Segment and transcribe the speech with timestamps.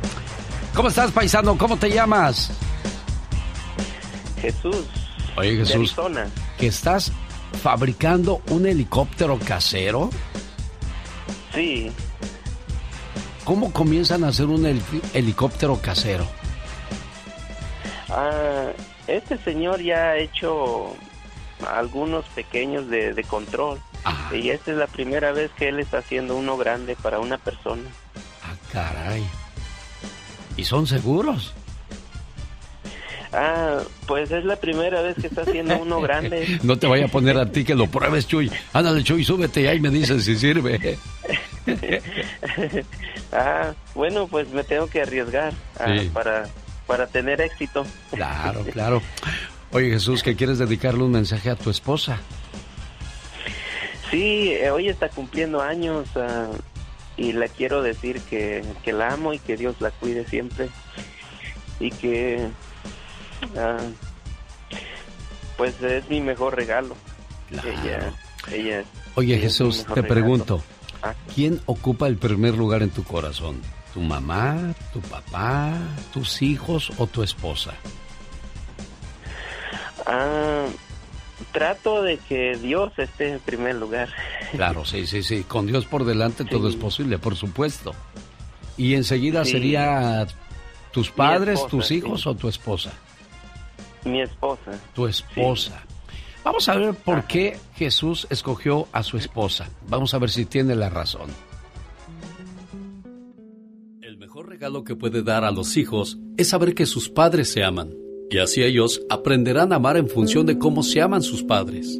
[0.74, 1.58] ¿Cómo estás, paisano?
[1.58, 2.52] ¿Cómo te llamas?
[4.40, 4.84] Jesús.
[5.36, 5.92] Oye, Jesús.
[6.56, 7.10] ¿Que estás
[7.64, 10.08] fabricando un helicóptero casero?
[11.52, 11.90] Sí.
[13.44, 14.64] ¿Cómo comienzan a hacer un
[15.12, 16.26] helicóptero casero?
[18.08, 18.70] Ah,
[19.06, 20.94] este señor ya ha hecho
[21.68, 23.78] algunos pequeños de, control.
[24.32, 27.82] Y esta es la primera vez que él está haciendo uno grande para una persona.
[28.42, 29.24] Ah, caray.
[30.56, 31.54] ¿Y son seguros?
[33.34, 36.58] Ah, pues es la primera vez que está haciendo uno grande.
[36.62, 38.50] no te vaya a poner a ti que lo pruebes, Chuy.
[38.72, 40.98] Ándale, Chuy, súbete y ahí me dices si sirve.
[43.32, 46.48] ah, bueno, pues me tengo que arriesgar ah, para,
[46.86, 47.84] para tener éxito.
[48.12, 49.02] Claro, claro.
[49.72, 52.20] Oye, Jesús, ¿qué quieres dedicarle un mensaje a tu esposa?
[54.10, 56.08] Sí, eh, hoy está cumpliendo años.
[56.14, 56.50] Ah,
[57.16, 60.68] y le quiero decir que, la amo y que Dios la cuide siempre
[61.80, 62.48] y que
[63.56, 63.78] ah,
[65.56, 66.96] pues es mi mejor regalo.
[67.50, 68.12] Ella,
[68.50, 68.84] ella
[69.16, 70.62] Oye Jesús, te pregunto,
[71.02, 71.14] ah.
[71.34, 73.60] ¿quién ocupa el primer lugar en tu corazón?
[73.92, 75.72] ¿Tu mamá, tu papá,
[76.12, 77.74] tus hijos o tu esposa?
[80.04, 80.66] Ah,
[81.52, 84.08] trato de que Dios esté en primer lugar.
[84.50, 85.44] Claro, sí, sí, sí.
[85.44, 87.94] Con Dios por delante todo es posible, por supuesto.
[88.76, 90.26] Y enseguida sería
[90.90, 92.92] tus padres, tus hijos o tu esposa.
[94.04, 94.72] Mi esposa.
[94.94, 95.82] Tu esposa.
[96.44, 99.70] Vamos a ver por qué Jesús escogió a su esposa.
[99.88, 101.30] Vamos a ver si tiene la razón.
[104.02, 107.64] El mejor regalo que puede dar a los hijos es saber que sus padres se
[107.64, 107.94] aman.
[108.30, 111.98] Y así ellos aprenderán a amar en función de cómo se aman sus padres.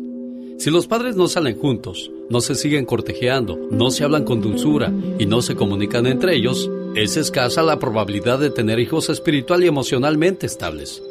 [0.59, 4.93] Si los padres no salen juntos, no se siguen cortejeando, no se hablan con dulzura
[5.19, 9.67] y no se comunican entre ellos, es escasa la probabilidad de tener hijos espiritual y
[9.67, 11.03] emocionalmente estables.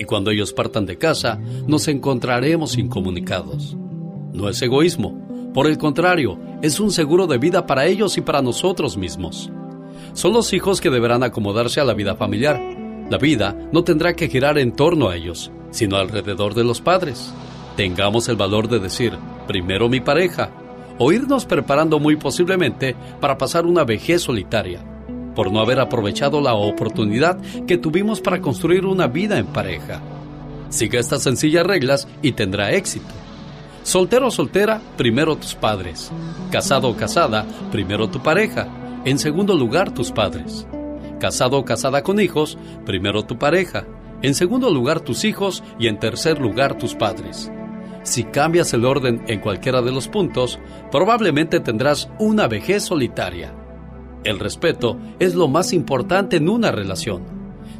[0.00, 3.76] Y cuando ellos partan de casa, nos encontraremos incomunicados.
[4.32, 8.40] No es egoísmo, por el contrario, es un seguro de vida para ellos y para
[8.40, 9.50] nosotros mismos.
[10.14, 12.58] Son los hijos que deberán acomodarse a la vida familiar,
[13.10, 17.30] la vida no tendrá que girar en torno a ellos, sino alrededor de los padres.
[17.76, 19.12] Tengamos el valor de decir,
[19.46, 20.50] primero mi pareja,
[20.96, 24.82] o irnos preparando muy posiblemente para pasar una vejez solitaria,
[25.34, 30.00] por no haber aprovechado la oportunidad que tuvimos para construir una vida en pareja.
[30.68, 33.12] Siga estas sencillas reglas y tendrá éxito.
[33.82, 36.12] Soltero o soltera, primero tus padres.
[36.50, 38.68] Casado o casada, primero tu pareja.
[39.04, 40.66] En segundo lugar, tus padres
[41.20, 43.86] casado o casada con hijos, primero tu pareja,
[44.22, 47.52] en segundo lugar tus hijos y en tercer lugar tus padres.
[48.02, 50.58] Si cambias el orden en cualquiera de los puntos,
[50.90, 53.54] probablemente tendrás una vejez solitaria.
[54.24, 57.22] El respeto es lo más importante en una relación.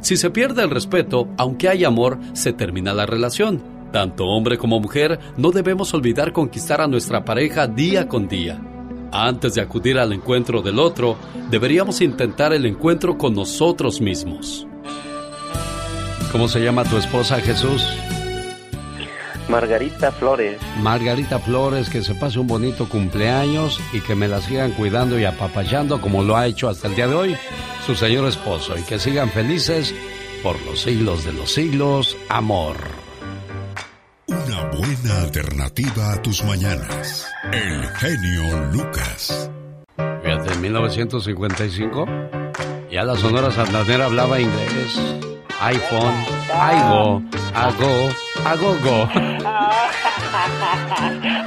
[0.01, 3.61] Si se pierde el respeto, aunque hay amor, se termina la relación.
[3.91, 8.59] Tanto hombre como mujer no debemos olvidar conquistar a nuestra pareja día con día.
[9.11, 11.17] Antes de acudir al encuentro del otro,
[11.49, 14.65] deberíamos intentar el encuentro con nosotros mismos.
[16.31, 17.85] ¿Cómo se llama tu esposa Jesús?
[19.49, 20.57] Margarita Flores.
[20.77, 25.25] Margarita Flores, que se pase un bonito cumpleaños y que me la sigan cuidando y
[25.25, 27.37] apapachando como lo ha hecho hasta el día de hoy
[27.85, 29.93] su señor esposo y que sigan felices
[30.43, 32.17] por los siglos de los siglos.
[32.29, 32.77] Amor.
[34.27, 37.27] Una buena alternativa a tus mañanas.
[37.51, 39.49] El genio Lucas.
[40.23, 42.05] Fíjate, en 1955
[42.91, 44.99] ya la Sonora Santanera hablaba inglés.
[45.61, 47.21] iPhone, iGo,
[47.53, 48.09] ago,
[48.45, 49.07] agogo.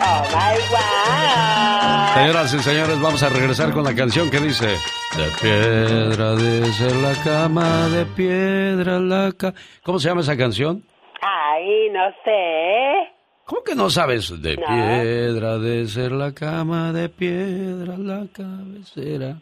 [0.06, 2.14] Oh my God.
[2.14, 6.94] Señoras y señores, vamos a regresar con la canción que dice: De piedra de ser
[6.96, 9.54] la cama, de piedra la cama.
[9.82, 10.84] ¿Cómo se llama esa canción?
[11.20, 13.12] Ay, no sé.
[13.46, 14.40] ¿Cómo que no sabes?
[14.40, 19.36] De piedra de ser la cama, de piedra la cabecera.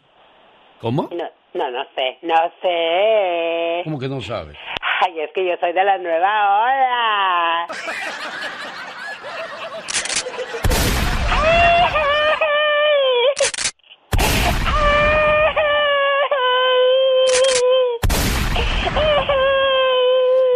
[0.83, 1.03] ¿Cómo?
[1.13, 3.83] No, no, no sé, no sé.
[3.85, 4.57] ¿Cómo que no sabes?
[4.99, 7.67] Ay, es que yo soy de la nueva ola.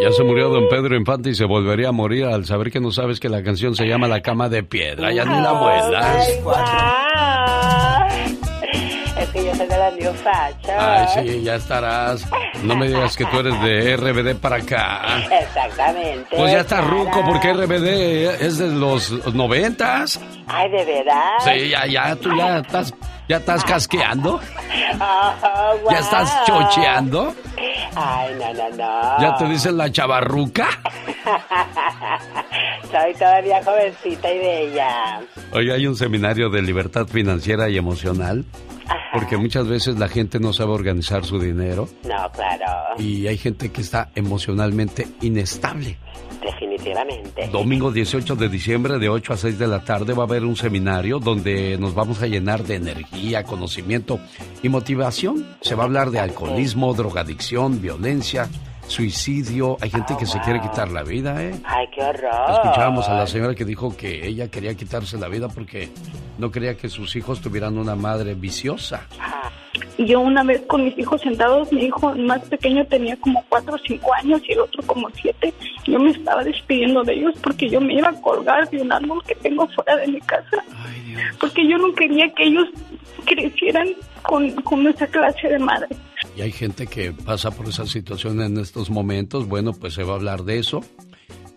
[0.02, 2.92] Ya se murió don Pedro Infante y se volvería a morir al saber que no
[2.92, 5.14] sabes que la canción se llama La cama de piedra.
[5.14, 6.42] Ya ni la muelas.
[10.80, 12.25] Ay, sí, ya estarás.
[12.64, 15.19] No me digas que tú eres de RBD para acá.
[15.31, 16.36] Exactamente.
[16.36, 20.19] Pues ya está ruco porque RBD es de los noventas.
[20.48, 21.31] Ay, ¿de verdad?
[21.40, 22.94] Sí, ya, ya, tú ya estás,
[23.28, 24.40] ya estás casqueando.
[25.00, 27.36] Oh, ¿Ya estás chocheando?
[27.96, 29.19] Ay, no, no, no.
[29.19, 30.68] ¿Ya te dicen la chavarruca?
[32.84, 35.22] Soy todavía jovencita y bella.
[35.52, 38.46] Hoy hay un seminario de libertad financiera y emocional.
[39.14, 41.90] Porque muchas veces la gente no sabe organizar su dinero.
[42.04, 43.00] No, claro.
[43.00, 45.98] Y hay gente que está emocionalmente inestable.
[46.42, 47.48] Definitivamente.
[47.52, 50.56] Domingo 18 de diciembre de 8 a 6 de la tarde va a haber un
[50.56, 54.20] seminario donde nos vamos a llenar de energía, conocimiento
[54.62, 55.46] y motivación.
[55.62, 58.48] Se va a hablar de alcoholismo, drogadicción, violencia,
[58.88, 59.78] suicidio.
[59.81, 61.54] Hay gente que se quiere quitar la vida, ¿eh?
[61.63, 62.51] Ay, qué horror.
[62.51, 65.89] Escuchábamos a la señora que dijo que ella quería quitarse la vida porque
[66.38, 69.07] no quería que sus hijos tuvieran una madre viciosa.
[69.98, 73.75] Y yo una vez con mis hijos sentados, mi hijo más pequeño tenía como cuatro
[73.75, 75.54] o cinco años y el otro como siete.
[75.86, 79.24] Yo me estaba despidiendo de ellos porque yo me iba a colgar de un árbol
[79.24, 80.63] que tengo fuera de mi casa.
[81.40, 82.68] Porque yo no quería que ellos
[83.25, 83.88] crecieran
[84.22, 85.88] con, con esa clase de madre.
[86.38, 89.48] Y hay gente que pasa por esa situación en estos momentos.
[89.48, 90.84] Bueno, pues se va a hablar de eso.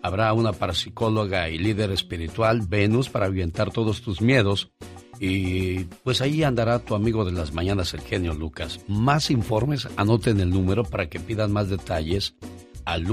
[0.01, 4.71] Habrá una parapsicóloga y líder espiritual, Venus, para ahuyentar todos tus miedos.
[5.19, 8.79] Y pues ahí andará tu amigo de las mañanas, el genio Lucas.
[8.87, 12.33] Más informes, anoten el número para que pidan más detalles
[12.83, 13.03] al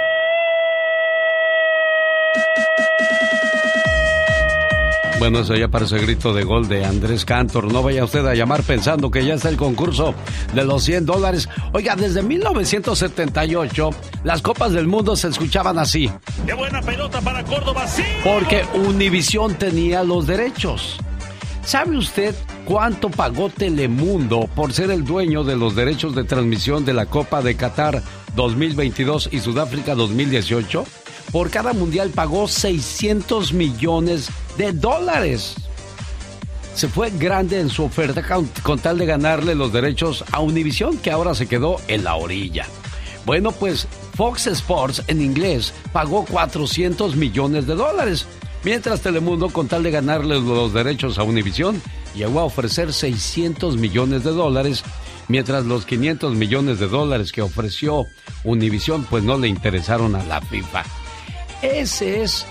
[5.19, 7.73] Bueno, eso ya parece grito de gol de Andrés Cantor.
[7.73, 10.15] No vaya usted a llamar pensando que ya está el concurso
[10.55, 11.49] de los 100 dólares.
[11.73, 13.91] Oiga, desde 1978
[14.25, 16.11] las Copas del Mundo se escuchaban así.
[16.47, 17.87] ¡Qué buena pelota para Córdoba!
[17.87, 18.03] ¡Sí!
[18.23, 20.99] Porque Univisión tenía los derechos.
[21.65, 22.35] ¿Sabe usted
[22.67, 27.41] cuánto pagó Telemundo por ser el dueño de los derechos de transmisión de la Copa
[27.41, 28.03] de Qatar
[28.37, 30.85] 2022 y Sudáfrica 2018?
[31.33, 35.55] Por cada mundial pagó 600 millones de dólares.
[36.75, 38.23] Se fue grande en su oferta
[38.63, 42.67] con, tal de ganarle los derechos a Univisión, que ahora se quedó en la orilla.
[43.25, 48.27] Bueno, pues Fox Sports en inglés pagó 400 millones de dólares,
[48.63, 51.81] mientras Telemundo, con tal de ganarle los derechos a Univisión,
[52.15, 54.85] llegó a ofrecer 600 millones de dólares,
[55.29, 58.07] mientras los 500 millones de dólares que ofreció
[58.45, 60.85] Univisión pues no le interesaron a la FIFA.
[61.63, 62.47] Ese es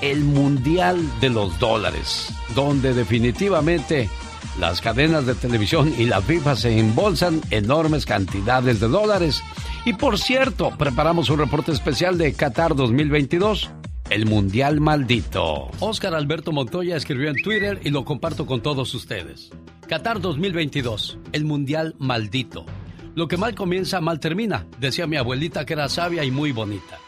[0.00, 4.08] el mundial de los dólares, donde definitivamente
[4.58, 9.42] las cadenas de televisión y la FIFA se embolsan enormes cantidades de dólares.
[9.84, 13.70] Y por cierto, preparamos un reporte especial de Qatar 2022.
[14.10, 15.70] El Mundial Maldito.
[15.80, 19.50] Oscar Alberto Montoya escribió en Twitter y lo comparto con todos ustedes.
[19.86, 21.18] Qatar 2022.
[21.32, 22.64] El Mundial Maldito.
[23.14, 26.98] Lo que mal comienza, mal termina, decía mi abuelita que era sabia y muy bonita.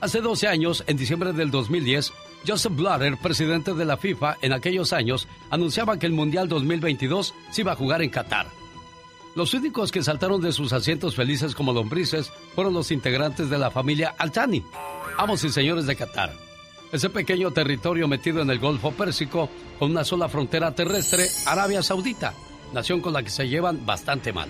[0.00, 2.12] Hace 12 años, en diciembre del 2010,
[2.46, 7.60] Joseph Blatter, presidente de la FIFA en aquellos años, anunciaba que el Mundial 2022 se
[7.60, 8.46] iba a jugar en Qatar.
[9.36, 13.70] Los únicos que saltaron de sus asientos felices como lombrices fueron los integrantes de la
[13.70, 14.64] familia Altani,
[15.18, 16.32] amos y señores de Qatar.
[16.90, 22.32] Ese pequeño territorio metido en el Golfo Pérsico, con una sola frontera terrestre, Arabia Saudita,
[22.72, 24.48] nación con la que se llevan bastante mal.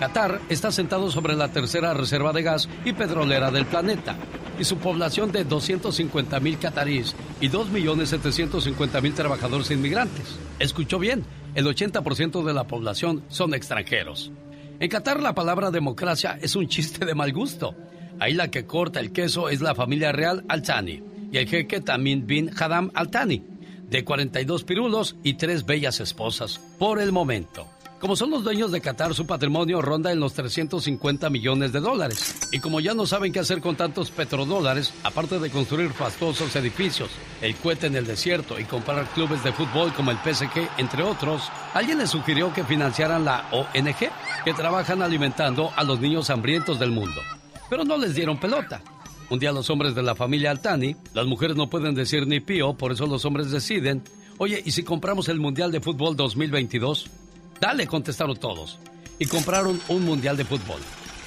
[0.00, 4.16] Qatar está sentado sobre la tercera reserva de gas y petrolera del planeta,
[4.58, 10.38] y su población de 250 mil catarís y 2.750.000 trabajadores inmigrantes.
[10.58, 14.32] Escuchó bien, el 80% de la población son extranjeros.
[14.78, 17.74] En Qatar la palabra democracia es un chiste de mal gusto.
[18.20, 22.26] Ahí la que corta el queso es la familia real Al-Thani y el jeque Tamim
[22.26, 23.42] bin Hadam Al-Thani,
[23.90, 27.66] de 42 pirulos y tres bellas esposas, por el momento.
[28.00, 32.34] Como son los dueños de Qatar, su patrimonio ronda en los 350 millones de dólares.
[32.50, 37.10] Y como ya no saben qué hacer con tantos petrodólares, aparte de construir fastuosos edificios,
[37.42, 41.42] el cohete en el desierto y comprar clubes de fútbol como el PSG, entre otros,
[41.74, 44.10] alguien les sugirió que financiaran la ONG,
[44.46, 47.20] que trabajan alimentando a los niños hambrientos del mundo.
[47.68, 48.80] Pero no les dieron pelota.
[49.28, 52.72] Un día los hombres de la familia Altani, las mujeres no pueden decir ni pío,
[52.72, 54.02] por eso los hombres deciden,
[54.38, 57.10] oye, ¿y si compramos el Mundial de Fútbol 2022?
[57.60, 58.78] Dale, contestaron todos.
[59.18, 60.80] Y compraron un mundial de fútbol.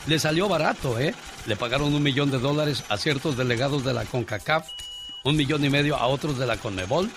[0.07, 1.13] Le salió barato, ¿eh?
[1.45, 4.67] Le pagaron un millón de dólares a ciertos delegados de la CONCACAF,
[5.23, 7.09] un millón y medio a otros de la CONMEBOL,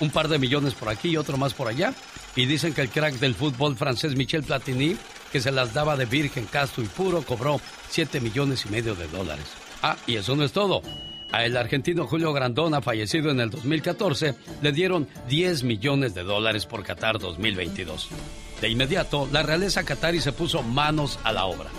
[0.00, 1.92] un par de millones por aquí y otro más por allá.
[2.36, 4.96] Y dicen que el crack del fútbol francés Michel Platini,
[5.32, 7.60] que se las daba de virgen, casto y puro, cobró
[7.90, 9.46] 7 millones y medio de dólares.
[9.82, 10.82] Ah, y eso no es todo.
[11.32, 16.66] A el argentino Julio Grandona, fallecido en el 2014, le dieron 10 millones de dólares
[16.66, 18.08] por Qatar 2022.
[18.60, 21.70] De inmediato, la realeza qatarí se puso manos a la obra.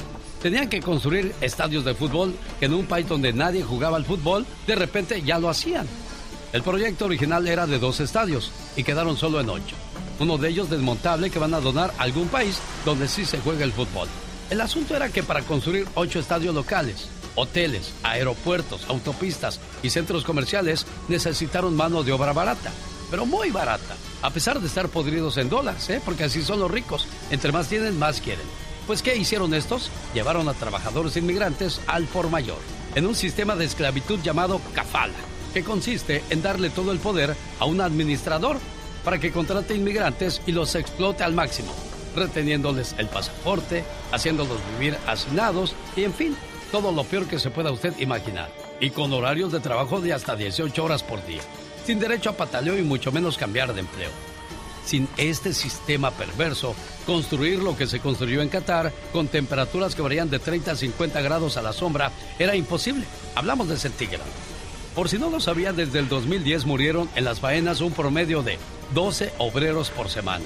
[0.42, 4.46] Tenían que construir estadios de fútbol que en un país donde nadie jugaba al fútbol,
[4.66, 5.88] de repente ya lo hacían.
[6.52, 9.76] El proyecto original era de dos estadios y quedaron solo en ocho.
[10.20, 13.64] Uno de ellos desmontable que van a donar a algún país donde sí se juega
[13.64, 14.08] el fútbol.
[14.50, 20.86] El asunto era que para construir ocho estadios locales, hoteles, aeropuertos, autopistas y centros comerciales
[21.08, 22.72] necesitaron mano de obra barata,
[23.12, 26.01] pero muy barata a pesar de estar podridos en dólares, ¿eh?
[26.03, 27.08] porque así son los ricos.
[27.32, 28.46] Entre más tienen, más quieren.
[28.88, 29.89] Pues, ¿qué hicieron estos?
[30.13, 32.60] Llevaron a trabajadores inmigrantes al por mayor,
[32.96, 35.13] en un sistema de esclavitud llamado kafala,
[35.53, 38.58] que consiste en darle todo el poder a un administrador
[39.03, 41.74] para que contrate inmigrantes y los explote al máximo,
[42.15, 46.38] reteniéndoles el pasaporte, haciéndolos vivir hacinados y, en fin,
[46.72, 48.51] todo lo peor que se pueda usted imaginar.
[48.80, 51.41] Y con horarios de trabajo de hasta 18 horas por día
[51.86, 54.10] sin derecho a pataleo y mucho menos cambiar de empleo.
[54.86, 60.30] Sin este sistema perverso, construir lo que se construyó en Qatar con temperaturas que varían
[60.30, 63.06] de 30 a 50 grados a la sombra era imposible.
[63.36, 64.26] Hablamos de centígrado.
[64.96, 68.58] Por si no lo sabía, desde el 2010 murieron en las faenas un promedio de
[68.94, 70.46] 12 obreros por semana.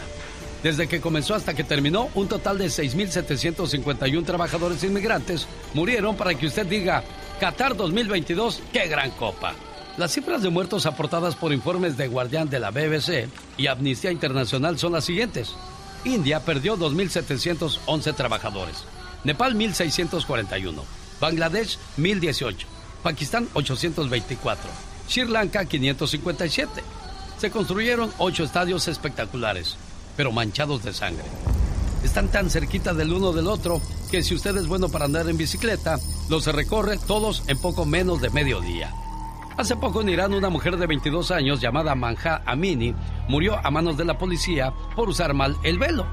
[0.62, 6.48] Desde que comenzó hasta que terminó, un total de 6.751 trabajadores inmigrantes murieron para que
[6.48, 7.04] usted diga,
[7.39, 9.54] Qatar 2022, qué gran copa.
[9.97, 14.77] Las cifras de muertos aportadas por informes de Guardián de la BBC y Amnistía Internacional
[14.77, 15.55] son las siguientes.
[16.03, 18.83] India perdió 2.711 trabajadores,
[19.23, 20.73] Nepal 1.641,
[21.21, 22.55] Bangladesh 1.018,
[23.03, 24.69] Pakistán 824,
[25.07, 26.83] Sri Lanka 557.
[27.37, 29.77] Se construyeron ocho estadios espectaculares,
[30.17, 31.23] pero manchados de sangre.
[32.03, 35.37] Están tan cerquita del uno del otro que si usted es bueno para andar en
[35.37, 35.99] bicicleta,
[36.29, 38.93] los recorre todos en poco menos de medio día.
[39.57, 42.93] Hace poco en Irán una mujer de 22 años llamada Manja Amini
[43.29, 46.05] murió a manos de la policía por usar mal el velo.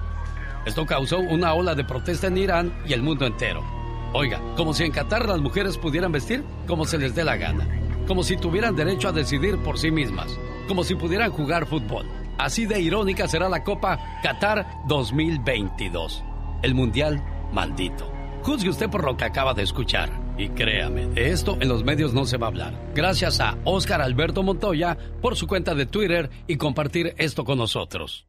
[0.65, 3.65] Esto causó una ola de protesta en Irán y el mundo entero.
[4.13, 7.67] Oiga, como si en Qatar las mujeres pudieran vestir como se les dé la gana,
[8.07, 12.07] como si tuvieran derecho a decidir por sí mismas, como si pudieran jugar fútbol.
[12.39, 16.23] Así de irónica será la Copa Qatar 2022,
[16.63, 17.21] el Mundial
[17.53, 18.09] maldito.
[18.43, 20.22] Juzgue usted por lo que acaba de escuchar.
[20.43, 22.75] Y créame, de esto en los medios no se va a hablar.
[22.97, 28.27] Gracias a Oscar Alberto Montoya por su cuenta de Twitter y compartir esto con nosotros.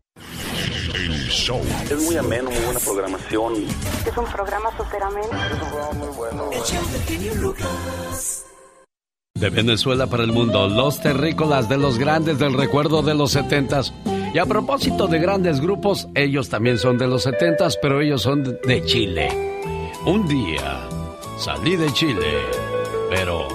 [1.89, 3.53] Es muy ameno, muy buena programación.
[4.05, 5.25] Es un programa súper ameno.
[5.25, 6.49] Es un programa muy bueno.
[9.33, 13.91] De Venezuela para el mundo, los terrícolas de los grandes del recuerdo de los setentas.
[14.35, 18.43] Y a propósito de grandes grupos, ellos también son de los setentas, pero ellos son
[18.43, 19.29] de Chile.
[20.05, 20.87] Un día
[21.43, 22.41] salí de Chile,
[23.09, 23.47] pero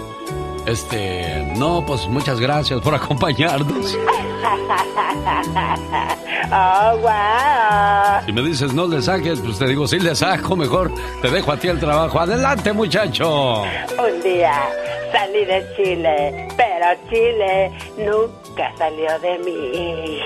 [0.67, 3.97] este, no, pues muchas gracias por acompañarnos.
[6.51, 8.25] Oh, wow.
[8.25, 10.91] Si me dices no le saques, pues te digo sí le saco, mejor
[11.21, 12.19] te dejo a ti el trabajo.
[12.21, 13.65] Adelante, muchacho.
[13.65, 14.55] Un día
[15.13, 20.21] salí de Chile, pero Chile nunca salió de mí.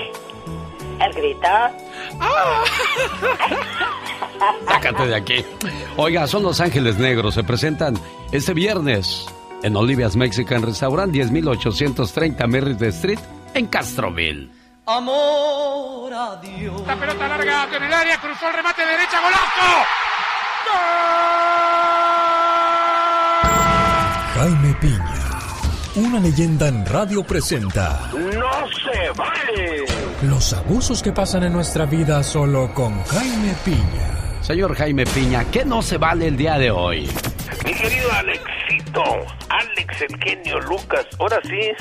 [1.05, 1.47] El grito.
[4.67, 5.45] Sácate de aquí.
[5.97, 7.33] Oiga, son Los Ángeles Negros.
[7.33, 7.95] Se presentan
[8.31, 9.25] este viernes
[9.63, 13.19] en Olivia's Mexican Restaurant, 10830 Merritt Street,
[13.53, 14.49] en Castroville.
[14.85, 16.81] Amor a Dios.
[16.85, 19.85] La pelota larga en el área, cruzó el remate derecha, golazo.
[24.35, 25.39] Jaime Piña,
[25.95, 28.09] una leyenda en radio presenta.
[28.13, 29.85] ¡No se vale!
[30.23, 34.41] Los abusos que pasan en nuestra vida solo con Jaime Piña.
[34.41, 37.09] Señor Jaime Piña, ¿qué no se vale el día de hoy?
[37.65, 39.03] Mi querido Alexito,
[39.49, 41.71] Alex el genio Lucas, ahora sí,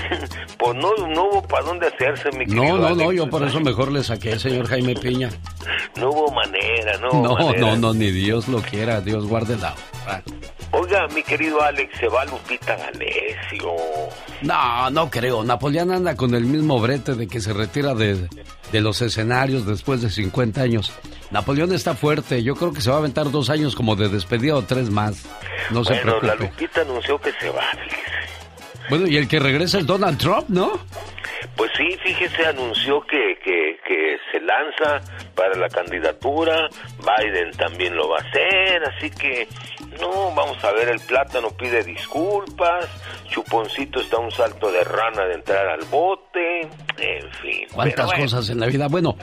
[0.59, 3.03] pues no, no hubo para dónde hacerse, mi querido No, no, Alex.
[3.03, 5.31] no, yo por eso mejor le saqué, señor Jaime Piña.
[5.97, 7.61] No hubo manera, no hubo No, manera.
[7.71, 9.73] no, no, ni Dios lo quiera, Dios guarde la
[10.05, 10.23] hora.
[10.73, 13.75] Oiga, mi querido Alex, se va Lupita D'Alessio.
[14.41, 15.45] No, no creo.
[15.45, 18.29] Napoleón anda con el mismo brete de que se retira de,
[18.73, 20.93] de los escenarios después de 50 años.
[21.31, 22.43] Napoleón está fuerte.
[22.43, 25.29] Yo creo que se va a aventar dos años como de despedida o tres más.
[25.71, 26.63] No se bueno, la preocupe.
[26.63, 28.13] Lupita anunció que se va, fíjese.
[28.89, 30.73] Bueno, y el que regresa es Donald Trump, ¿no?
[31.57, 35.01] Pues sí, fíjese, anunció que, que, que se lanza
[35.35, 39.49] para la candidatura, Biden también lo va a hacer, así que
[40.01, 42.87] no, vamos a ver, el plátano pide disculpas,
[43.29, 47.67] Chuponcito está a un salto de rana de entrar al bote, en fin.
[47.73, 48.23] ¿Cuántas bueno.
[48.25, 48.89] cosas en la vida?
[48.89, 49.17] Bueno,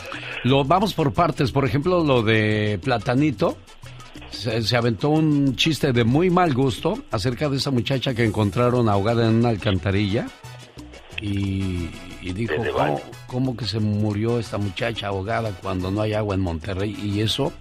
[0.43, 1.51] lo vamos por partes.
[1.51, 3.57] Por ejemplo, lo de Platanito.
[4.31, 8.87] Se, se aventó un chiste de muy mal gusto acerca de esa muchacha que encontraron
[8.87, 10.27] ahogada en una alcantarilla.
[11.19, 11.89] Y,
[12.21, 16.41] y dijo, ¿cómo, cómo que se murió esta muchacha ahogada cuando no hay agua en
[16.41, 16.95] Monterrey?
[17.01, 17.51] Y eso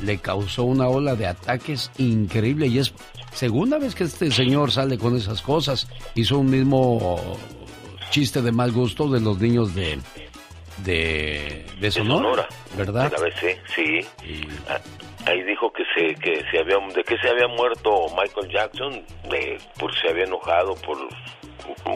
[0.00, 2.66] le causó una ola de ataques increíble.
[2.66, 2.94] Y es
[3.32, 5.88] segunda vez que este señor sale con esas cosas.
[6.14, 7.20] Hizo un mismo
[8.10, 9.98] chiste de mal gusto de los niños de,
[10.84, 13.10] de, de Sonora, Sonora, ¿verdad?
[13.10, 14.06] De la ABC, sí.
[14.68, 14.80] Ah,
[15.26, 19.58] Ahí dijo que se que se había de que se había muerto Michael Jackson, de,
[19.78, 20.98] por se había enojado por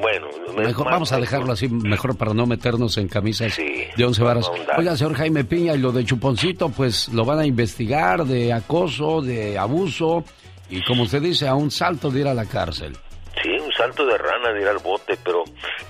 [0.01, 4.23] bueno, Mejor, vamos a dejarlo así, mejor para no meternos en camisas Sí, de once
[4.23, 4.51] varas.
[4.77, 9.21] Oiga, señor Jaime Piña, y lo de Chuponcito, pues lo van a investigar de acoso,
[9.21, 10.25] de abuso,
[10.71, 12.97] y como usted dice, a un salto de ir a la cárcel.
[13.43, 15.45] Sí, salto de rana de ir al bote, pero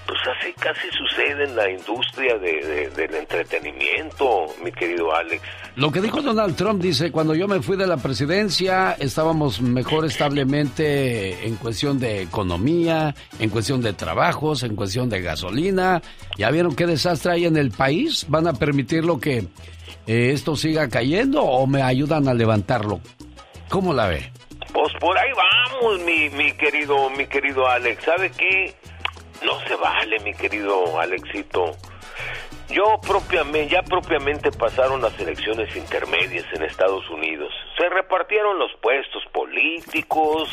[0.06, 5.42] pues así casi sucede en la industria de, de- del entretenimiento, mi querido Alex.
[5.76, 10.04] Lo que dijo Donald Trump dice, cuando yo me fui de la presidencia estábamos mejor
[10.06, 16.00] establemente en cuestión de economía, en cuestión de trabajos, en cuestión de gasolina.
[16.38, 18.26] ¿Ya vieron qué desastre hay en el país?
[18.28, 19.38] ¿Van a permitirlo que
[20.06, 23.00] eh, esto siga cayendo o me ayudan a levantarlo?
[23.68, 24.30] ¿Cómo la ve?
[24.72, 28.04] Pues por ahí vamos, mi, mi querido, mi querido Alex.
[28.04, 28.74] ¿Sabe qué?
[29.44, 31.72] No se vale, mi querido Alexito.
[32.68, 37.52] Yo propiamente, ya propiamente pasaron las elecciones intermedias en Estados Unidos.
[37.76, 40.48] Se repartieron los puestos políticos.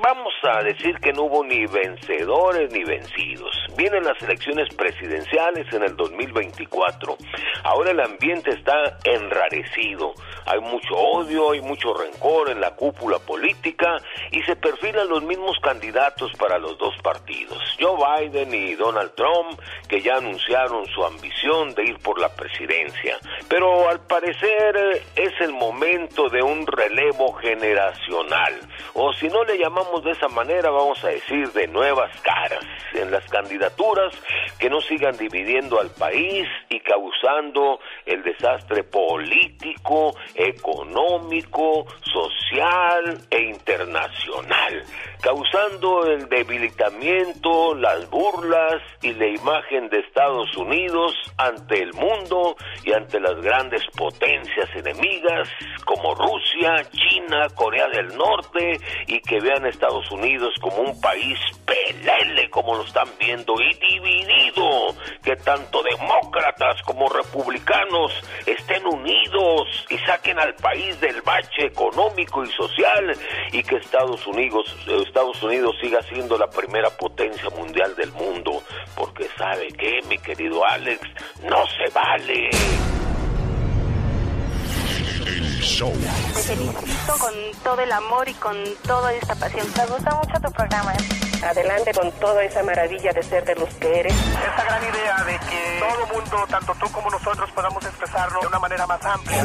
[0.00, 3.52] Vamos a decir que no hubo ni vencedores ni vencidos.
[3.76, 7.16] Vienen las elecciones presidenciales en el 2024.
[7.64, 10.14] Ahora el ambiente está enrarecido.
[10.46, 13.96] Hay mucho odio, hay mucho rencor en la cúpula política
[14.30, 17.58] y se perfilan los mismos candidatos para los dos partidos.
[17.80, 23.18] Joe Biden y Donald Trump, que ya anunciaron su ambición de ir por la presidencia.
[23.48, 28.54] Pero al parecer eh, es el momento de un relevo generacional.
[28.94, 32.64] O si no le llamamos de esa manera, vamos a decir de nuevas caras.
[32.94, 34.12] En las candidaturas
[34.58, 44.84] que no sigan dividiendo al país y causando el desastre político, económico, social e internacional,
[45.20, 52.92] causando el debilitamiento, las burlas y la imagen de Estados Unidos ante el mundo y
[52.92, 55.48] ante las grandes potencias enemigas
[55.84, 56.57] como Rusia,
[56.90, 62.84] China, Corea del Norte y que vean Estados Unidos como un país pelele como lo
[62.84, 68.12] están viendo y dividido, que tanto demócratas como republicanos
[68.46, 73.12] estén unidos y saquen al país del bache económico y social
[73.52, 78.62] y que Estados Unidos Estados Unidos siga siendo la primera potencia mundial del mundo,
[78.96, 81.00] porque sabe que mi querido Alex
[81.42, 82.50] no se vale.
[85.60, 85.92] Show.
[86.34, 89.66] Te felicito con todo el amor y con toda esta pasión.
[89.76, 90.92] Me gusta mucho tu programa.
[91.42, 94.14] Adelante con toda esa maravilla de ser de los que eres.
[94.14, 98.58] Esta gran idea de que todo mundo, tanto tú como nosotros, podamos expresarlo de una
[98.58, 99.44] manera más amplia.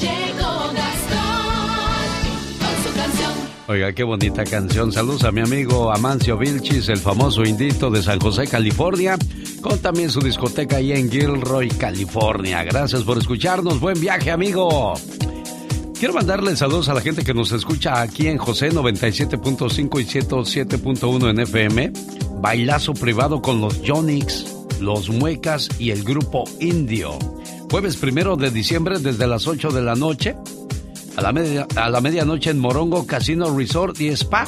[0.00, 0.72] Llegó
[3.66, 4.92] Oiga, qué bonita canción.
[4.92, 9.16] Saludos a mi amigo Amancio Vilchis, el famoso indito de San José, California,
[9.62, 12.62] con también su discoteca ahí en Gilroy, California.
[12.62, 13.80] Gracias por escucharnos.
[13.80, 14.92] Buen viaje, amigo.
[15.98, 21.30] Quiero mandarle saludos a la gente que nos escucha aquí en José 97.5 y 107.1
[21.30, 21.92] en FM.
[22.42, 24.44] Bailazo privado con los Jonix,
[24.78, 27.18] los Muecas y el grupo Indio.
[27.70, 30.36] Jueves primero de diciembre desde las 8 de la noche
[31.16, 34.46] a la, media, a la medianoche en Morongo Casino Resort y Spa.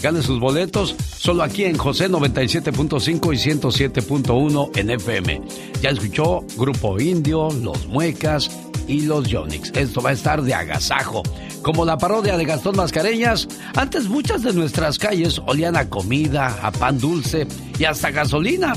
[0.00, 5.42] Gane sus boletos solo aquí en José 97.5 y 107.1 en FM.
[5.82, 8.48] Ya escuchó Grupo Indio, Los Muecas
[8.86, 9.72] y Los Yonix.
[9.74, 11.22] Esto va a estar de agasajo.
[11.62, 16.70] Como la parodia de Gastón Mascareñas, antes muchas de nuestras calles olían a comida, a
[16.70, 17.46] pan dulce
[17.78, 18.74] y hasta gasolina.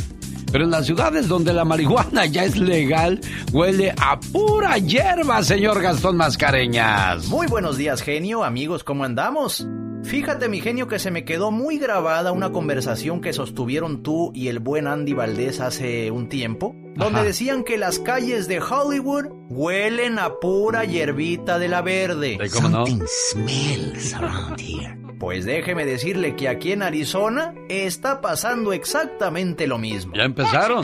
[0.52, 3.22] Pero en las ciudades donde la marihuana ya es legal,
[3.54, 7.28] huele a pura hierba, señor Gastón Mascareñas.
[7.28, 8.44] Muy buenos días, genio.
[8.44, 9.66] Amigos, ¿cómo andamos?
[10.04, 14.48] Fíjate, mi genio, que se me quedó muy grabada una conversación que sostuvieron tú y
[14.48, 20.20] el buen Andy Valdés hace un tiempo, donde decían que las calles de Hollywood huelen
[20.20, 22.40] a pura hierbita de la verde.
[22.52, 22.86] ¿Cómo no?
[22.86, 25.01] smells around here.
[25.22, 30.16] Pues déjeme decirle que aquí en Arizona está pasando exactamente lo mismo.
[30.16, 30.84] Ya empezaron.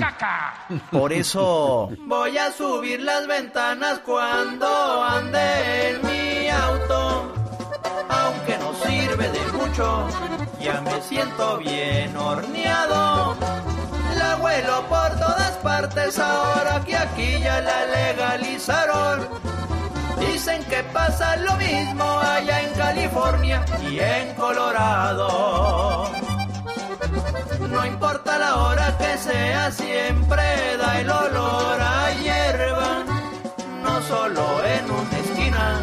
[0.92, 4.68] Por eso voy a subir las ventanas cuando
[5.04, 7.34] ande en mi auto.
[8.10, 10.08] Aunque no sirve de mucho,
[10.62, 13.36] ya me siento bien horneado.
[14.20, 19.57] La huelo por todas partes ahora que aquí ya la legalizaron.
[20.38, 26.12] Dicen que pasa lo mismo allá en California y en Colorado.
[27.68, 33.04] No importa la hora que sea, siempre da el olor a hierba.
[33.82, 35.82] No solo en una esquina,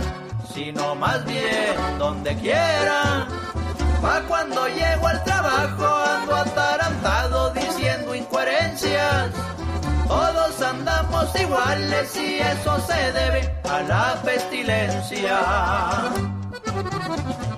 [0.54, 3.26] sino más bien donde quiera.
[4.00, 7.43] Pa' cuando llego al trabajo ando atarantado.
[10.06, 15.38] Todos andamos iguales y eso se debe a la pestilencia.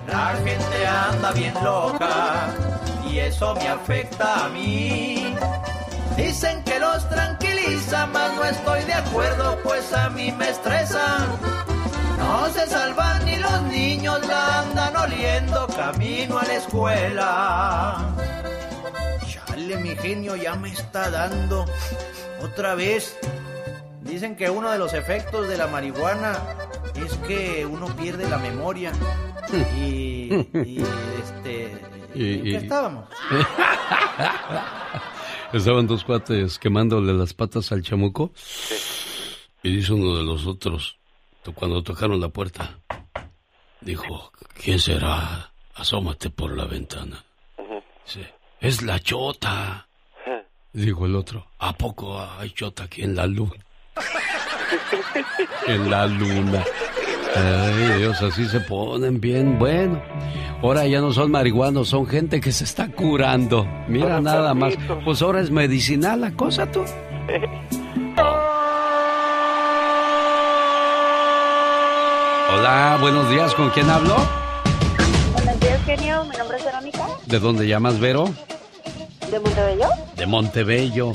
[0.06, 2.48] La gente anda bien loca
[3.08, 5.34] y eso me afecta a mí.
[6.16, 11.18] Dicen que los tranquiliza, mas no estoy de acuerdo, pues a mí me estresa.
[12.18, 17.98] No se salvan ni los niños, la andan oliendo camino a la escuela.
[19.56, 21.64] Chale, mi genio ya me está dando
[22.42, 23.18] otra vez.
[24.02, 26.38] Dicen que uno de los efectos de la marihuana
[26.94, 28.92] es que uno pierde la memoria.
[29.78, 30.82] Y, y
[31.22, 31.70] este.
[32.12, 33.08] ¿En qué estábamos?
[35.52, 38.32] Estaban dos cuates quemándole las patas al chamuco.
[39.62, 40.98] Y dice uno de los otros,
[41.54, 42.80] cuando tocaron la puerta,
[43.80, 45.52] dijo, ¿quién será?
[45.76, 47.24] Asómate por la ventana.
[48.04, 49.88] Dice, es la chota.
[50.72, 53.54] Dijo el otro, ¿a poco hay chota aquí en la luna?
[55.66, 56.64] en la luna.
[57.34, 59.58] Ay, Dios, así se ponen bien.
[59.58, 60.02] Bueno,
[60.62, 63.66] ahora ya no son marihuanos, son gente que se está curando.
[63.88, 64.74] Mira nada más.
[65.04, 66.82] Pues ahora es medicinal la cosa, tú.
[72.54, 73.54] Hola, buenos días.
[73.54, 74.16] ¿Con quién hablo?
[75.86, 76.24] Genio.
[76.24, 77.06] Mi nombre es Verónica.
[77.26, 78.28] ¿De dónde llamas, Vero?
[79.30, 79.88] ¿De Montebello?
[80.16, 81.12] De Montebello.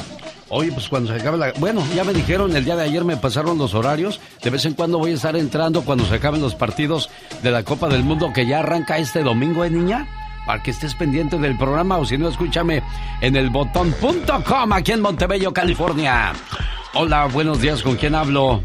[0.50, 1.54] Oye, pues cuando se acabe la...
[1.60, 4.20] Bueno, ya me dijeron, el día de ayer me pasaron los horarios.
[4.42, 7.10] De vez en cuando voy a estar entrando cuando se acaben los partidos
[7.44, 10.08] de la Copa del Mundo que ya arranca este domingo, ¿eh, niña?
[10.46, 12.82] Para que estés pendiente del programa o si no, escúchame
[13.22, 16.34] en el botón.com aquí en Montebello, California.
[16.94, 18.64] Hola, buenos días, ¿con quién hablo?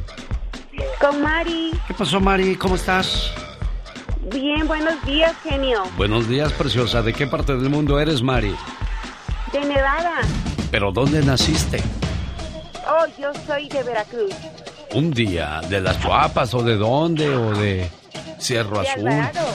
[1.01, 1.73] Con Mari.
[1.87, 2.57] ¿Qué pasó, Mari?
[2.57, 3.33] ¿Cómo estás?
[4.31, 5.85] Bien, buenos días, genio.
[5.97, 7.01] Buenos días, preciosa.
[7.01, 8.55] ¿De qué parte del mundo eres, Mari?
[9.53, 10.21] De Nevada.
[10.71, 11.81] ¿Pero dónde naciste?
[12.89, 14.35] Oh, yo soy de Veracruz.
[14.95, 17.29] Un día, ¿de las Chuapas o de dónde?
[17.29, 17.89] ¿O de
[18.39, 19.09] Cerro De Azul?
[19.09, 19.47] Alvarado.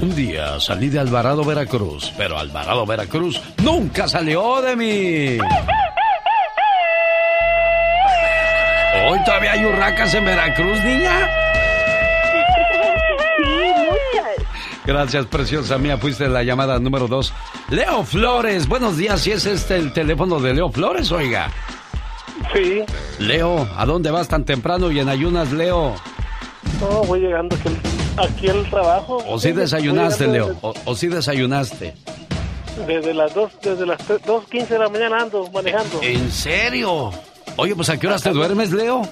[0.00, 5.38] Un día salí de Alvarado, Veracruz, pero Alvarado, Veracruz nunca salió de mí.
[9.08, 11.28] ¿Hoy todavía hay urracas en Veracruz, niña?
[14.86, 15.98] Gracias, preciosa mía.
[15.98, 17.32] Fuiste la llamada número dos.
[17.68, 19.20] Leo Flores, buenos días.
[19.20, 21.50] Si es este el teléfono de Leo Flores, oiga.
[22.54, 22.82] Sí.
[23.18, 25.94] Leo, ¿a dónde vas tan temprano y en ayunas, Leo?
[26.80, 27.68] No, voy llegando aquí,
[28.16, 29.22] aquí al trabajo.
[29.28, 30.56] ¿O sí desayunaste, Leo?
[30.62, 31.94] ¿O, o sí desayunaste?
[32.86, 36.00] Desde, las dos, desde las tre- 2.15 de la mañana ando manejando.
[36.02, 37.10] ¿En serio?
[37.56, 39.02] Oye, pues ¿a qué horas te duermes, Leo?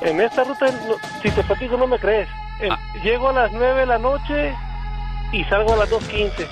[0.00, 0.66] En esta ruta,
[1.22, 2.28] si te platico no me crees.
[2.60, 2.78] En- Ah.
[3.02, 4.54] Llego a las 9 de la noche
[5.32, 6.46] y salgo a las 2.15.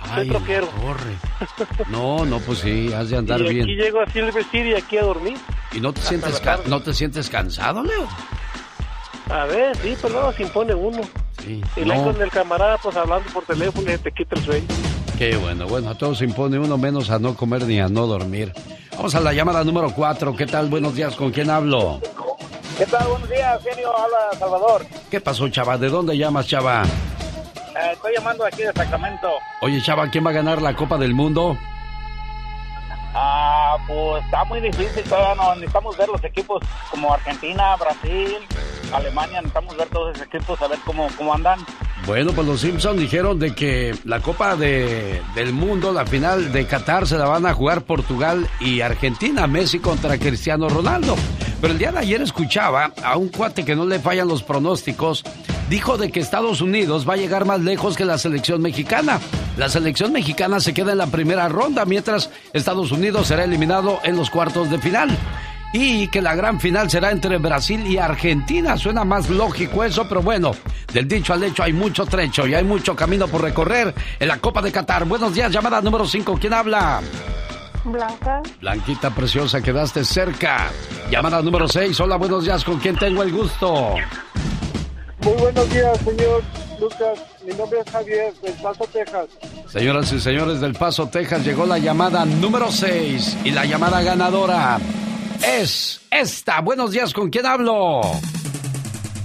[0.00, 0.66] Ay, troquero.
[0.80, 1.16] corre.
[1.90, 3.66] No, no, pues sí, has de andar y aquí bien.
[3.68, 5.36] llego a Silver City aquí a dormir.
[5.72, 8.06] ¿Y no te sientes, ca- no te sientes cansado, Leo?
[9.30, 11.00] A ver, sí, pero no, se impone uno.
[11.44, 11.62] Sí.
[11.76, 14.66] Y luego No, con el camarada, pues hablando por teléfono y te quita el sueño.
[15.18, 15.66] qué bueno.
[15.66, 18.52] Bueno, a todos se impone uno menos a no comer ni a no dormir.
[18.96, 20.34] Vamos a la llamada número 4.
[20.34, 20.68] ¿Qué tal?
[20.68, 21.14] Buenos días.
[21.16, 22.00] ¿Con quién hablo?
[22.78, 23.08] ¿Qué tal?
[23.08, 23.90] Buenos días, genio.
[23.90, 24.86] Habla Salvador.
[25.10, 25.76] ¿Qué pasó, chava?
[25.76, 26.84] ¿De dónde llamas, chava?
[26.84, 29.32] Eh, estoy llamando aquí de Sacramento.
[29.62, 31.58] Oye, chava, ¿quién va a ganar la Copa del Mundo?
[33.14, 35.02] Ah, pues está muy difícil.
[35.02, 38.36] Todavía no necesitamos ver los equipos como Argentina, Brasil,
[38.92, 39.40] Alemania.
[39.40, 41.58] Necesitamos ver todos esos equipos, a ver cómo, cómo andan.
[42.06, 46.64] Bueno, pues los Simpsons dijeron de que la Copa de, del Mundo, la final de
[46.68, 51.16] Qatar, se la van a jugar Portugal y Argentina, Messi contra Cristiano Ronaldo.
[51.60, 55.24] Pero el día de ayer escuchaba a un cuate que no le fallan los pronósticos,
[55.68, 59.18] dijo de que Estados Unidos va a llegar más lejos que la selección mexicana.
[59.56, 64.16] La selección mexicana se queda en la primera ronda, mientras Estados Unidos será eliminado en
[64.16, 65.10] los cuartos de final.
[65.72, 68.76] Y que la gran final será entre Brasil y Argentina.
[68.78, 70.52] Suena más lógico eso, pero bueno,
[70.92, 74.38] del dicho al hecho hay mucho trecho y hay mucho camino por recorrer en la
[74.38, 75.04] Copa de Qatar.
[75.04, 76.38] Buenos días, llamada número 5.
[76.40, 77.02] ¿Quién habla?
[77.92, 78.42] Blanca.
[78.60, 80.70] Blanquita preciosa, quedaste cerca.
[81.10, 81.98] Llamada número 6.
[82.00, 82.64] Hola, buenos días.
[82.64, 83.94] ¿Con quién tengo el gusto?
[85.20, 86.42] Muy buenos días, señor
[86.80, 87.18] Lucas.
[87.44, 89.26] Mi nombre es Javier, del Paso, Texas.
[89.66, 94.78] Señoras y señores del Paso, Texas, llegó la llamada número 6 y la llamada ganadora
[95.44, 96.60] es esta.
[96.60, 98.00] Buenos días, ¿con quién hablo?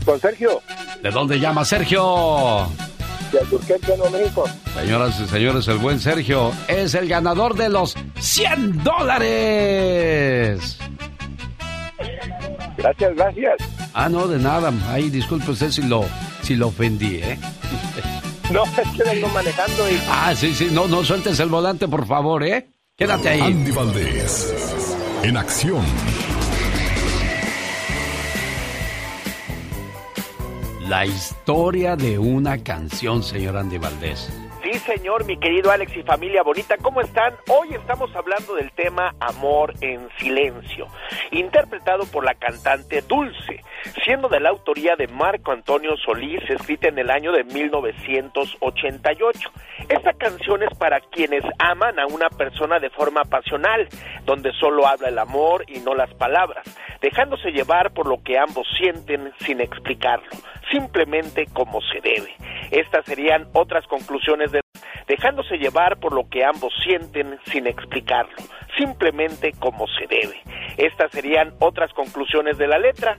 [0.06, 0.62] Con Sergio,
[1.02, 2.70] ¿De dónde llama Sergio?
[3.34, 4.46] De Alburquerque, Nuevo México.
[4.80, 10.78] Señoras y señores, el buen Sergio es el ganador de los 100 dólares.
[12.78, 13.56] Gracias, gracias.
[13.94, 14.72] Ah, no, de nada.
[14.90, 16.06] Ay, disculpe usted si lo,
[16.42, 17.38] si lo ofendí, ¿eh?
[18.52, 20.00] No, es que vengo manejando y...
[20.08, 20.68] Ah, sí, sí.
[20.72, 22.68] No, no sueltes el volante, por favor, ¿eh?
[22.96, 23.42] Quédate ahí.
[23.42, 24.54] Andy Valdés,
[25.24, 25.84] en acción.
[30.88, 34.30] La historia de una canción, señor Andy Valdés.
[34.64, 37.36] Sí, señor, mi querido Alex y familia bonita, ¿cómo están?
[37.50, 40.88] Hoy estamos hablando del tema Amor en Silencio,
[41.32, 43.60] interpretado por la cantante Dulce,
[44.06, 49.52] siendo de la autoría de Marco Antonio Solís, escrita en el año de 1988.
[49.90, 53.90] Esta canción es para quienes aman a una persona de forma pasional,
[54.24, 56.64] donde solo habla el amor y no las palabras,
[57.02, 60.30] dejándose llevar por lo que ambos sienten sin explicarlo,
[60.72, 62.34] simplemente como se debe.
[62.72, 64.63] Estas serían otras conclusiones de
[65.08, 68.36] dejándose llevar por lo que ambos sienten sin explicarlo,
[68.78, 70.42] simplemente como se debe.
[70.78, 73.18] Estas serían otras conclusiones de la letra.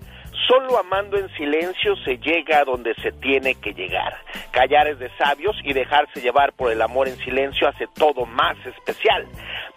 [0.48, 4.14] Solo amando en silencio se llega a donde se tiene que llegar.
[4.50, 8.56] Callar es de sabios y dejarse llevar por el amor en silencio hace todo más
[8.66, 9.26] especial.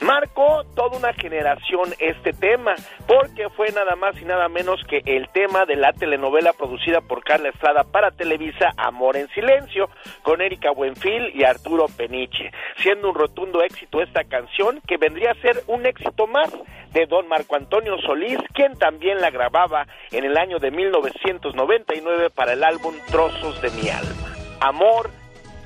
[0.02, 2.74] Marcó toda una generación este tema,
[3.08, 7.24] porque fue nada más y nada menos que el tema de la telenovela producida por
[7.24, 9.90] Carla Estrada para Televisa, Amor en Silencio,
[10.24, 15.42] con Erika Buenfil y Arturo Peniche, siendo un rotundo éxito esta canción que vendría a
[15.42, 16.52] ser un éxito más
[16.94, 22.54] de don Marco Antonio Solís, quien también la grababa en el año de 1999 para
[22.54, 24.34] el álbum Trozos de mi alma.
[24.62, 25.12] Amor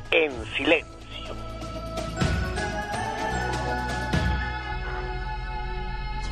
[0.10, 0.88] en silencio.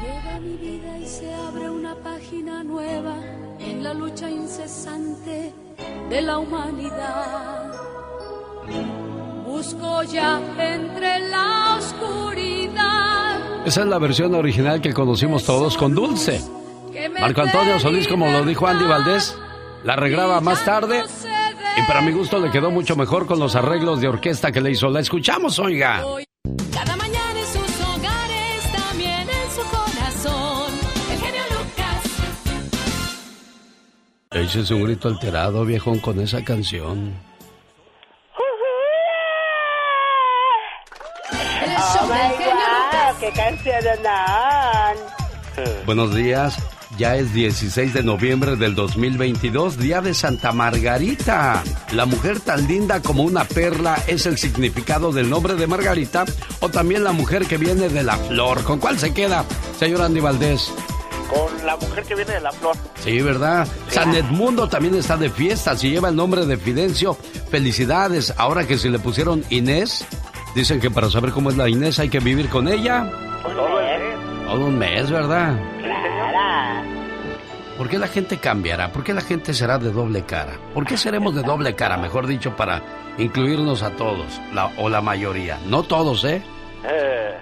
[0.01, 3.15] Llega mi vida y se abre una página nueva
[3.59, 5.53] en la lucha incesante
[6.09, 7.71] de la humanidad.
[9.45, 13.65] Busco ya entre la oscuridad.
[13.65, 16.41] Esa es la versión original que conocimos todos con Dulce.
[17.19, 19.37] Marco Antonio Solís, como lo dijo Andy Valdés,
[19.83, 21.03] la regraba más tarde
[21.77, 24.71] y para mi gusto le quedó mucho mejor con los arreglos de orquesta que le
[24.71, 24.89] hizo.
[24.89, 26.03] La escuchamos, oiga.
[26.73, 30.73] Cada mañana en sus hogares, también en su corazón.
[31.11, 32.05] El genio Lucas.
[34.31, 37.13] Ese es un grito alterado, viejón, con esa canción.
[41.91, 42.43] Oh my.
[42.43, 44.97] God, qué canción dan.
[45.85, 46.57] Buenos días.
[46.99, 51.63] Ya es 16 de noviembre del 2022, día de Santa Margarita.
[51.93, 56.25] La mujer tan linda como una perla es el significado del nombre de Margarita
[56.59, 58.65] o también la mujer que viene de la flor.
[58.65, 59.45] ¿Con cuál se queda,
[59.79, 60.73] señor Andy Valdés?
[61.29, 62.75] Con la mujer que viene de la flor.
[63.01, 63.65] Sí, ¿verdad?
[63.87, 67.17] San Edmundo también está de fiesta, si lleva el nombre de Fidencio.
[67.49, 68.33] Felicidades.
[68.35, 70.05] Ahora que si le pusieron Inés,
[70.53, 73.09] dicen que para saber cómo es la Inés hay que vivir con ella
[73.41, 73.88] Todo el mes.
[74.49, 75.55] Todo un mes, ¿verdad?
[77.77, 78.91] ¿Por qué la gente cambiará?
[78.91, 80.53] ¿Por qué la gente será de doble cara?
[80.73, 82.81] ¿Por qué seremos de doble cara, mejor dicho, para
[83.19, 84.41] incluirnos a todos?
[84.51, 85.59] La, o la mayoría.
[85.67, 86.41] No todos, ¿eh?
[86.83, 87.37] eh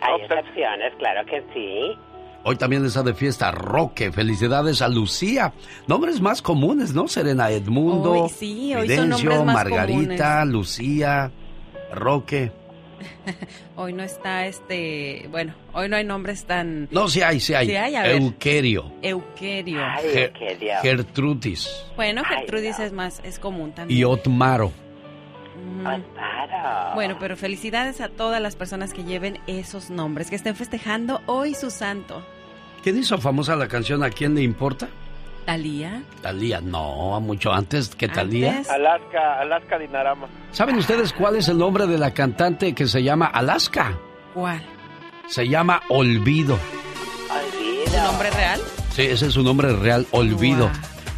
[0.00, 1.98] hay excepciones, claro que sí.
[2.44, 4.10] Hoy también está de fiesta Roque.
[4.10, 5.52] Felicidades a Lucía.
[5.86, 7.08] Nombres más comunes, ¿no?
[7.08, 11.30] Serena Edmundo, hoy, sí, hoy son Margarita, Lucía,
[11.92, 12.52] Roque.
[13.76, 16.88] hoy no está este, bueno, hoy no hay nombres tan...
[16.90, 17.70] No, sí hay, sí hay.
[18.10, 18.92] Euquerio.
[19.02, 19.80] Euquerio.
[20.82, 21.68] Gertrudis.
[21.96, 23.98] Bueno, Gertrudis es más, es común también.
[23.98, 24.72] Y Otmaro.
[26.94, 31.54] Bueno, pero felicidades a todas las personas que lleven esos nombres, que estén festejando hoy
[31.54, 32.24] su santo.
[32.82, 34.88] ¿Quién hizo famosa la canción ¿A quién le importa?
[35.48, 36.02] Talía.
[36.20, 38.62] Talía, no, mucho antes que Talía.
[38.68, 40.26] Alaska, Alaska Dinarama.
[40.52, 43.98] ¿Saben ustedes cuál es el nombre de la cantante que se llama Alaska?
[44.34, 44.60] ¿Cuál?
[45.26, 46.58] Se llama Olvido.
[47.30, 47.86] ¿Olvido?
[47.86, 48.60] ¿Su nombre real?
[48.90, 50.70] Sí, ese es su nombre real, Olvido.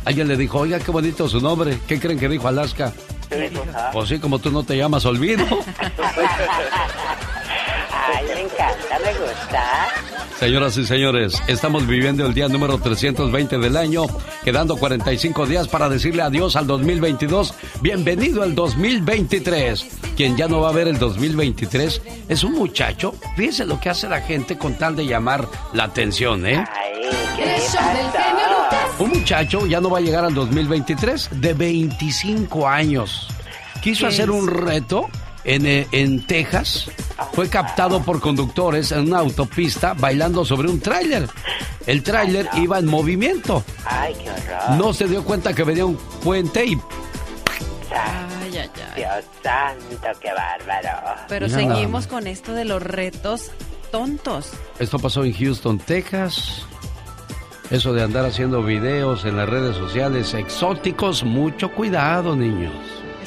[0.04, 1.80] Alguien le dijo, oiga, qué bonito su nombre.
[1.88, 2.92] ¿Qué creen que dijo Alaska?
[3.92, 5.44] Pues sí, como tú no te llamas Olvido.
[8.60, 9.88] Encanta, me gusta.
[10.38, 14.04] Señoras y señores, estamos viviendo el día número 320 del año,
[14.44, 17.54] quedando 45 días para decirle adiós al 2022.
[17.80, 19.86] Bienvenido al 2023.
[20.14, 23.14] Quien ya no va a ver el 2023 es un muchacho.
[23.34, 26.62] Fíjense lo que hace la gente con tal de llamar la atención, ¿eh?
[26.70, 27.00] Ay,
[28.98, 33.26] un muchacho ya no va a llegar al 2023 de 25 años.
[33.80, 35.08] Quiso hacer un reto
[35.44, 36.90] en, eh, en, Texas.
[37.32, 41.28] Fue captado por conductores en una autopista bailando sobre un tráiler.
[41.86, 43.64] El tráiler iba en movimiento.
[43.84, 44.76] Ay, qué horror.
[44.76, 46.74] No se dio cuenta que venía un puente y...
[47.92, 48.70] Ay, ay, ay.
[48.96, 51.20] Dios santo, qué bárbaro.
[51.28, 53.50] Pero seguimos con esto de los retos
[53.90, 54.52] tontos.
[54.78, 56.66] Esto pasó en Houston, Texas.
[57.70, 62.74] Eso de andar haciendo videos en las redes sociales exóticos, mucho cuidado, niños.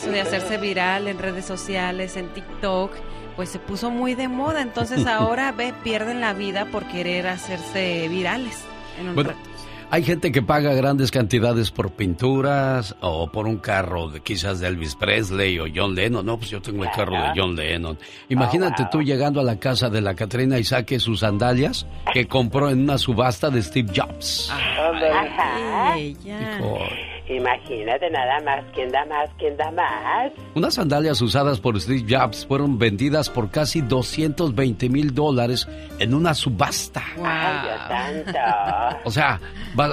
[0.03, 2.91] Eso de hacerse viral en redes sociales, en TikTok,
[3.37, 4.61] pues se puso muy de moda.
[4.61, 8.65] Entonces ahora ve, pierden la vida por querer hacerse virales
[8.99, 9.52] en un reto.
[9.93, 14.67] Hay gente que paga grandes cantidades por pinturas o por un carro de, quizás de
[14.67, 16.25] Elvis Presley o John Lennon.
[16.25, 17.99] No, pues yo tengo el carro de John Lennon.
[18.29, 22.71] Imagínate tú llegando a la casa de la Catrina y saque sus sandalias que compró
[22.71, 24.51] en una subasta de Steve Jobs.
[24.51, 25.95] Ajá.
[27.29, 29.29] Imagínate nada más, ¿quién da más?
[29.37, 30.31] ¿Quién da más?
[30.55, 35.67] Unas sandalias usadas por Steve Jobs fueron vendidas por casi 220 mil dólares
[35.99, 37.01] en una subasta.
[39.05, 39.39] O sea,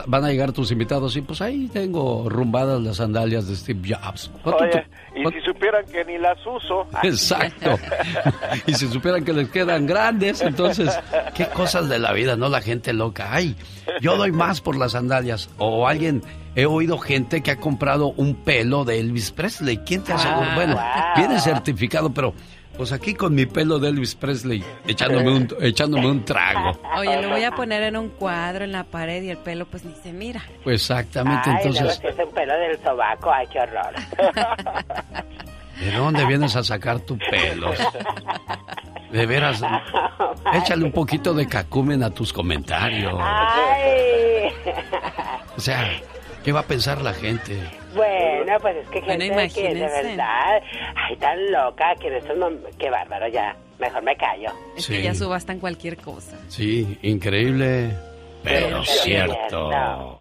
[0.07, 4.31] van a llegar tus invitados y pues ahí tengo rumbadas las sandalias de Steve Jobs.
[4.45, 6.87] Oye, y si supieran que ni las uso.
[7.03, 7.79] Exacto.
[8.67, 10.99] y si supieran que les quedan grandes, entonces,
[11.35, 12.49] qué cosas de la vida, ¿no?
[12.49, 13.29] La gente loca.
[13.33, 13.57] Ay,
[14.01, 15.51] yo doy más por las sandalias.
[15.59, 16.23] O alguien
[16.55, 19.79] he oído gente que ha comprado un pelo de Elvis Presley.
[19.79, 20.55] ¿Quién te asegura?
[20.55, 20.81] bueno,
[21.17, 22.35] viene certificado, pero
[22.81, 26.81] pues aquí con mi pelo de Elvis Presley, echándome un, echándome un trago.
[26.97, 29.85] Oye, lo voy a poner en un cuadro en la pared y el pelo pues
[29.85, 30.43] ni se mira.
[30.65, 32.01] Pues exactamente, entonces...
[32.03, 33.93] es un pelo del sobaco, ay, qué horror.
[35.79, 37.71] ¿De dónde vienes a sacar tu pelo?
[39.13, 39.61] De veras,
[40.55, 43.13] échale un poquito de cacumen a tus comentarios.
[43.23, 44.55] Ay.
[45.55, 45.87] O sea,
[46.45, 47.61] ¿Qué va a pensar la gente?
[47.95, 50.63] Bueno, pues es que gente bueno, que de verdad,
[50.97, 54.51] ay, tan loca que en estos momentos, qué bárbaro ya, mejor me callo.
[54.77, 56.39] Es que ya subastan cualquier cosa.
[56.49, 57.91] Sí, increíble,
[58.43, 60.21] pero, cierto.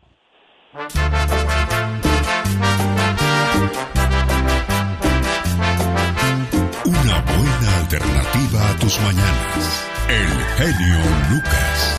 [6.86, 9.90] Una buena alternativa a tus mañanas.
[10.10, 10.28] El
[10.58, 10.98] genio
[11.30, 11.99] Lucas.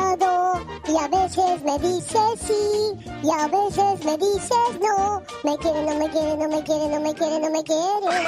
[1.01, 5.21] A veces me dices sí y a veces me dices no.
[5.43, 8.27] Me quiere, no me quiere, no me quiere, no me quiere, no me quiere.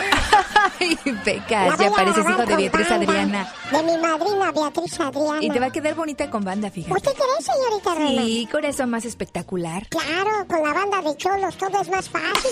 [0.80, 3.54] Ay, Pecas, ya pareces hijo de Beatriz Adriana.
[3.72, 5.44] De mi madrina Beatriz Adriana.
[5.44, 6.96] Y te va a quedar bonita con banda, fíjate.
[6.96, 8.22] ¿Usted cree, señorita Roma?
[8.22, 9.88] Sí, con eso más espectacular.
[9.90, 12.52] Claro, con la banda de cholos todo es más fácil,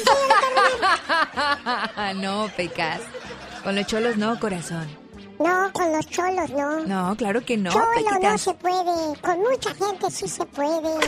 [0.80, 3.02] señorita no, Pecas.
[3.64, 5.01] Con los cholos no, corazón.
[5.44, 6.80] No, con los cholos no.
[6.86, 7.72] No, claro que no.
[7.72, 7.86] Cholo
[8.22, 9.20] no se puede.
[9.22, 10.82] Con mucha gente sí se puede.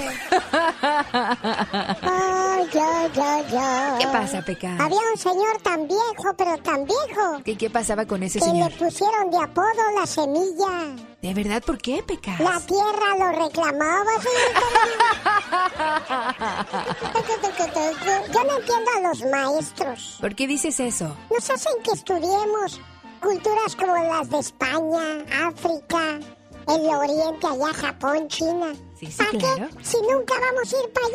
[2.01, 3.95] Ay, ya, ya, ya.
[3.99, 4.75] ¿Qué pasa, Peca?
[4.79, 8.71] Había un señor tan viejo, pero tan viejo, ¿Qué, qué pasaba con ese que señor?
[8.71, 9.65] le pusieron de apodo
[9.99, 10.95] la semilla.
[11.21, 12.35] ¿De verdad por qué, Peca?
[12.39, 14.11] La tierra lo reclamaba.
[18.33, 20.17] Yo no entiendo a los maestros.
[20.19, 21.15] ¿Por qué dices eso?
[21.31, 22.79] Nos hacen que estudiemos
[23.23, 26.19] culturas como las de España, África,
[26.67, 28.73] el Oriente, allá Japón, China.
[28.99, 29.69] Sí, sí, ¿Para claro.
[29.77, 29.83] qué?
[29.85, 31.07] Si nunca vamos a ir para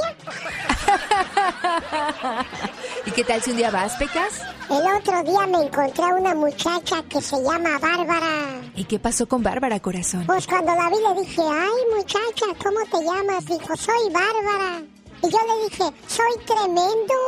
[2.33, 2.47] allá.
[3.07, 4.43] ¿Y qué tal si un día vas, Pecas?
[4.69, 8.61] El otro día me encontré a una muchacha que se llama Bárbara.
[8.75, 10.27] ¿Y qué pasó con Bárbara, corazón?
[10.27, 13.45] Pues cuando la vi le dije, ay muchacha, ¿cómo te llamas?
[13.47, 14.83] Dijo, soy Bárbara.
[15.23, 17.15] Y yo le dije, soy tremendo.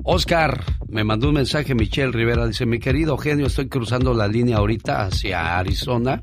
[0.05, 2.47] Oscar, me mandó un mensaje Michelle Rivera.
[2.47, 6.21] Dice, mi querido genio, estoy cruzando la línea ahorita hacia Arizona.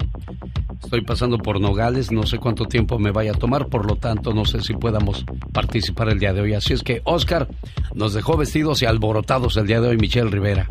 [0.84, 4.34] Estoy pasando por Nogales, no sé cuánto tiempo me vaya a tomar, por lo tanto
[4.34, 6.53] no sé si podamos participar el día de hoy.
[6.53, 7.47] Así es que Oscar
[7.93, 10.67] nos dejó vestidos y alborotados el día de hoy Michelle Rivera.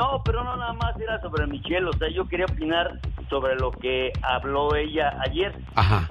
[0.00, 2.98] No, pero no nada más era sobre Michelle, o sea, yo quería opinar
[3.28, 5.54] sobre lo que habló ella ayer.
[5.74, 6.10] Ajá.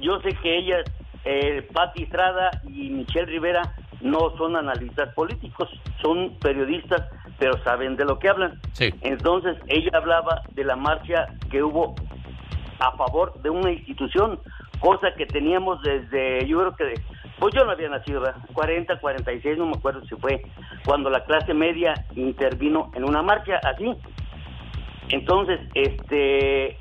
[0.00, 0.84] Yo sé que ellas,
[1.24, 5.68] eh, Pati Estrada y Michelle Rivera, no son analistas políticos,
[6.02, 7.02] son periodistas,
[7.38, 8.60] pero saben de lo que hablan.
[8.72, 8.92] Sí.
[9.02, 11.94] Entonces, ella hablaba de la marcha que hubo
[12.80, 14.40] a favor de una institución,
[14.80, 17.00] cosa que teníamos desde, yo creo que,
[17.38, 18.40] pues yo no había nacido, ¿verdad?
[18.52, 20.42] 40, 46, no me acuerdo si fue,
[20.84, 23.96] cuando la clase media intervino en una marcha así.
[25.10, 26.76] Entonces, este,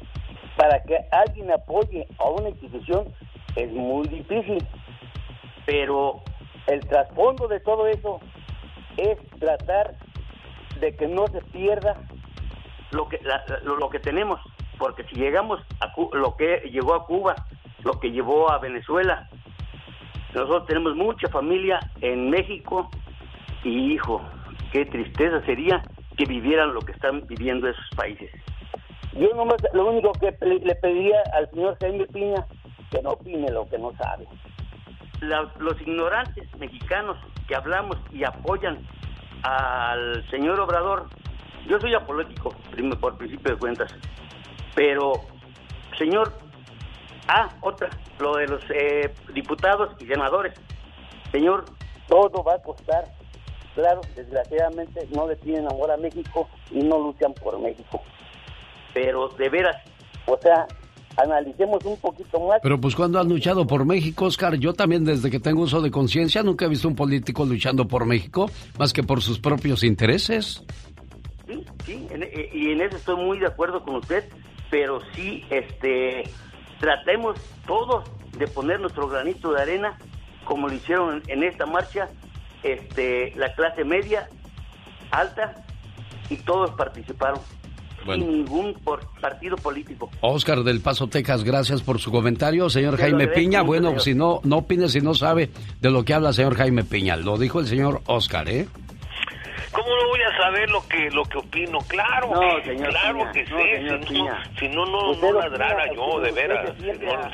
[0.55, 3.05] para que alguien apoye a una institución
[3.55, 4.66] es muy difícil,
[5.66, 6.22] pero
[6.68, 8.20] el trasfondo de todo eso
[8.97, 9.95] es tratar
[10.80, 11.95] de que no se pierda
[12.91, 14.39] lo que la- lo, lo que tenemos,
[14.78, 17.36] porque si llegamos a lo que llegó a Cuba,
[17.84, 19.28] lo que llevó a Venezuela,
[20.34, 22.89] nosotros tenemos mucha familia en México
[23.63, 24.21] y hijo,
[24.71, 25.84] qué tristeza sería
[26.17, 28.30] que vivieran lo que están viviendo esos países.
[29.13, 32.45] Yo nomás lo único que le pediría al señor Jaime Piña
[32.91, 34.25] que no opine lo que no sabe.
[35.21, 37.17] La- los ignorantes mexicanos
[37.47, 38.78] que hablamos y apoyan
[39.44, 41.08] al señor Obrador,
[41.68, 42.56] yo soy apolítico
[43.00, 43.94] por principio de cuentas,
[44.76, 45.14] pero
[45.98, 46.34] señor,
[47.28, 50.54] ah, otra, lo de los eh, diputados y senadores,
[51.32, 51.66] señor,
[52.08, 53.06] todo va a costar.
[53.76, 58.02] Claro, desgraciadamente no le tienen amor a México y no luchan por México.
[58.94, 59.76] Pero de veras,
[60.26, 60.66] o sea,
[61.18, 62.59] analicemos un poquito más.
[62.61, 65.91] Pero pues cuando han luchado por México, Oscar, yo también desde que tengo uso de
[65.91, 70.63] conciencia nunca he visto un político luchando por México más que por sus propios intereses.
[71.47, 74.26] Sí, sí, en- eh, y en eso estoy muy de acuerdo con usted,
[74.70, 76.24] pero sí, este,
[76.80, 79.97] tratemos todos de poner nuestro granito de arena,
[80.45, 82.09] como lo hicieron en, en esta marcha,
[82.63, 84.28] este, la clase media,
[85.11, 85.63] alta,
[86.30, 87.39] y todos participaron,
[88.08, 88.24] Bueno.
[88.26, 90.10] sin ningún por- partido político.
[90.22, 92.70] Oscar del Paso, Texas, gracias por su comentario.
[92.70, 94.01] Señor Te Jaime Piña, bueno, señor.
[94.01, 97.16] si no, no opine si no sabe de lo que habla señor Jaime Piña.
[97.18, 98.68] Lo dijo el señor Oscar, ¿eh?
[99.72, 101.80] ¿Cómo no voy a saber lo que lo que opino?
[101.88, 103.64] Claro, No, que- señor claro Piña, que no, sí.
[103.76, 104.32] señor si, Piña.
[104.43, 106.74] no, si no, no, no ladrara yo, de veras.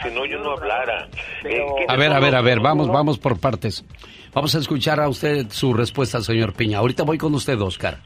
[0.03, 1.07] Si no, yo no hablara.
[1.41, 3.85] Pero- Eh, ¿quiénes A ver, a ver, a ver, vamos, vamos por partes.
[4.33, 6.79] Vamos a escuchar a usted su respuesta, señor Piña.
[6.79, 7.99] Ahorita voy con usted, Oscar.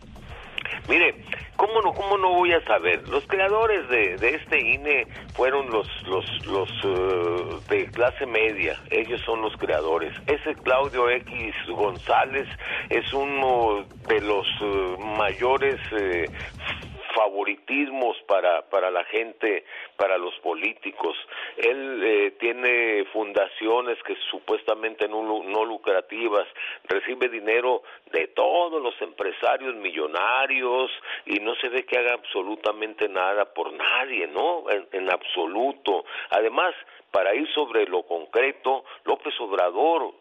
[0.90, 1.16] Mire,
[1.58, 3.08] ¿cómo no, cómo no voy a saber?
[3.10, 8.80] Los creadores de, de este INE fueron los, los, los eh, de clase media.
[8.90, 10.14] Ellos son los creadores.
[10.28, 12.48] Ese Claudio X González
[12.90, 16.30] es uno de los eh, mayores eh,
[17.16, 19.66] favoritismos para, para la gente,
[19.98, 21.18] para los políticos.
[21.58, 26.48] Él eh, tiene fundaciones que supuestamente no, no lucrativas,
[26.86, 30.92] recibe dinero de todos los empresarios millonarios
[31.26, 34.70] y no se ve que haga absolutamente nada por nadie, ¿no?
[34.70, 36.06] En, en absoluto.
[36.30, 36.74] Además,
[37.12, 40.14] para ir sobre lo concreto, López Obrador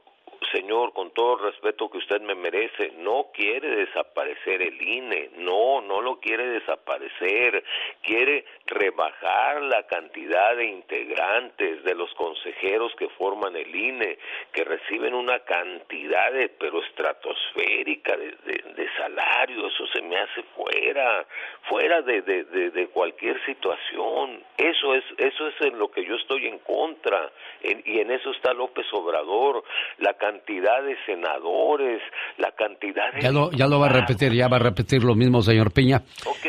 [0.53, 5.81] señor, con todo el respeto que usted me merece, no quiere desaparecer el INE, no,
[5.81, 7.65] no lo quiere desaparecer,
[8.03, 14.19] quiere rebajar la cantidad de integrantes de los consejeros que forman el INE,
[14.53, 18.31] que reciben una cantidad de, pero estratosférica de,
[18.75, 21.27] de, salario, eso se me hace fuera,
[21.69, 24.43] fuera de, de, cualquier situación.
[24.57, 27.31] Eso es, eso es en lo que yo estoy en contra,
[27.63, 29.65] y en eso está López Obrador,
[29.99, 32.03] la cantidad de senadores,
[32.39, 33.21] la cantidad de...
[33.21, 36.03] Ya lo, ya lo va a repetir, ya va a repetir lo mismo, señor Piña.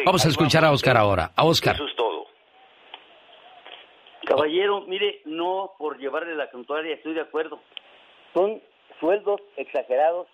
[0.05, 1.31] vamos a escuchar a Oscar ahora.
[1.35, 1.75] A Oscar.
[1.75, 2.25] Eso es todo.
[4.25, 7.59] Caballero, mire, no por llevarle la contraria, estoy de acuerdo.
[8.33, 8.61] Son
[8.99, 10.27] sueldos exagerados.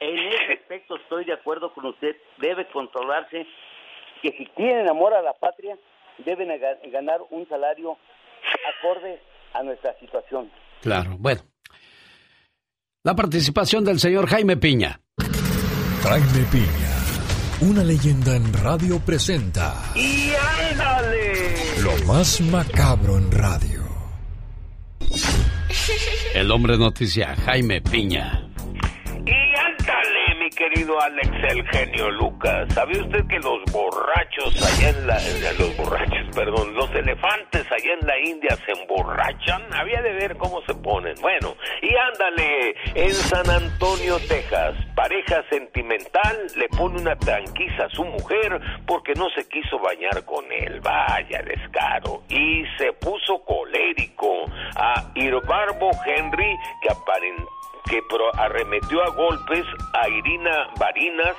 [0.00, 2.16] En ese aspecto estoy de acuerdo con usted.
[2.38, 3.46] Debe controlarse
[4.22, 5.78] que si tienen amor a la patria,
[6.18, 6.48] deben
[6.90, 7.96] ganar un salario
[8.78, 9.20] acorde
[9.52, 10.50] a nuestra situación.
[10.82, 11.40] Claro, bueno.
[13.06, 14.98] La participación del señor Jaime Piña.
[16.04, 19.92] Jaime Piña, una leyenda en radio presenta.
[19.94, 20.30] ¡Y
[20.70, 21.54] ándale!
[21.82, 23.82] Lo más macabro en radio.
[26.34, 28.53] El hombre noticia, Jaime Piña
[30.68, 32.72] querido Alex el genio Lucas.
[32.72, 35.14] ¿Sabe usted que los borrachos allá en la...
[35.58, 39.62] Los borrachos, perdón, los elefantes allá en la India se emborrachan?
[39.74, 41.14] Había de ver cómo se ponen.
[41.20, 48.04] Bueno, y ándale, en San Antonio, Texas, pareja sentimental le pone una tranquiza a su
[48.04, 50.80] mujer porque no se quiso bañar con él.
[50.80, 52.22] Vaya descaro.
[52.30, 54.46] Y se puso colérico
[54.76, 58.02] a Irbarbo Henry, que aparentemente que
[58.36, 61.36] arremetió a golpes a Irina Barinas,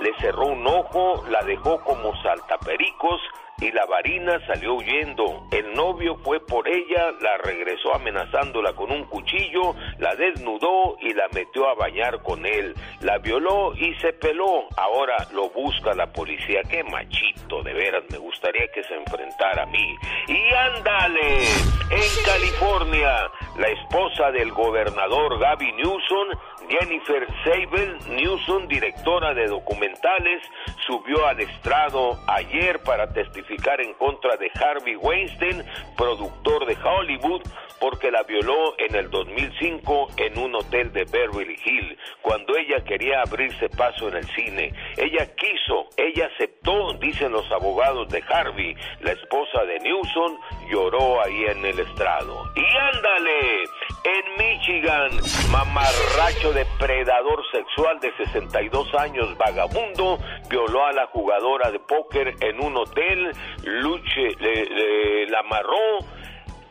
[0.00, 3.20] le cerró un ojo, la dejó como saltapericos
[3.62, 5.46] y la varina salió huyendo.
[5.52, 11.28] El novio fue por ella, la regresó amenazándola con un cuchillo, la desnudó y la
[11.32, 12.74] metió a bañar con él.
[13.02, 14.64] La violó y se peló.
[14.76, 16.62] Ahora lo busca la policía.
[16.68, 19.96] Qué machito, de veras, me gustaría que se enfrentara a mí.
[20.26, 21.44] Y ándale,
[21.90, 26.28] en California, la esposa del gobernador Gaby Newsom
[26.68, 30.42] Jennifer Sable Newsom, directora de documentales,
[30.86, 35.64] subió al estrado ayer para testificar en contra de Harvey Weinstein,
[35.96, 37.42] productor de Hollywood,
[37.80, 43.22] porque la violó en el 2005 en un hotel de Beverly Hills, cuando ella quería
[43.22, 44.72] abrirse paso en el cine.
[44.96, 50.38] Ella quiso, ella aceptó, dicen los abogados de Harvey, la esposa de Newsom,
[50.70, 52.44] lloró ahí en el estrado.
[52.54, 52.64] Y
[52.96, 53.64] ándale,
[54.04, 55.10] en Michigan,
[55.50, 62.76] mamarracho depredador sexual de 62 años, vagabundo, violó a la jugadora de póker en un
[62.76, 63.32] hotel,
[63.64, 65.98] Luche le, la amarró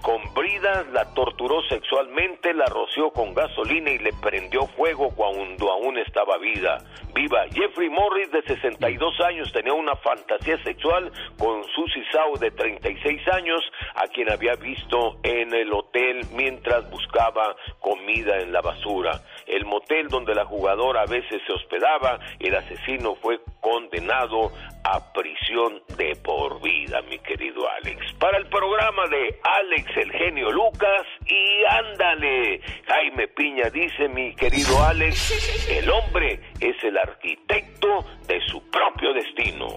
[0.02, 5.98] con bridas, la torturó sexualmente, la roció con gasolina y le prendió fuego cuando aún
[5.98, 6.78] estaba viva.
[7.14, 7.46] Viva.
[7.52, 13.62] Jeffrey Morris, de 62 años, tenía una fantasía sexual con Susie Sau, de 36 años,
[13.96, 19.22] a quien había visto en el hotel mientras buscaba comida en la basura.
[19.52, 24.50] El motel donde la jugadora a veces se hospedaba, el asesino fue condenado
[24.86, 28.14] a prisión de por vida, mi querido Alex.
[28.18, 34.82] Para el programa de Alex el genio Lucas y ándale, Jaime Piña dice, mi querido
[34.84, 39.68] Alex, el hombre es el arquitecto de su propio destino.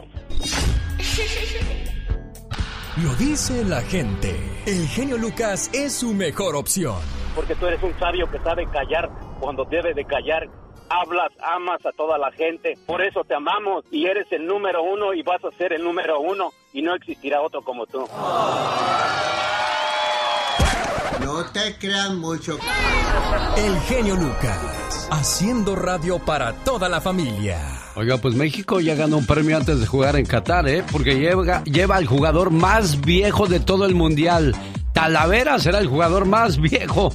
[3.03, 4.37] Lo dice la gente.
[4.67, 7.24] El genio Lucas es su mejor opción.
[7.35, 9.11] Porque tú eres un sabio que sabe callar
[9.41, 10.49] cuando debe de callar
[10.89, 12.79] hablas, amas a toda la gente.
[12.87, 16.21] Por eso te amamos y eres el número uno y vas a ser el número
[16.21, 18.07] uno y no existirá otro como tú.
[21.21, 22.59] No te crean mucho.
[23.57, 27.59] El genio Lucas, haciendo radio para toda la familia.
[27.97, 30.85] Oiga, pues México ya ganó un premio antes de jugar en Qatar, ¿eh?
[30.91, 34.55] Porque lleva, lleva al jugador más viejo de todo el mundial.
[34.95, 37.13] Talavera será el jugador más viejo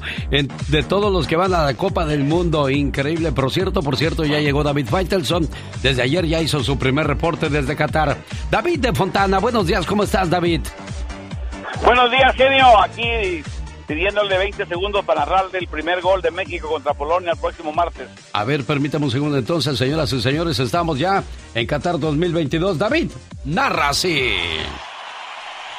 [0.68, 2.70] de todos los que van a la Copa del Mundo.
[2.70, 3.32] Increíble.
[3.32, 5.50] Por cierto, por cierto, ya llegó David Faitelson.
[5.82, 8.18] Desde ayer ya hizo su primer reporte desde Qatar.
[8.52, 9.86] David de Fontana, buenos días.
[9.88, 10.62] ¿Cómo estás, David?
[11.84, 12.80] Buenos días, genio.
[12.84, 13.42] Aquí
[13.88, 18.08] pidiéndole 20 segundos para narrar el primer gol de México contra Polonia el próximo martes.
[18.34, 21.24] A ver, permítame un segundo entonces, señoras y señores, estamos ya
[21.56, 22.78] en Qatar 2022.
[22.78, 23.10] David,
[23.46, 24.32] narra así.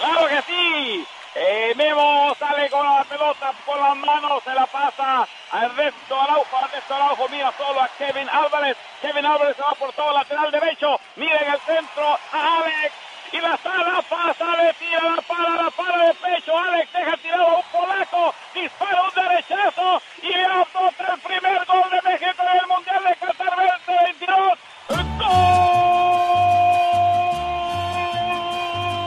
[0.00, 1.04] ¡Claro que sí!
[1.32, 6.58] Eh, Memo sale con la pelota, con las manos, se la pasa a Ernesto Araujo,
[6.64, 10.98] Ernesto Araujo mira solo a Kevin Álvarez, Kevin Álvarez se va por todo lateral derecho,
[11.14, 12.94] mira en el centro a Alex,
[13.32, 17.46] y la sala pasa, le tira la pala, la pala de pecho, Alex deja tirado
[17.46, 22.66] a un polaco, dispara un derechazo y anota el primer gol de México en el
[22.66, 23.04] Mundial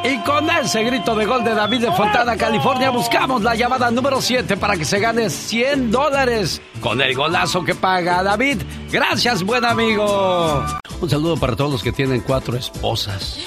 [0.04, 4.22] Y con ese grito de gol de David de Fontana, California, buscamos la llamada número
[4.22, 8.64] 7 para que se gane 100 dólares con el golazo que paga David.
[8.92, 10.62] Gracias, buen amigo.
[11.00, 13.40] Un saludo para todos los que tienen cuatro esposas.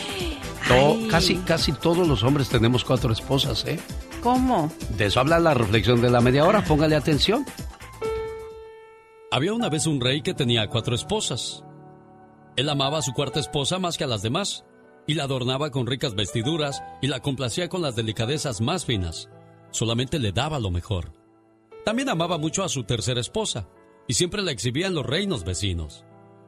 [1.10, 3.78] casi, casi todos los hombres tenemos cuatro esposas, ¿eh?
[4.22, 4.72] ¿Cómo?
[4.96, 7.44] De eso habla la reflexión de la media hora, póngale atención.
[9.30, 11.64] Había una vez un rey que tenía cuatro esposas.
[12.56, 14.64] Él amaba a su cuarta esposa más que a las demás,
[15.06, 19.28] y la adornaba con ricas vestiduras y la complacía con las delicadezas más finas.
[19.70, 21.12] Solamente le daba lo mejor.
[21.84, 23.68] También amaba mucho a su tercera esposa,
[24.08, 26.04] y siempre la exhibía en los reinos vecinos.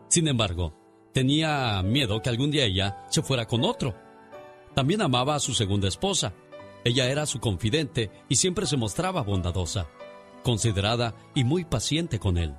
[0.08, 0.74] Sin embargo,
[1.12, 3.94] tenía miedo que algún día ella se fuera con otro.
[4.74, 6.34] También amaba a su segunda esposa.
[6.84, 9.88] Ella era su confidente y siempre se mostraba bondadosa,
[10.42, 12.54] considerada y muy paciente con él.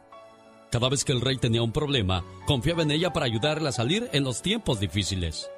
[0.72, 4.10] Cada vez que el rey tenía un problema, confiaba en ella para ayudarle a salir
[4.14, 5.50] en los tiempos difíciles.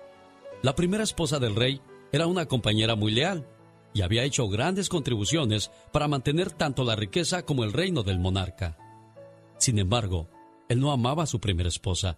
[0.64, 1.82] La primera esposa del rey
[2.12, 3.48] era una compañera muy leal
[3.94, 8.78] y había hecho grandes contribuciones para mantener tanto la riqueza como el reino del monarca.
[9.58, 10.30] Sin embargo,
[10.70, 12.18] él no amaba a su primera esposa,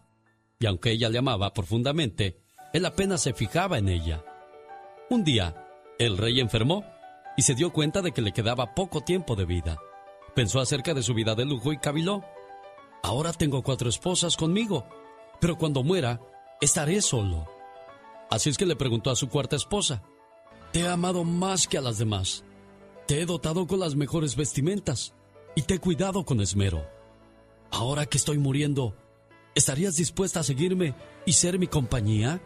[0.60, 2.42] y aunque ella le amaba profundamente,
[2.74, 4.24] él apenas se fijaba en ella.
[5.10, 5.68] Un día,
[5.98, 6.86] el rey enfermó
[7.38, 9.78] y se dio cuenta de que le quedaba poco tiempo de vida.
[10.36, 12.24] Pensó acerca de su vida de lujo y caviló.
[13.02, 14.88] Ahora tengo cuatro esposas conmigo,
[15.40, 16.22] pero cuando muera,
[16.62, 17.53] estaré solo.
[18.30, 20.04] Así es que le preguntó a su cuarta esposa,
[20.72, 22.44] Te he amado más que a las demás.
[23.08, 25.14] Te he dotado con las mejores vestimentas
[25.56, 26.86] y te he cuidado con esmero.
[27.72, 28.96] Ahora que estoy muriendo,
[29.56, 30.96] ¿estarías dispuesta a seguirme
[31.26, 32.42] y ser mi compañía?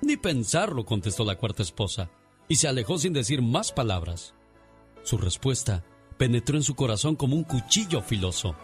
[0.00, 2.10] Ni pensarlo, contestó la cuarta esposa,
[2.48, 4.34] y se alejó sin decir más palabras.
[5.02, 5.84] Su respuesta
[6.18, 8.54] penetró en su corazón como un cuchillo filoso.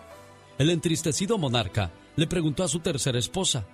[0.59, 3.67] El entristecido monarca le preguntó a su tercera esposa,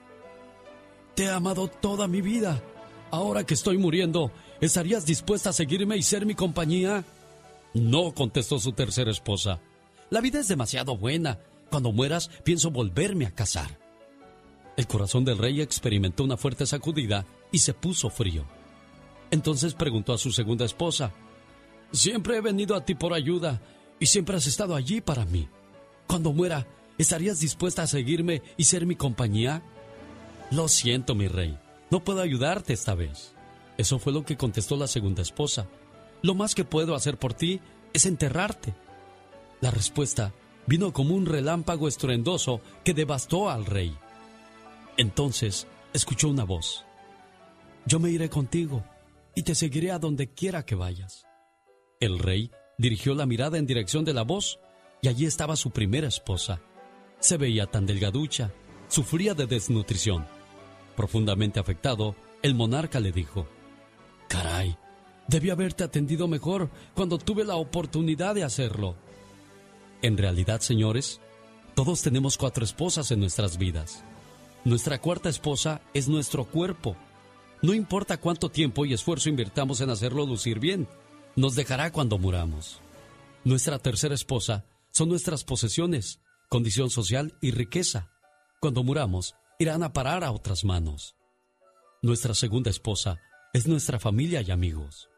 [1.16, 2.62] Te he amado toda mi vida.
[3.10, 7.04] Ahora que estoy muriendo, ¿estarías dispuesta a seguirme y ser mi compañía?
[7.74, 9.58] No, contestó su tercera esposa.
[10.10, 11.38] La vida es demasiado buena.
[11.70, 13.78] Cuando mueras, pienso volverme a casar.
[14.76, 18.44] El corazón del rey experimentó una fuerte sacudida y se puso frío.
[19.30, 21.12] Entonces preguntó a su segunda esposa,
[21.92, 23.62] Siempre he venido a ti por ayuda
[23.98, 25.48] y siempre has estado allí para mí.
[26.06, 26.66] Cuando muera,
[26.98, 29.62] ¿estarías dispuesta a seguirme y ser mi compañía?
[30.50, 31.58] Lo siento, mi rey,
[31.90, 33.34] no puedo ayudarte esta vez.
[33.78, 35.66] Eso fue lo que contestó la segunda esposa.
[36.22, 37.60] Lo más que puedo hacer por ti
[37.92, 38.74] es enterrarte.
[39.60, 40.32] La respuesta
[40.66, 43.96] vino como un relámpago estruendoso que devastó al rey.
[44.96, 46.84] Entonces escuchó una voz.
[47.84, 48.84] Yo me iré contigo
[49.34, 51.26] y te seguiré a donde quiera que vayas.
[52.00, 54.58] El rey dirigió la mirada en dirección de la voz
[55.02, 56.60] y allí estaba su primera esposa.
[57.20, 58.52] Se veía tan delgaducha,
[58.88, 60.35] sufría de desnutrición.
[60.96, 63.46] Profundamente afectado, el monarca le dijo,
[64.28, 64.76] Caray,
[65.28, 68.96] debí haberte atendido mejor cuando tuve la oportunidad de hacerlo.
[70.02, 71.20] En realidad, señores,
[71.74, 74.02] todos tenemos cuatro esposas en nuestras vidas.
[74.64, 76.96] Nuestra cuarta esposa es nuestro cuerpo.
[77.62, 80.88] No importa cuánto tiempo y esfuerzo invirtamos en hacerlo lucir bien,
[81.36, 82.80] nos dejará cuando muramos.
[83.44, 88.10] Nuestra tercera esposa son nuestras posesiones, condición social y riqueza.
[88.60, 91.16] Cuando muramos, irán a parar a otras manos.
[92.02, 93.18] Nuestra segunda esposa
[93.52, 95.08] es nuestra familia y amigos.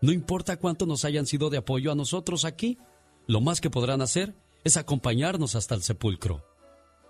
[0.00, 2.78] No importa cuánto nos hayan sido de apoyo a nosotros aquí,
[3.26, 4.34] lo más que podrán hacer
[4.64, 6.44] es acompañarnos hasta el sepulcro.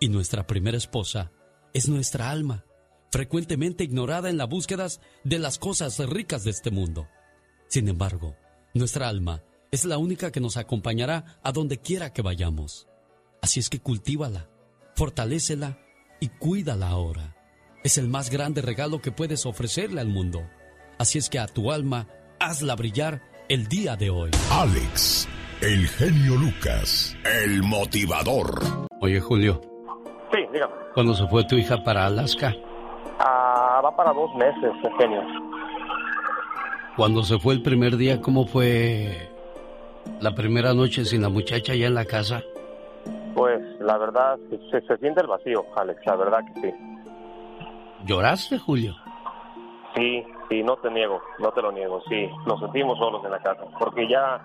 [0.00, 1.30] Y nuestra primera esposa
[1.72, 2.64] es nuestra alma,
[3.10, 7.08] frecuentemente ignorada en las búsquedas de las cosas ricas de este mundo.
[7.68, 8.36] Sin embargo,
[8.74, 12.88] nuestra alma es la única que nos acompañará a donde quiera que vayamos.
[13.40, 14.50] Así es que cultívala,
[14.96, 15.78] fortalécela
[16.22, 17.34] y cuídala ahora.
[17.82, 20.44] Es el más grande regalo que puedes ofrecerle al mundo.
[20.96, 22.06] Así es que a tu alma,
[22.38, 24.30] hazla brillar el día de hoy.
[24.52, 25.28] Alex,
[25.60, 28.86] el genio Lucas, el motivador.
[29.00, 29.60] Oye, Julio.
[30.32, 30.72] Sí, dígame.
[30.94, 32.54] ¿Cuándo se fue tu hija para Alaska?
[33.18, 34.70] Ah, va para dos meses,
[35.00, 35.22] genio.
[36.96, 39.28] Cuando se fue el primer día, ¿cómo fue
[40.20, 42.44] la primera noche sin la muchacha ya en la casa?
[43.34, 44.38] Pues la verdad,
[44.70, 46.74] se, se siente el vacío, Alex, la verdad que sí.
[48.04, 48.94] ¿Lloraste, Julio?
[49.94, 53.38] Sí, sí, no te niego, no te lo niego, sí, nos sentimos solos en la
[53.38, 54.40] casa, porque ya,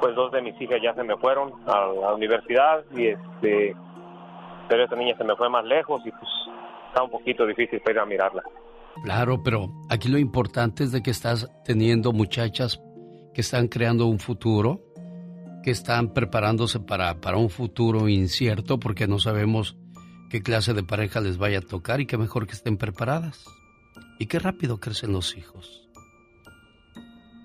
[0.00, 3.76] pues dos de mis hijas ya se me fueron a la universidad y este,
[4.68, 6.30] pero esta niña se me fue más lejos y pues
[6.88, 8.42] está un poquito difícil para ir a mirarla.
[9.04, 12.82] Claro, pero aquí lo importante es de que estás teniendo muchachas
[13.32, 14.80] que están creando un futuro,
[15.62, 19.76] que están preparándose para, para un futuro incierto porque no sabemos
[20.30, 23.44] qué clase de pareja les vaya a tocar y qué mejor que estén preparadas.
[24.18, 25.88] Y qué rápido crecen los hijos.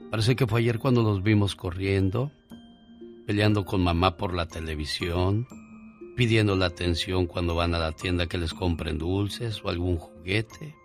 [0.09, 2.31] Parece que fue ayer cuando los vimos corriendo,
[3.25, 5.47] peleando con mamá por la televisión,
[6.15, 10.75] pidiendo la atención cuando van a la tienda que les compren dulces o algún juguete.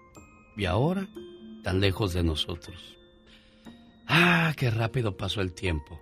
[0.57, 1.09] Y ahora,
[1.63, 2.99] tan lejos de nosotros.
[4.09, 6.02] Ah, qué rápido pasó el tiempo.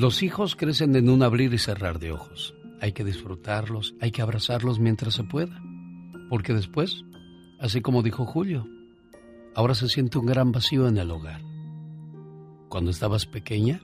[0.00, 2.54] Los hijos crecen en un abrir y cerrar de ojos.
[2.80, 5.62] Hay que disfrutarlos, hay que abrazarlos mientras se pueda.
[6.30, 7.04] Porque después,
[7.60, 8.66] así como dijo Julio,
[9.54, 11.42] ahora se siente un gran vacío en el hogar.
[12.70, 13.82] Cuando estabas pequeña,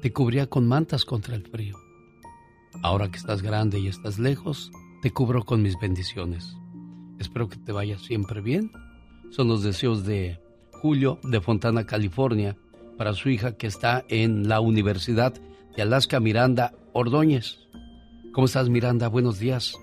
[0.00, 1.76] te cubría con mantas contra el frío.
[2.82, 6.56] Ahora que estás grande y estás lejos, te cubro con mis bendiciones.
[7.18, 8.72] Espero que te vaya siempre bien.
[9.28, 10.40] Son los deseos de
[10.72, 12.56] Julio de Fontana, California,
[12.96, 15.34] para su hija que está en la Universidad
[15.76, 17.58] de Alaska, Miranda Ordóñez.
[18.32, 19.08] ¿Cómo estás, Miranda?
[19.08, 19.74] Buenos días.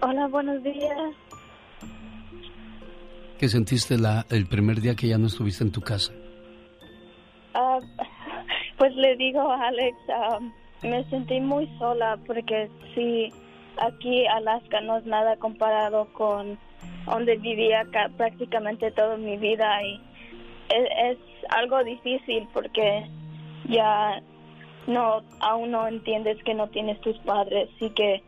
[0.00, 1.14] Hola, buenos días.
[3.38, 6.12] ¿Qué sentiste la, el primer día que ya no estuviste en tu casa?
[7.54, 7.78] Ah,
[8.78, 10.38] pues le digo a Alex, ah,
[10.82, 13.32] me sentí muy sola porque sí,
[13.80, 16.58] aquí Alaska no es nada comparado con
[17.06, 20.00] donde vivía prácticamente toda mi vida y
[20.70, 21.18] es,
[21.50, 23.08] algo difícil porque
[23.68, 24.22] ya
[24.86, 28.22] no aún no entiendes que no tienes tus padres y que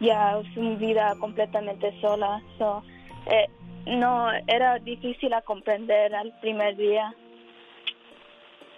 [0.00, 2.82] ya es una vida completamente sola so,
[3.26, 3.48] eh,
[3.86, 7.14] no era difícil a comprender al primer día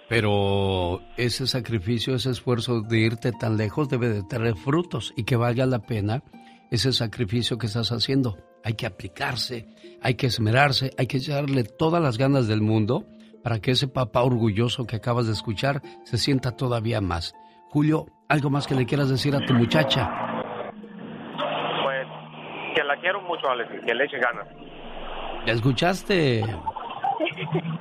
[0.08, 5.36] pero ese sacrificio, ese esfuerzo de irte tan lejos debe de tener frutos y que
[5.36, 6.22] valga la pena
[6.70, 8.38] ese sacrificio que estás haciendo.
[8.64, 9.68] Hay que aplicarse,
[10.00, 13.04] hay que esmerarse, hay que echarle todas las ganas del mundo
[13.42, 17.34] para que ese papá orgulloso que acabas de escuchar se sienta todavía más.
[17.70, 20.10] Julio, ¿algo más que le quieras decir a tu muchacha?
[21.82, 22.06] Pues
[22.74, 24.46] que la quiero mucho, Alex, que le eche ganas.
[25.46, 26.42] ¿Ya escuchaste?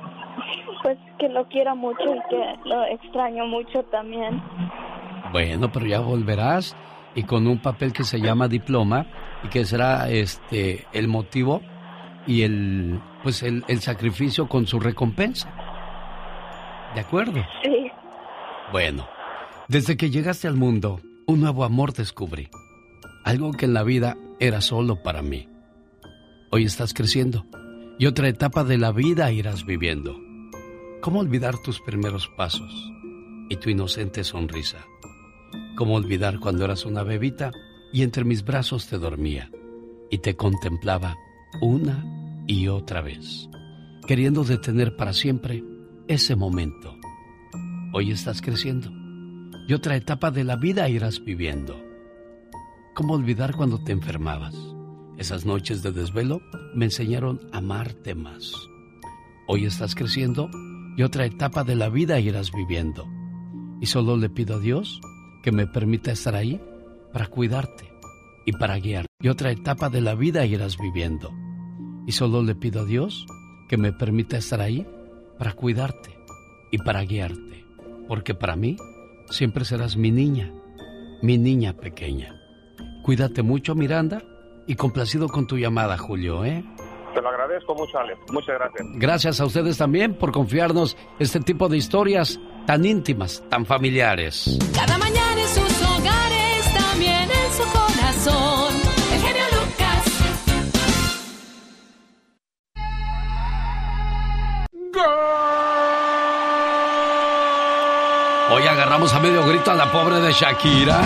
[0.82, 4.42] pues que lo quiero mucho y que lo extraño mucho también.
[5.32, 6.76] Bueno, pero ya volverás
[7.14, 9.06] y con un papel que se llama diploma
[9.42, 11.60] y que será este el motivo
[12.28, 15.50] y el pues el, el sacrificio con su recompensa.
[16.94, 17.44] ¿De acuerdo?
[17.64, 17.90] Sí.
[18.70, 19.08] Bueno,
[19.66, 22.48] desde que llegaste al mundo, un nuevo amor descubrí.
[23.24, 25.48] Algo que en la vida era solo para mí.
[26.50, 27.46] Hoy estás creciendo
[27.98, 30.16] y otra etapa de la vida irás viviendo.
[31.00, 32.92] ¿Cómo olvidar tus primeros pasos
[33.48, 34.84] y tu inocente sonrisa?
[35.76, 37.52] ¿Cómo olvidar cuando eras una bebita
[37.92, 39.50] y entre mis brazos te dormía
[40.10, 41.16] y te contemplaba
[41.60, 42.04] una
[42.46, 43.48] y otra vez,
[44.06, 45.64] queriendo detener para siempre
[46.06, 46.96] ese momento?
[47.92, 48.90] Hoy estás creciendo
[49.66, 51.82] y otra etapa de la vida irás viviendo.
[52.94, 54.54] ¿Cómo olvidar cuando te enfermabas?
[55.16, 56.40] Esas noches de desvelo
[56.74, 58.52] me enseñaron a amarte más.
[59.46, 60.50] Hoy estás creciendo
[60.96, 63.06] y otra etapa de la vida irás viviendo.
[63.80, 65.00] Y solo le pido a Dios
[65.42, 66.60] que me permita estar ahí
[67.12, 67.97] para cuidarte
[68.48, 69.04] y para guiar.
[69.20, 71.30] Y otra etapa de la vida irás viviendo.
[72.06, 73.26] Y solo le pido a Dios
[73.68, 74.86] que me permita estar ahí
[75.38, 76.18] para cuidarte
[76.70, 77.66] y para guiarte.
[78.08, 78.78] Porque para mí
[79.28, 80.50] siempre serás mi niña,
[81.20, 82.40] mi niña pequeña.
[83.02, 84.22] Cuídate mucho, Miranda,
[84.66, 86.64] y complacido con tu llamada, Julio, ¿eh?
[87.14, 88.18] Te lo agradezco mucho, Alex.
[88.32, 88.86] Muchas gracias.
[88.94, 94.58] Gracias a ustedes también por confiarnos este tipo de historias tan íntimas, tan familiares.
[94.74, 97.97] Cada mañana en sus hogares, también en su corazón.
[108.50, 111.02] Hoy agarramos a medio grito a la pobre de Shakira.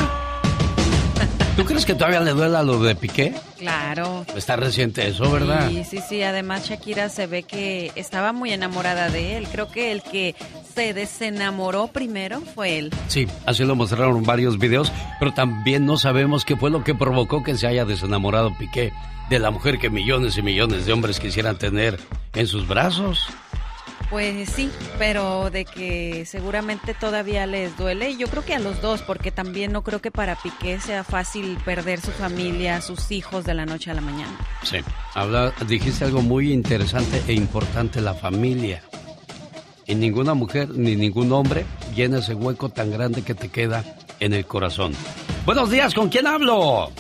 [1.57, 3.35] ¿Tú crees que todavía le duela lo de Piqué?
[3.59, 4.25] Claro.
[4.35, 5.69] Está reciente eso, ¿verdad?
[5.69, 6.23] Sí, sí, sí.
[6.23, 9.47] Además, Shakira se ve que estaba muy enamorada de él.
[9.53, 10.35] Creo que el que
[10.75, 12.91] se desenamoró primero fue él.
[13.09, 17.43] Sí, así lo mostraron varios videos, pero también no sabemos qué fue lo que provocó
[17.43, 18.93] que se haya desenamorado Piqué
[19.29, 22.01] de la mujer que millones y millones de hombres quisieran tener
[22.35, 23.27] en sus brazos.
[24.13, 28.11] Pues sí, pero de que seguramente todavía les duele.
[28.11, 31.03] Y yo creo que a los dos, porque también no creo que para Piqué sea
[31.03, 34.37] fácil perder su familia, sus hijos de la noche a la mañana.
[34.65, 34.77] Sí,
[35.15, 38.83] habla, dijiste algo muy interesante e importante, la familia.
[39.87, 41.65] Y ninguna mujer ni ningún hombre
[41.97, 43.83] llena ese hueco tan grande que te queda
[44.21, 44.93] en el corazón.
[45.47, 46.93] Buenos días, ¿con quién hablo?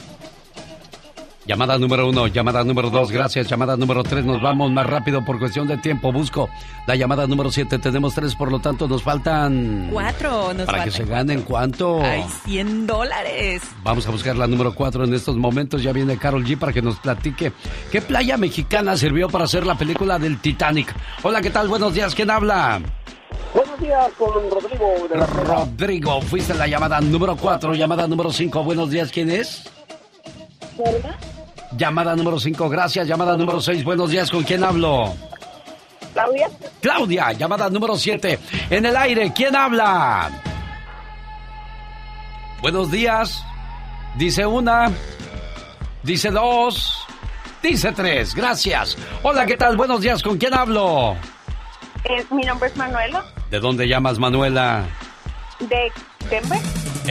[1.45, 3.49] Llamada número uno, llamada número dos, gracias.
[3.49, 6.13] Llamada número tres, nos vamos más rápido por cuestión de tiempo.
[6.13, 6.49] Busco
[6.87, 9.89] la llamada número siete, tenemos tres, por lo tanto nos faltan...
[9.91, 12.01] Cuatro, nos Para que se ganen, ¿cuánto?
[12.01, 13.63] Ay, 100 dólares.
[13.83, 15.83] Vamos a buscar la número cuatro en estos momentos.
[15.83, 17.53] Ya viene Carol G para que nos platique
[17.91, 20.95] qué playa mexicana sirvió para hacer la película del Titanic.
[21.23, 21.67] Hola, ¿qué tal?
[21.67, 22.81] Buenos días, ¿quién habla?
[23.53, 28.63] Buenos días, con Rodrigo de la Rodrigo, fuiste la llamada número cuatro, llamada número cinco.
[28.63, 29.65] Buenos días, ¿quién es?
[31.77, 33.07] Llamada número 5, gracias.
[33.07, 34.31] Llamada número 6, buenos días.
[34.31, 35.15] ¿Con quién hablo?
[36.13, 36.49] Claudia.
[36.81, 38.39] Claudia, llamada número 7.
[38.71, 40.31] En el aire, ¿quién habla?
[42.61, 43.45] Buenos días.
[44.17, 44.91] Dice una.
[46.03, 47.07] Dice dos.
[47.63, 48.35] Dice tres.
[48.35, 48.97] Gracias.
[49.23, 49.77] Hola, ¿qué tal?
[49.77, 50.23] Buenos días.
[50.23, 51.17] ¿Con quién hablo?
[52.05, 53.25] Eh, mi nombre es Manuela.
[53.51, 54.85] ¿De dónde llamas, Manuela?
[55.61, 55.93] De
[56.29, 56.61] Denver.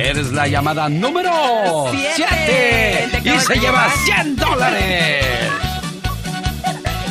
[0.04, 1.32] Eres la llamada número
[1.91, 5.52] 7 y se lleva 100 dólares.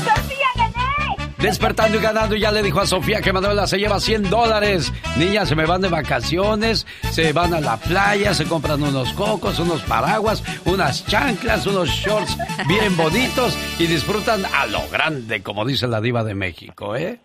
[0.05, 1.17] ¡Sofía, gané!
[1.39, 4.93] Despertando y ganando, ya le dijo a Sofía que Manuela se lleva 100 dólares.
[5.17, 9.61] Niñas, se me van de vacaciones, se van a la playa, se compran unos cocos,
[9.61, 12.37] unos paraguas, unas chanclas, unos shorts
[12.67, 17.21] bien bonitos y disfrutan a lo grande, como dice la diva de México, ¿eh?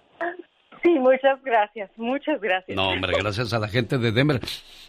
[0.84, 2.76] Sí, muchas gracias, muchas gracias.
[2.76, 4.40] No, hombre, gracias a la gente de Denver.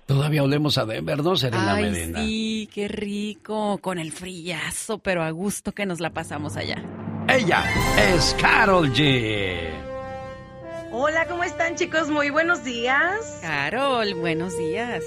[0.06, 2.20] Todavía olemos a Denver, ¿no, Serena Ay, Medina?
[2.20, 6.76] sí, qué rico, con el frillazo, pero a gusto que nos la pasamos allá.
[7.28, 7.64] Ella
[8.14, 9.68] es Carol G.
[10.92, 12.08] Hola, ¿cómo están chicos?
[12.08, 13.38] Muy buenos días.
[13.42, 15.02] Carol, buenos días.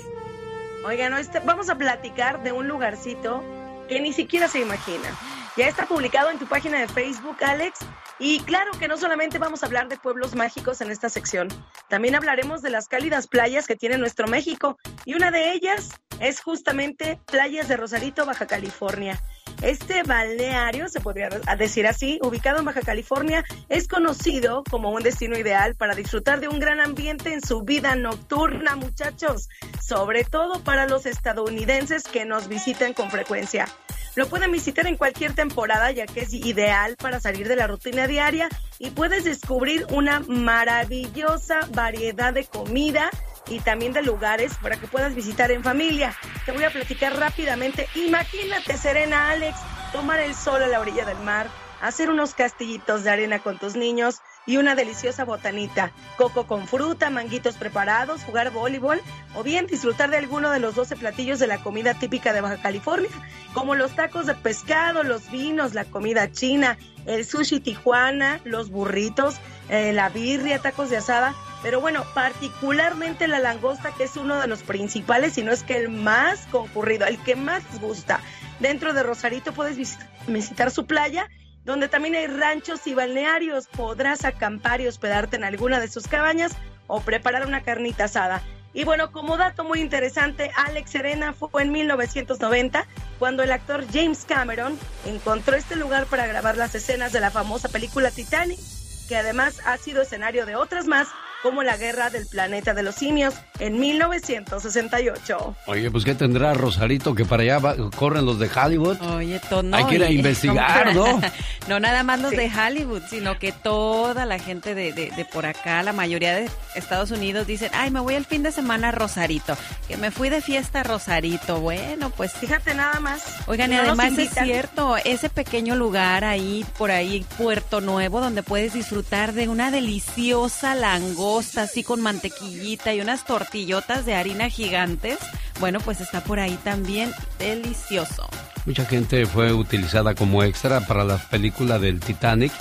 [0.85, 3.41] Oigan, hoy este- vamos a platicar de un lugarcito
[3.87, 5.09] que ni siquiera se imagina.
[5.55, 7.79] Ya está publicado en tu página de Facebook, Alex.
[8.19, 11.47] Y claro que no solamente vamos a hablar de pueblos mágicos en esta sección,
[11.87, 14.77] también hablaremos de las cálidas playas que tiene nuestro México.
[15.05, 19.19] Y una de ellas es justamente Playas de Rosarito, Baja California.
[19.61, 25.37] Este balneario, se podría decir así, ubicado en Baja California, es conocido como un destino
[25.37, 29.49] ideal para disfrutar de un gran ambiente en su vida nocturna, muchachos,
[29.81, 33.67] sobre todo para los estadounidenses que nos visitan con frecuencia.
[34.15, 38.07] Lo pueden visitar en cualquier temporada ya que es ideal para salir de la rutina
[38.07, 43.11] diaria y puedes descubrir una maravillosa variedad de comida
[43.49, 46.15] y también de lugares para que puedas visitar en familia.
[46.45, 47.87] Te voy a platicar rápidamente.
[47.95, 49.57] Imagínate, Serena Alex,
[49.91, 51.49] tomar el sol a la orilla del mar,
[51.81, 57.11] hacer unos castillitos de arena con tus niños y una deliciosa botanita, coco con fruta,
[57.11, 58.99] manguitos preparados, jugar voleibol
[59.35, 62.57] o bien disfrutar de alguno de los 12 platillos de la comida típica de Baja
[62.59, 63.09] California,
[63.53, 69.35] como los tacos de pescado, los vinos, la comida china, el sushi tijuana, los burritos,
[69.69, 74.47] eh, la birria, tacos de asada, pero bueno, particularmente la langosta que es uno de
[74.47, 78.19] los principales, si no es que el más concurrido, el que más gusta.
[78.59, 81.29] Dentro de Rosarito puedes visit- visitar su playa
[81.65, 83.67] donde también hay ranchos y balnearios.
[83.67, 86.53] Podrás acampar y hospedarte en alguna de sus cabañas
[86.87, 88.41] o preparar una carnita asada.
[88.73, 92.85] Y bueno, como dato muy interesante, Alex Serena fue en 1990
[93.17, 97.69] cuando el actor James Cameron encontró este lugar para grabar las escenas de la famosa
[97.69, 98.59] película Titanic,
[99.07, 101.07] que además ha sido escenario de otras más,
[101.43, 105.55] como la Guerra del Planeta de los Simios en 1968.
[105.67, 109.01] Oye, pues ¿qué tendrá Rosarito que para allá va- corren los de Hollywood?
[109.01, 111.19] Oye, todo Hay que ir a investigar, ¿no?
[111.67, 115.45] no nada más los de Hollywood, sino que toda la gente de, de- de por
[115.45, 118.91] acá, la mayoría de Estados Unidos dicen, ay, me voy el fin de semana a
[118.91, 119.55] Rosarito,
[119.87, 121.59] que me fui de fiesta a Rosarito.
[121.59, 123.23] Bueno, pues fíjate nada más.
[123.47, 128.43] Oigan, Y no además es cierto, ese pequeño lugar ahí, por ahí, Puerto Nuevo, donde
[128.43, 135.17] puedes disfrutar de una deliciosa langosta, así con mantequillita y unas tortillotas de harina gigantes.
[135.59, 138.27] Bueno, pues está por ahí también delicioso.
[138.65, 142.51] Mucha gente fue utilizada como extra para la película del Titanic,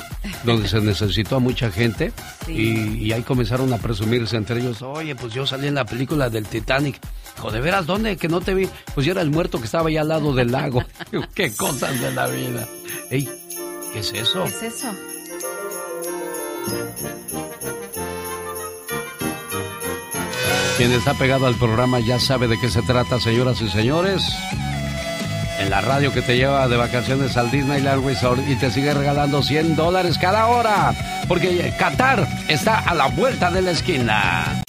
[0.44, 2.12] donde se necesitó a mucha gente
[2.46, 2.52] Sí.
[2.52, 6.28] y, y ahí comenzaron a presumirse entre ellos, oye, pues yo salí en la película
[6.30, 6.98] del Titanic.
[7.36, 8.16] Dijo, ¿de veras dónde?
[8.16, 8.68] Que no te vi.
[8.94, 10.82] Pues yo era el muerto que estaba allá al lado del lago.
[11.34, 12.66] Qué cosas de la vida.
[13.10, 13.28] Ey,
[13.92, 14.44] ¿qué es eso?
[14.44, 14.92] ¿Qué es eso?
[20.78, 24.22] Quien está pegado al programa ya sabe de qué se trata, señoras y señores.
[25.58, 29.42] En la radio que te lleva de vacaciones al Disneyland Resort y te sigue regalando
[29.42, 30.94] 100 dólares cada hora.
[31.26, 34.62] Porque Qatar está a la vuelta de la esquina.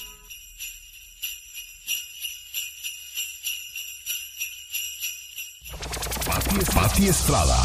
[6.26, 7.58] Pati, Pati Estrada.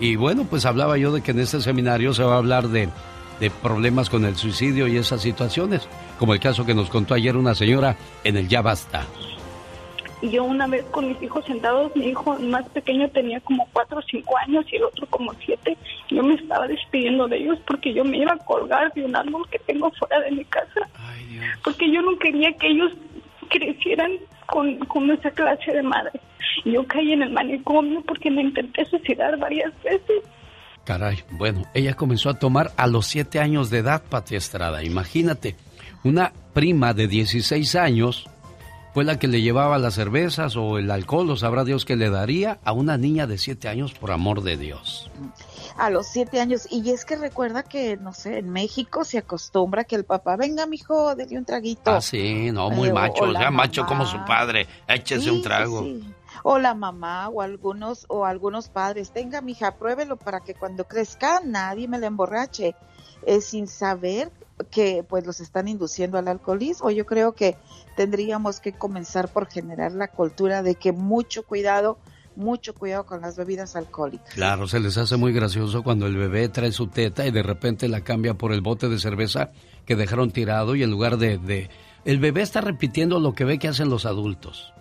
[0.00, 2.88] Y bueno, pues hablaba yo de que en este seminario se va a hablar de,
[3.40, 5.82] de problemas con el suicidio y esas situaciones,
[6.18, 9.04] como el caso que nos contó ayer una señora en el Ya Basta.
[10.20, 13.98] Y yo una vez con mis hijos sentados, mi hijo más pequeño tenía como cuatro
[13.98, 15.76] o cinco años y el otro como siete.
[16.10, 19.48] Yo me estaba despidiendo de ellos porque yo me iba a colgar de un árbol
[19.48, 20.88] que tengo fuera de mi casa.
[21.62, 22.92] Porque yo no quería que ellos
[23.48, 24.12] crecieran
[24.46, 26.20] con, con esa clase de madre.
[26.64, 30.22] Yo caí en el manicomio porque me intenté suicidar varias veces.
[30.84, 34.82] Caray, bueno, ella comenzó a tomar a los siete años de edad, Pati Estrada.
[34.82, 35.54] Imagínate,
[36.02, 38.28] una prima de 16 años
[38.94, 42.10] fue la que le llevaba las cervezas o el alcohol, o sabrá Dios que le
[42.10, 45.10] daría a una niña de siete años, por amor de Dios.
[45.76, 46.66] A los siete años.
[46.70, 50.66] Y es que recuerda que, no sé, en México se acostumbra que el papá, venga,
[50.66, 51.90] mijo, dele un traguito.
[51.90, 55.86] Ah, sí, no, muy eh, macho, ya macho como su padre, échese un trago.
[56.42, 61.40] O la mamá, o algunos, o algunos padres, tenga, mija, pruébelo para que cuando crezca
[61.44, 62.74] nadie me la emborrache.
[63.26, 64.30] Eh, sin saber
[64.70, 66.90] que pues los están induciendo al alcoholismo.
[66.90, 67.56] Yo creo que
[67.98, 71.98] tendríamos que comenzar por generar la cultura de que mucho cuidado,
[72.36, 74.34] mucho cuidado con las bebidas alcohólicas.
[74.34, 77.88] Claro, se les hace muy gracioso cuando el bebé trae su teta y de repente
[77.88, 79.50] la cambia por el bote de cerveza
[79.84, 81.38] que dejaron tirado y en lugar de...
[81.38, 81.70] de...
[82.04, 84.72] El bebé está repitiendo lo que ve que hacen los adultos.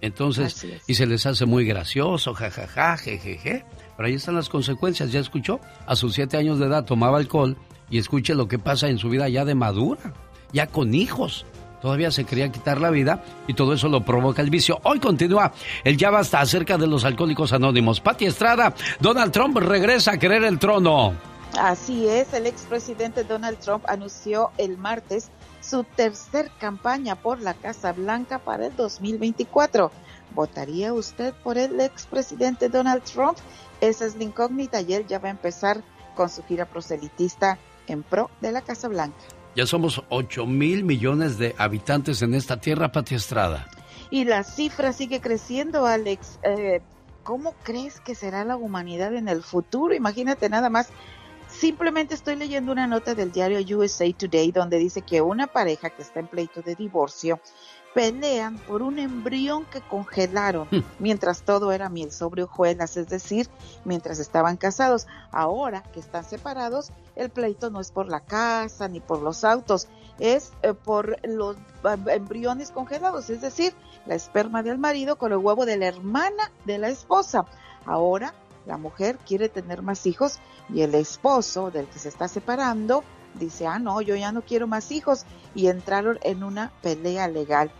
[0.00, 3.64] Entonces, y se les hace muy gracioso, jajaja, jejeje.
[3.96, 7.56] Pero ahí están las consecuencias, ya escuchó, a sus siete años de edad tomaba alcohol
[7.88, 10.12] y escuche lo que pasa en su vida ya de madura,
[10.52, 11.46] ya con hijos.
[11.84, 14.80] Todavía se quería quitar la vida y todo eso lo provoca el vicio.
[14.84, 15.52] Hoy continúa
[15.84, 18.00] el ya basta acerca de los alcohólicos anónimos.
[18.00, 21.12] Pati Estrada, Donald Trump regresa a querer el trono.
[21.58, 25.28] Así es, el expresidente Donald Trump anunció el martes
[25.60, 29.90] su tercer campaña por la Casa Blanca para el 2024.
[30.34, 33.36] ¿Votaría usted por el expresidente Donald Trump?
[33.82, 35.82] Esa es la incógnita y él ya va a empezar
[36.16, 37.58] con su gira proselitista
[37.88, 39.33] en pro de la Casa Blanca.
[39.56, 43.68] Ya somos 8 mil millones de habitantes en esta tierra, Pati Estrada.
[44.10, 46.40] Y la cifra sigue creciendo, Alex.
[46.42, 46.80] Eh,
[47.22, 49.94] ¿Cómo crees que será la humanidad en el futuro?
[49.94, 50.88] Imagínate nada más.
[51.48, 56.02] Simplemente estoy leyendo una nota del diario USA Today donde dice que una pareja que
[56.02, 57.38] está en pleito de divorcio
[57.94, 60.82] pelean por un embrión que congelaron hmm.
[60.98, 63.48] mientras todo era miel sobre hojuelas, es decir,
[63.84, 65.06] mientras estaban casados.
[65.30, 69.88] Ahora que están separados, el pleito no es por la casa ni por los autos,
[70.18, 71.56] es eh, por los
[72.08, 73.74] embriones congelados, es decir,
[74.06, 77.46] la esperma del marido con el huevo de la hermana de la esposa.
[77.86, 78.34] Ahora
[78.66, 83.66] la mujer quiere tener más hijos y el esposo del que se está separando dice,
[83.66, 87.70] ah, no, yo ya no quiero más hijos y entraron en una pelea legal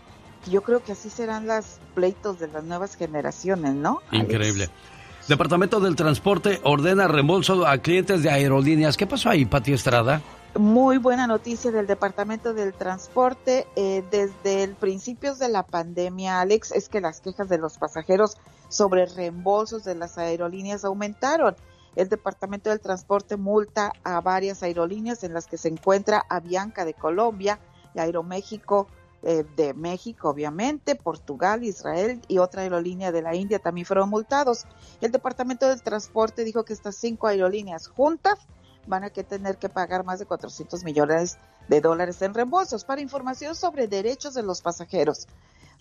[0.49, 4.01] yo creo que así serán los pleitos de las nuevas generaciones, ¿no?
[4.11, 4.69] Increíble.
[5.27, 8.95] Departamento del Transporte ordena reembolso a clientes de aerolíneas.
[8.95, 10.21] ¿Qué pasó ahí, Pati Estrada?
[10.57, 13.65] Muy buena noticia del Departamento del Transporte.
[13.75, 18.37] Eh, desde el principios de la pandemia, Alex, es que las quejas de los pasajeros
[18.69, 21.55] sobre reembolsos de las aerolíneas aumentaron.
[21.95, 26.93] El Departamento del Transporte multa a varias aerolíneas en las que se encuentra Avianca de
[26.93, 27.59] Colombia
[27.95, 28.87] y Aeroméxico
[29.27, 34.67] eh, de México, obviamente, Portugal, Israel y otra aerolínea de la India también fueron multados.
[35.01, 38.37] El Departamento del Transporte dijo que estas cinco aerolíneas juntas
[38.85, 42.85] van a tener que pagar más de 400 millones de dólares en reembolsos.
[42.85, 45.25] Para información sobre derechos de los pasajeros,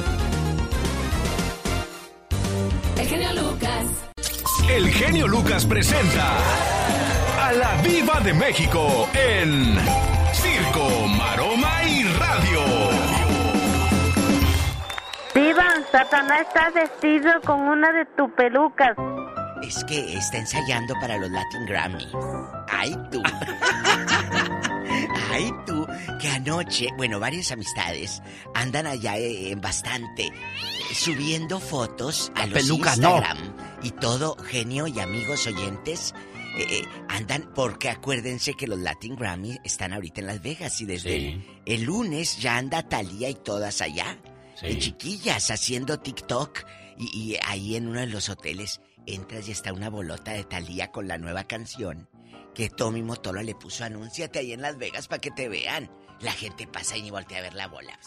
[2.98, 4.13] El genio Lucas.
[4.70, 6.38] El genio Lucas presenta
[7.40, 9.78] a la Viva de México en
[10.34, 13.14] Circo, Maroma y Radio.
[15.94, 18.98] Satanás está vestido con una de tus pelucas.
[19.62, 22.08] Es que está ensayando para los Latin Grammy.
[22.68, 23.22] Ay, tú.
[25.34, 25.86] Ay, tú,
[26.22, 28.22] que anoche, bueno, varias amistades
[28.54, 30.32] andan allá eh, en bastante
[30.94, 33.16] subiendo fotos a los peluca, no.
[33.18, 33.38] Instagram
[33.84, 36.14] y todo, genio y amigos oyentes.
[36.58, 40.86] eh, eh, andan porque acuérdense que los Latin Grammy están ahorita en Las Vegas y
[40.86, 41.44] desde Sí.
[41.66, 44.20] el, el lunes ya anda Talía y todas allá.
[44.56, 44.68] Sí.
[44.68, 46.60] de chiquillas haciendo TikTok
[47.00, 50.92] y, y ahí en uno de los hoteles entras y está una bolota de Talía
[50.92, 52.08] con la nueva canción
[52.54, 55.92] que Tommy Motola le puso anúnciate ahí en Las Vegas para que te vean.
[56.22, 58.00] La gente pasa y ni voltea a ver la bola.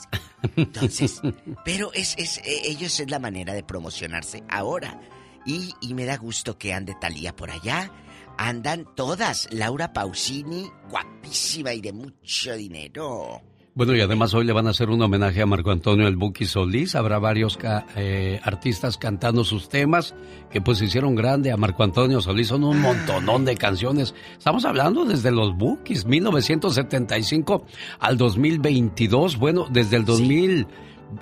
[0.56, 1.20] Entonces,
[1.64, 5.00] pero es, es eh, ellos es la manera de promocionarse ahora.
[5.44, 7.90] Y, y me da gusto que ande Talía por allá.
[8.38, 9.48] Andan todas.
[9.52, 13.42] Laura Pausini, guapísima y de mucho dinero.
[13.76, 16.46] Bueno, y además hoy le van a hacer un homenaje a Marco Antonio El Buki
[16.46, 16.94] Solís.
[16.94, 20.14] Habrá varios ca- eh, artistas cantando sus temas
[20.50, 22.48] que pues hicieron grande a Marco Antonio Solís.
[22.48, 24.14] Son un montonón de canciones.
[24.38, 27.66] Estamos hablando desde los Bukis, 1975
[28.00, 29.36] al 2022.
[29.36, 30.66] Bueno, desde el 2000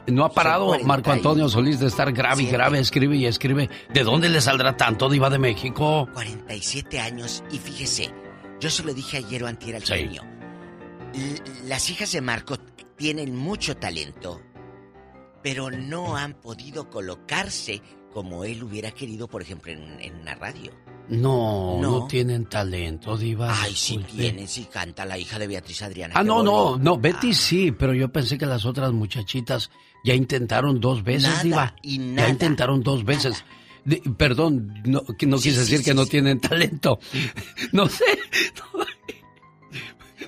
[0.07, 3.68] no ha parado 40 Marco Antonio Solís de estar grave y grave, escribe y escribe.
[3.92, 6.09] ¿De dónde le saldrá tanto, Diva de México?
[6.12, 8.12] 47 años y fíjese,
[8.61, 10.22] yo se lo dije ayer o antier al genio.
[11.66, 12.56] Las hijas de Marco
[12.96, 14.40] tienen mucho talento,
[15.42, 20.72] pero no han podido colocarse como él hubiera querido, por ejemplo, en, en una radio.
[21.08, 22.06] No, no, No.
[22.06, 23.52] tienen talento, Diva.
[23.60, 24.22] Ay, sí disculpe.
[24.22, 26.14] tienen, sí canta la hija de Beatriz Adriana.
[26.16, 29.70] Ah, no, no, no, Betty sí, pero yo pensé que las otras muchachitas
[30.04, 31.76] ya intentaron dos veces, Nada, Diva.
[31.82, 33.44] y Ya intentaron dos veces.
[34.16, 36.98] Perdón, no, que no Sí, quise sí, decir sí, que no tienen talento.
[37.72, 38.04] No sé.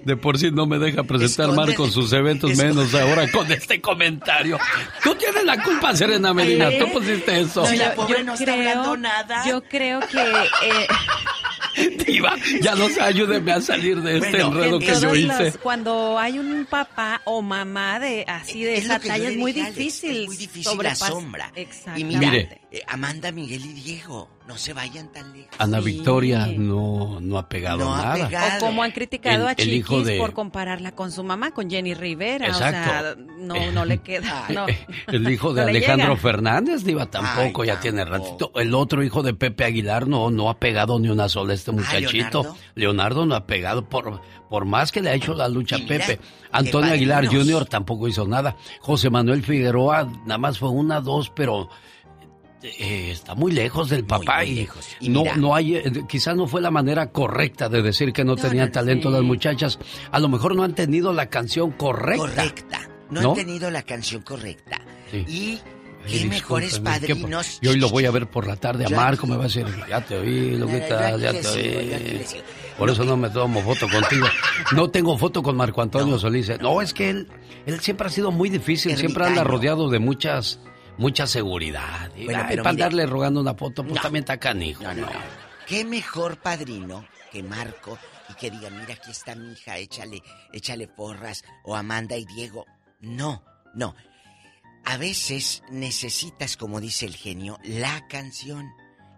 [0.06, 1.76] De por sí no me deja presentar Escóndele.
[1.78, 4.56] Marco sus eventos, menos ahora con este comentario.
[5.02, 6.70] Tú tienes la culpa, Serena Medina.
[6.78, 7.66] Tú pusiste eso.
[7.66, 9.44] Si la yo- pobre yo no está creo- hablando nada.
[9.46, 10.86] Yo creo que eh,
[12.06, 15.26] Diva, ya no sé, ayúdeme a salir de este Bueno, enredo en que yo hice.
[15.44, 19.52] las- cuando hay un papá o mamá de así de Es esa talla es muy
[19.52, 20.22] difícil.
[20.22, 21.52] es muy difícil la sombra.
[21.56, 22.18] Y Exactamente.
[22.18, 22.36] mira,
[22.70, 25.50] eh, Amanda, Miguel y Diego, no se vayan tan lejos.
[25.58, 25.84] Ana Sí.
[25.86, 28.28] Victoria no, no ha pegado No ha nada.
[28.28, 28.56] pegado.
[28.64, 31.68] O como han criticado El- a Chiquis hijo de- por compararla con su mamá, con
[31.68, 32.46] Jenny Rivera.
[32.46, 32.80] Exacto.
[32.80, 34.44] O sea, no, no le queda.
[34.54, 34.66] No.
[35.08, 36.20] El hijo de Alejandro llega.
[36.20, 38.52] Fernández, Diva, tampoco, Ay, ya tiene ratito.
[38.54, 42.42] El otro hijo de Pepe Aguilar no, no ha pegado ni una sola este muchachito.
[42.42, 42.56] ¿Leonardo?
[42.76, 46.20] Leonardo no ha pegado por, por más que le ha hecho la lucha mira, Pepe.
[46.52, 47.26] Antonio Aguilar.
[47.26, 47.66] Jr.
[47.66, 48.56] tampoco hizo nada.
[48.80, 51.68] José Manuel Figueroa nada más fue una, dos, pero
[52.62, 54.86] eh, está muy lejos del papá muy y, lejos.
[55.00, 58.34] Y no, no hay, eh, quizás no fue la manera correcta de decir que no,
[58.34, 59.14] No, tenían no, talento sí.
[59.14, 59.78] las muchachas.
[60.10, 62.18] A lo mejor no han tenido la canción correcta.
[62.26, 62.88] Correcta.
[63.10, 63.28] No, ¿No?
[63.30, 64.80] han tenido la canción correcta.
[65.10, 65.24] Sí.
[65.28, 65.60] Y
[66.04, 67.58] Ay, qué mejores discúlpeme, ¿qué pa- padrinos.
[67.60, 69.66] Y hoy lo voy a ver por la tarde a Marco, me va a decir,
[69.88, 72.26] ya te oí, lo que Yo tal, aquí ya te oí.
[72.78, 74.26] Por eso no me tomo foto contigo.
[74.72, 76.48] No tengo foto con Marco Antonio Solís.
[76.50, 76.58] ¿eh?
[76.60, 77.28] No, es que él,
[77.64, 79.56] él siempre ha sido muy difícil, siempre anda Ermitaño.
[79.58, 80.60] rodeado de muchas,
[80.98, 82.10] mucha seguridad.
[82.16, 84.00] Y, Bueno, ay, pero para mire- andarle rogando una foto, pues No.
[84.02, 84.82] también está canijo.
[84.82, 85.12] No, no, ¿no?
[85.12, 85.20] no.
[85.66, 87.98] Qué mejor padrino que Marco
[88.30, 90.22] y que diga, mira, aquí está mi hija, échale,
[90.52, 91.44] échale porras.
[91.64, 92.64] O Amanda y Diego.
[93.00, 93.42] No,
[93.74, 93.94] no.
[94.84, 98.72] A veces necesitas, como dice el genio, la canción.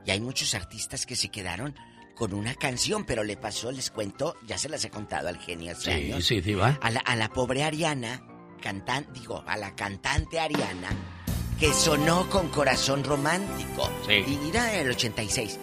[0.06, 1.74] Y hay muchos artistas que se quedaron
[2.16, 5.72] con una canción, pero le pasó, les cuento, ya se las he contado al genio
[5.72, 6.24] hace Sí, años.
[6.26, 6.78] sí, diva.
[6.80, 8.22] A la, a la pobre Ariana,
[8.62, 10.88] cantan, digo, a la cantante Ariana,
[11.58, 13.90] que sonó con corazón romántico.
[14.06, 14.14] Sí.
[14.26, 15.58] Y mira el 86.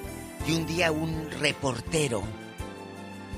[0.48, 2.24] Y un día un reportero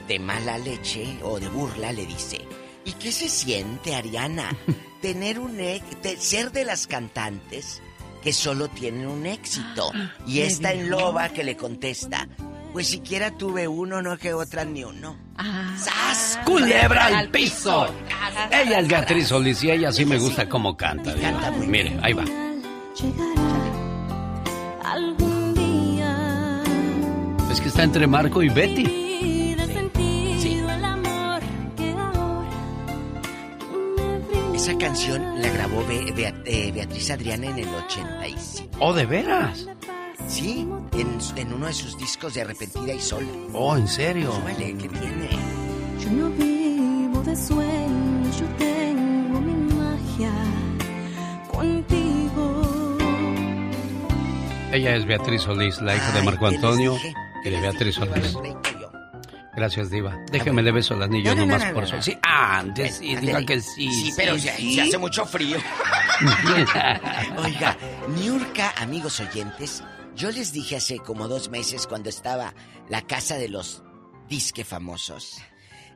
[0.07, 2.39] de mala leche o de burla le dice,
[2.85, 4.55] ¿y qué se siente, Ariana?
[5.01, 7.81] Tener un ex- de ser de las cantantes
[8.23, 9.91] que solo tienen un éxito.
[10.25, 10.99] Y ¿le esta en dijo?
[10.99, 12.27] loba que le contesta,
[12.73, 15.15] pues siquiera tuve uno, no que otras ni uno.
[15.37, 16.39] Ah, ¡Sas!
[16.45, 17.87] ¡Culebra al piso!
[18.51, 21.13] Ella es Beatriz Solís y ella sí me gusta cómo canta.
[21.15, 22.25] Canta muy Mire, ahí va.
[22.99, 26.63] Llegará algún día.
[27.51, 29.05] Es que está entre Marco y Betty.
[34.53, 38.69] Esa canción la grabó Be- Bea- eh, Beatriz Adriana en el 85.
[38.79, 39.67] Oh, ¿de veras?
[40.27, 43.27] Sí, en, en uno de sus discos de Arrepentida y Sola.
[43.53, 44.31] Oh, ¿en serio?
[44.33, 45.29] Súbale, que viene.
[46.03, 50.31] Yo no vivo de sueños, yo tengo mi magia
[51.51, 52.66] contigo.
[54.71, 57.95] Ella es Beatriz Solís, la hija de Marco ¿qué les Antonio y ¿Qué de Beatriz
[57.95, 58.37] Solís.
[59.55, 60.15] Gracias, Diva.
[60.31, 62.01] Déjeme le beso el anillo No, no, nomás no, no, por eso.
[62.01, 63.27] Sí, antes sí, Ándale.
[63.27, 63.91] diga que sí.
[63.91, 65.57] Sí, pero se, se hace mucho frío.
[67.43, 67.75] Oiga,
[68.15, 69.83] Niurka, amigos oyentes,
[70.15, 72.53] yo les dije hace como dos meses cuando estaba
[72.87, 73.83] la casa de los
[74.29, 75.37] disque famosos.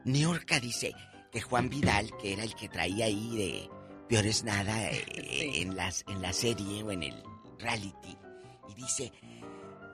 [0.05, 0.93] Niurka dice
[1.31, 3.69] que Juan Vidal, que era el que traía ahí de
[4.09, 7.23] Peor es Nada eh, en, las, en la serie o en el
[7.59, 8.17] reality,
[8.71, 9.11] y dice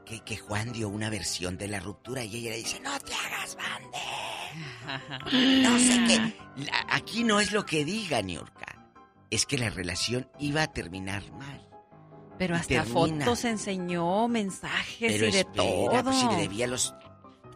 [0.06, 3.14] que, que Juan dio una versión de la ruptura y ella le dice, no te
[3.14, 3.98] hagas bande.
[5.64, 6.64] No sé qué.
[6.64, 8.90] La- Aquí no es lo que diga Niurka.
[9.30, 11.68] Es que la relación iba a terminar mal.
[12.40, 13.26] Pero Y hasta termina.
[13.26, 16.04] fotos enseñó, mensajes Pero y de espera, todo.
[16.04, 16.94] pues, si le debía los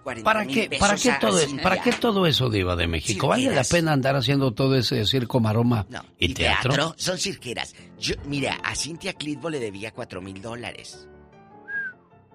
[0.04, 1.64] 40 ¿Para qué, pesos para qué a todo, Cintia.
[1.64, 3.28] para qué todo eso, Diva de México?
[3.28, 5.86] ¿Vale la pena andar haciendo todo ese circo, maroma
[6.18, 6.94] y, ¿Y teatro?
[6.98, 7.76] Son cirqueras.
[8.00, 11.08] Yo, mira, a Cintia Clitbo le debía cuatro mil dólares.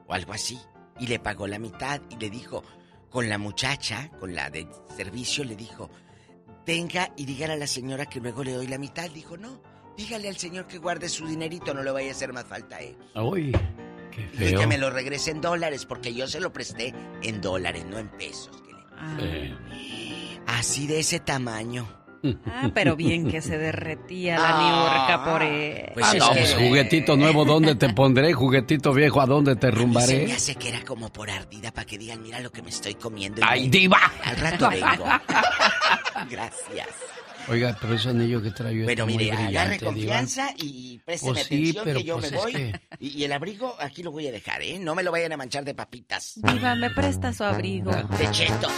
[0.08, 0.58] O algo así.
[0.98, 2.62] Y le pagó la mitad y le dijo,
[3.10, 4.66] con la muchacha, con la de
[4.96, 5.90] servicio, le dijo,
[6.66, 9.10] venga y dígale a la señora que luego le doy la mitad.
[9.10, 9.60] Dijo, no,
[9.96, 12.80] dígale al señor que guarde su dinerito, no le vaya a hacer más falta a
[12.80, 12.96] él.
[13.14, 13.52] Uy,
[14.10, 14.60] qué Y feo.
[14.60, 18.08] que me lo regrese en dólares, porque yo se lo presté en dólares, no en
[18.08, 18.62] pesos.
[19.20, 19.54] Eh,
[20.46, 21.86] Así de ese tamaño.
[22.46, 25.90] Ah, pero bien que se derretía la Ah, por él.
[25.94, 28.32] pues ah, es no, que- pues juguetito nuevo, ¿dónde te pondré?
[28.32, 30.32] Juguetito viejo, ¿a dónde te Se me rumbaré?
[30.32, 33.40] hace que era como por ardida para que digan, mira lo que me estoy comiendo.
[33.40, 34.00] y ¡Ay, me- diva!
[34.24, 35.04] Al rato vengo.
[36.30, 36.88] Gracias.
[37.48, 39.86] Oiga, pero ese anillo que trae Bueno, está muy mire, agarre Diva.
[39.92, 42.52] confianza y présteme Pues sí, atención pero que yo pues me voy.
[42.52, 44.78] que- Y, y el abrigo aquí lo voy a dejar, ¿eh?
[44.80, 46.32] No me lo vayan a manchar de papitas.
[46.36, 47.92] Diva, me presta su abrigo.
[47.92, 48.68] De cheto.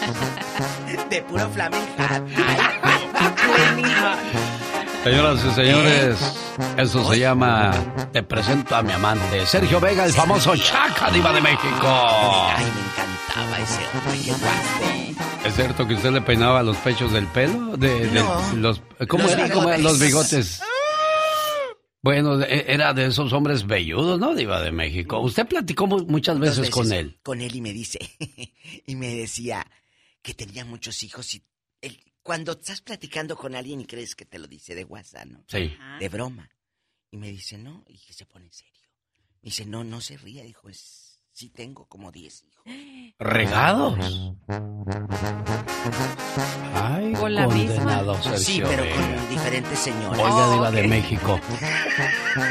[1.09, 2.23] De puro flamenca.
[5.05, 6.19] Señoras y señores,
[6.77, 7.73] eso se llama
[8.13, 11.87] Te presento a mi amante, Sergio Vega, el famoso Chaca Diva de México.
[11.87, 15.08] Ay, me encantaba ese hombre, qué guapo.
[15.45, 17.77] ¿Es cierto que usted le peinaba los pechos del pelo?
[17.77, 18.53] De, de- No.
[18.57, 19.51] los, ¿Cómo Los era?
[19.51, 20.31] ¿Cómo eran los bigotes.
[20.59, 20.63] bigotes?
[22.03, 24.35] Bueno, de- era de esos hombres velludos, ¿no?
[24.35, 25.21] Diva de México.
[25.21, 27.19] Usted platicó mu- muchas veces, veces con él.
[27.23, 27.99] Con él y me dice,
[28.87, 29.67] y me decía
[30.23, 31.43] que tenía muchos hijos y
[31.81, 35.45] él- cuando estás platicando con alguien y crees que te lo dice de WhatsApp, ¿no?
[35.49, 35.77] Sí.
[35.99, 36.49] De broma.
[37.11, 38.73] Y me dice, no, y que se pone en serio.
[39.43, 42.48] Me dice, no, no se ría, dijo, es, sí tengo como 10 hijos.
[43.19, 44.33] ¿Regados?
[46.75, 48.23] Ay, Con la condenado misma.
[48.23, 48.97] Sergio Sí, pero Vega.
[48.97, 50.19] con diferentes señores.
[50.21, 51.41] Oiga, Diva de México.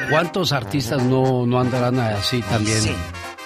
[0.09, 2.81] ¿Cuántos artistas no, no andarán así también?
[2.81, 2.95] Sí.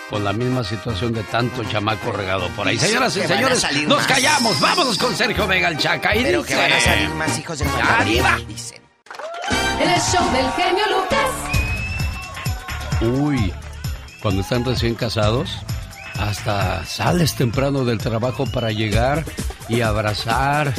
[0.10, 2.78] Con la misma situación de tanto chamaco regado por ahí.
[2.78, 4.08] Señoras y señores, nos más.
[4.08, 4.60] callamos.
[4.60, 6.16] Vámonos con Sergio Vega el Chaca.
[6.16, 6.54] Y Pero dice...
[6.56, 8.38] que van a salir más hijos del ¡Ya, Diva!
[8.48, 8.82] Dicen.
[9.80, 11.30] El show del genio Lucas.
[13.02, 13.54] Uy,
[14.22, 15.58] cuando están recién casados,
[16.18, 19.26] hasta sales temprano del trabajo para llegar
[19.70, 20.74] y abrazar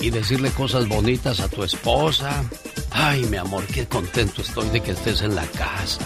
[0.00, 2.44] y decirle cosas bonitas a tu esposa.
[2.90, 6.00] Ay, mi amor, qué contento estoy de que estés en la casa.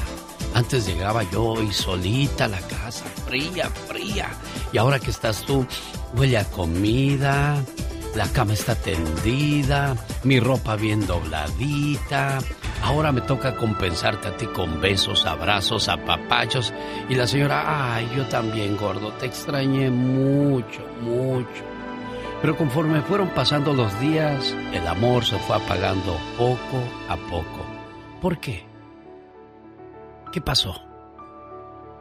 [0.55, 4.29] Antes llegaba yo y solita a la casa, fría, fría.
[4.73, 5.67] Y ahora que estás tú,
[6.15, 7.63] huele a comida,
[8.16, 9.94] la cama está tendida,
[10.24, 12.38] mi ropa bien dobladita.
[12.82, 16.72] Ahora me toca compensarte a ti con besos, abrazos, apapachos.
[17.10, 21.62] Y la señora, ay, yo también, gordo, te extrañé mucho, mucho.
[22.40, 27.66] Pero conforme fueron pasando los días, el amor se fue apagando poco a poco.
[28.22, 28.64] ¿Por qué?
[30.32, 30.74] ¿Qué pasó?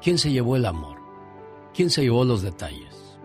[0.01, 0.97] ¿Quién se llevó el amor?
[1.73, 3.19] ¿Quién se llevó los detalles?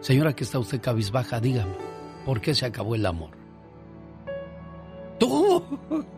[0.00, 1.93] Señora que está usted cabizbaja, dígame,
[2.24, 3.30] ¿por qué se acabó el amor?
[5.18, 5.62] ¡Tú!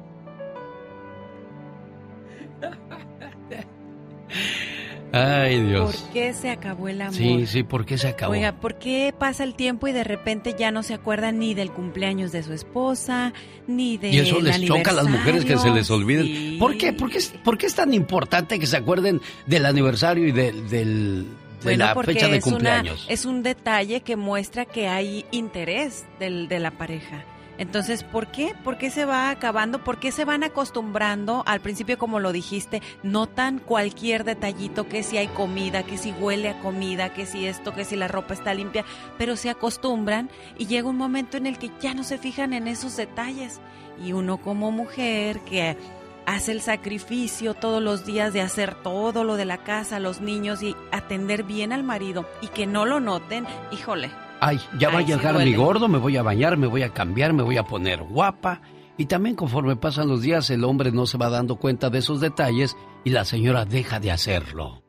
[5.12, 5.96] Ay, Dios.
[5.96, 7.14] ¿Por qué se acabó el amor?
[7.14, 8.32] Sí, sí, ¿por qué se acabó?
[8.32, 11.70] Oiga, ¿por qué pasa el tiempo y de repente ya no se acuerda ni del
[11.70, 13.32] cumpleaños de su esposa,
[13.66, 16.26] ni de Y eso les choca a las mujeres que se les olviden.
[16.26, 16.56] Sí.
[16.58, 16.92] ¿Por qué?
[16.92, 20.52] ¿Por qué, es, por qué es tan importante que se acuerden del aniversario y de,
[20.52, 21.26] del, de
[21.62, 26.04] Bueno, la porque fecha de es, una- es un detalle que muestra que hay interés
[26.18, 27.24] del, de la pareja.
[27.58, 28.52] Entonces, ¿por qué?
[28.64, 29.82] ¿Por qué se va acabando?
[29.82, 31.42] ¿Por qué se van acostumbrando?
[31.46, 36.50] Al principio, como lo dijiste, notan cualquier detallito, que si hay comida, que si huele
[36.50, 38.84] a comida, que si esto, que si la ropa está limpia,
[39.16, 40.28] pero se acostumbran
[40.58, 43.58] y llega un momento en el que ya no se fijan en esos detalles.
[44.04, 45.78] Y uno como mujer que
[46.26, 50.62] hace el sacrificio todos los días de hacer todo lo de la casa, los niños
[50.62, 54.10] y atender bien al marido y que no lo noten, híjole.
[54.40, 57.32] Ay, ya va a llegar mi gordo, me voy a bañar, me voy a cambiar,
[57.32, 58.60] me voy a poner guapa.
[58.98, 62.20] Y también conforme pasan los días, el hombre no se va dando cuenta de esos
[62.20, 64.82] detalles y la señora deja de hacerlo.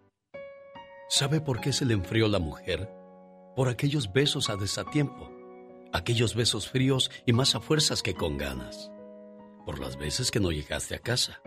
[1.09, 2.97] ¿Sabe por qué se le enfrió la mujer?
[3.57, 5.31] por aquellos besos a desatiempo,
[5.91, 8.91] aquellos besos fríos y más a fuerzas que con ganas,
[9.67, 11.41] por las veces que no llegaste a casa,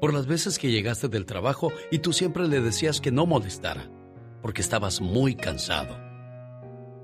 [0.00, 3.90] por las veces que llegaste del trabajo y tú siempre le decías que no molestara,
[4.40, 5.94] porque estabas muy cansado.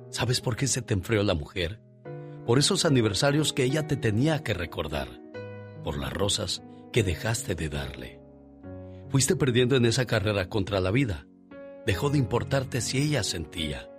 [0.08, 1.82] ¿Sabes por qué se te enfrió la mujer?
[2.46, 5.20] Por esos aniversarios que ella te tenía que recordar,
[5.84, 8.20] por las rosas que dejaste de darle.
[9.10, 11.26] Fuiste perdiendo en esa carrera contra la vida.
[11.84, 13.90] Dejó de importarte si ella sentía.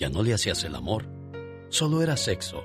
[0.00, 1.06] Ya no le hacías el amor,
[1.68, 2.64] solo era sexo,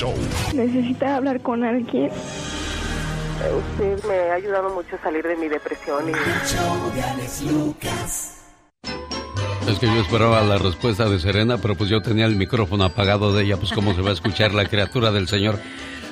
[0.00, 0.14] Show.
[0.54, 2.10] ¿Necesita hablar con alguien?
[3.70, 6.12] Usted me ha ayudado mucho a salir de mi depresión y...
[9.70, 13.32] Es que yo esperaba la respuesta de Serena, pero pues yo tenía el micrófono apagado
[13.34, 15.58] de ella, pues cómo se va a escuchar la criatura del Señor.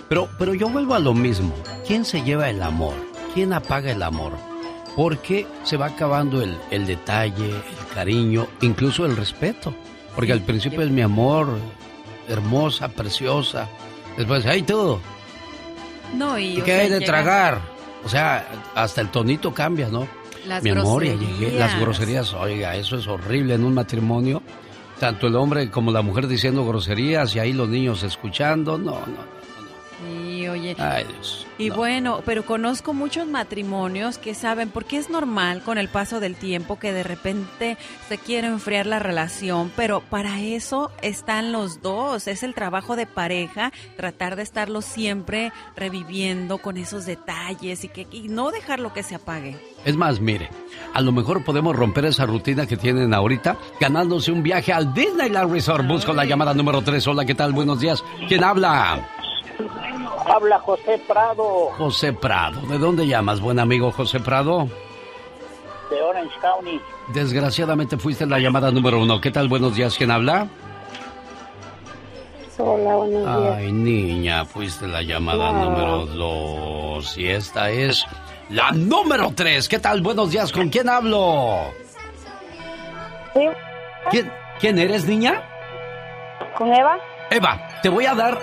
[0.09, 1.55] Pero, pero yo vuelvo a lo mismo.
[1.87, 2.95] ¿Quién se lleva el amor?
[3.35, 4.33] ¿Quién apaga el amor?
[4.97, 9.75] Porque se va acabando el, el detalle, el cariño, incluso el respeto.
[10.15, 11.49] Porque al principio es mi amor,
[12.29, 13.69] hermosa, preciosa.
[14.17, 14.99] Después, ¡ay tú!
[16.15, 16.59] No, y.
[16.59, 17.61] ¿Y qué sea, hay de llega- tragar?
[18.05, 20.07] O sea, hasta el tonito cambia, ¿no?
[20.47, 21.39] Las Mi amor, ya groserías.
[21.41, 21.59] llegué.
[21.59, 24.43] Las groserías, oiga, eso es horrible en un matrimonio.
[24.99, 28.79] Tanto el hombre como la mujer diciendo groserías y ahí los niños escuchando.
[28.79, 29.39] No, no.
[30.07, 30.75] Sí, oye.
[30.79, 31.47] Ay, Dios.
[31.59, 31.77] Y no.
[31.77, 36.79] bueno, pero conozco muchos matrimonios que saben, porque es normal con el paso del tiempo
[36.79, 37.77] que de repente
[38.09, 43.07] se quiere enfriar la relación, pero para eso están los dos, es el trabajo de
[43.07, 49.03] pareja, tratar de estarlo siempre reviviendo con esos detalles y que y no dejarlo que
[49.03, 49.57] se apague.
[49.85, 50.49] Es más, mire,
[50.95, 55.53] a lo mejor podemos romper esa rutina que tienen ahorita ganándose un viaje al Disneyland
[55.53, 55.87] Resort.
[55.87, 57.07] Busco la llamada número 3.
[57.09, 57.53] Hola, ¿qué tal?
[57.53, 58.03] Buenos días.
[58.29, 59.09] ¿Quién habla?
[60.27, 62.61] Habla José Prado José Prado.
[62.69, 64.69] ¿De dónde llamas, buen amigo José Prado?
[65.91, 66.81] de Orange County.
[67.15, 69.21] Desgraciadamente fuiste la llamada número uno.
[69.23, 69.49] ¿Qué tal?
[69.49, 69.97] Buenos días.
[69.97, 70.47] ¿Quién habla?
[72.59, 73.55] Hola, buenos días.
[73.57, 75.71] Ay, niña, fuiste la llamada No.
[75.71, 77.17] número dos.
[77.17, 78.05] Y esta es
[78.51, 79.67] la número tres.
[79.67, 80.03] ¿Qué tal?
[80.03, 80.53] Buenos días.
[80.53, 81.73] ¿Con quién hablo?
[84.11, 84.31] ¿Quién,
[84.61, 85.43] ¿Quién eres, niña?
[86.57, 86.99] ¿Con Eva?
[87.31, 88.39] Eva, te voy a dar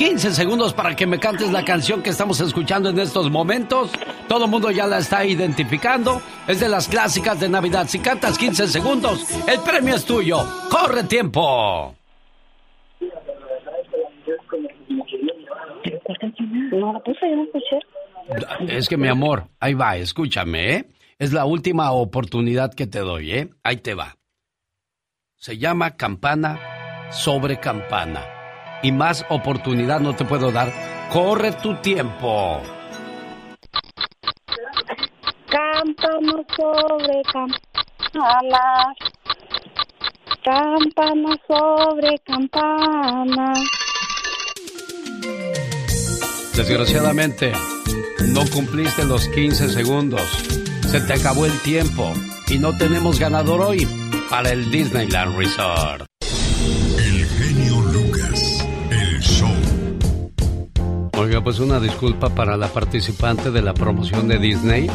[0.00, 3.90] 15 segundos para que me cantes la canción que estamos escuchando en estos momentos.
[4.28, 6.22] Todo el mundo ya la está identificando.
[6.48, 7.86] Es de las clásicas de Navidad.
[7.86, 10.38] Si cantas 15 segundos, el premio es tuyo.
[10.70, 11.94] ¡Corre tiempo!
[16.72, 18.74] No, la puse, yo no escuché.
[18.74, 20.88] Es que mi amor, ahí va, escúchame, ¿eh?
[21.18, 23.50] Es la última oportunidad que te doy, ¿eh?
[23.62, 24.16] Ahí te va.
[25.36, 26.58] Se llama campana
[27.10, 28.39] sobre campana.
[28.82, 30.72] Y más oportunidad no te puedo dar.
[31.12, 32.62] Corre tu tiempo.
[35.48, 38.94] Campana sobre campana.
[40.42, 43.52] Campana sobre campana.
[46.56, 47.52] Desgraciadamente,
[48.28, 50.22] no cumpliste los 15 segundos.
[50.88, 52.12] Se te acabó el tiempo.
[52.48, 53.86] Y no tenemos ganador hoy
[54.28, 56.09] para el Disneyland Resort.
[61.20, 64.86] Oiga, pues una disculpa para la participante de la promoción de Disney.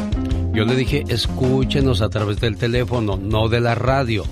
[0.53, 4.23] Yo le dije, escúchenos a través del teléfono, no de la radio,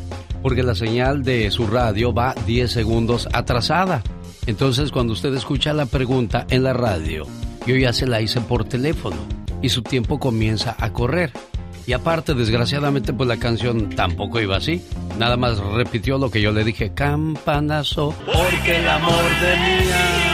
[0.42, 4.02] porque la señal de su radio va 10 segundos atrasada.
[4.48, 7.28] Entonces, cuando usted escucha la pregunta en la radio,
[7.68, 9.18] yo ya se la hice por teléfono
[9.62, 11.32] y su tiempo comienza a correr.
[11.86, 14.84] Y aparte, desgraciadamente, pues la canción tampoco iba así.
[15.20, 20.33] Nada más repitió lo que yo le dije, campanazo, porque el amor de mi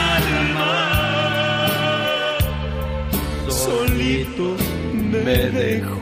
[4.00, 4.56] solito
[4.94, 6.00] me dejó.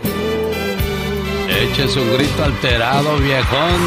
[1.49, 3.81] Eche su grito alterado, viejón.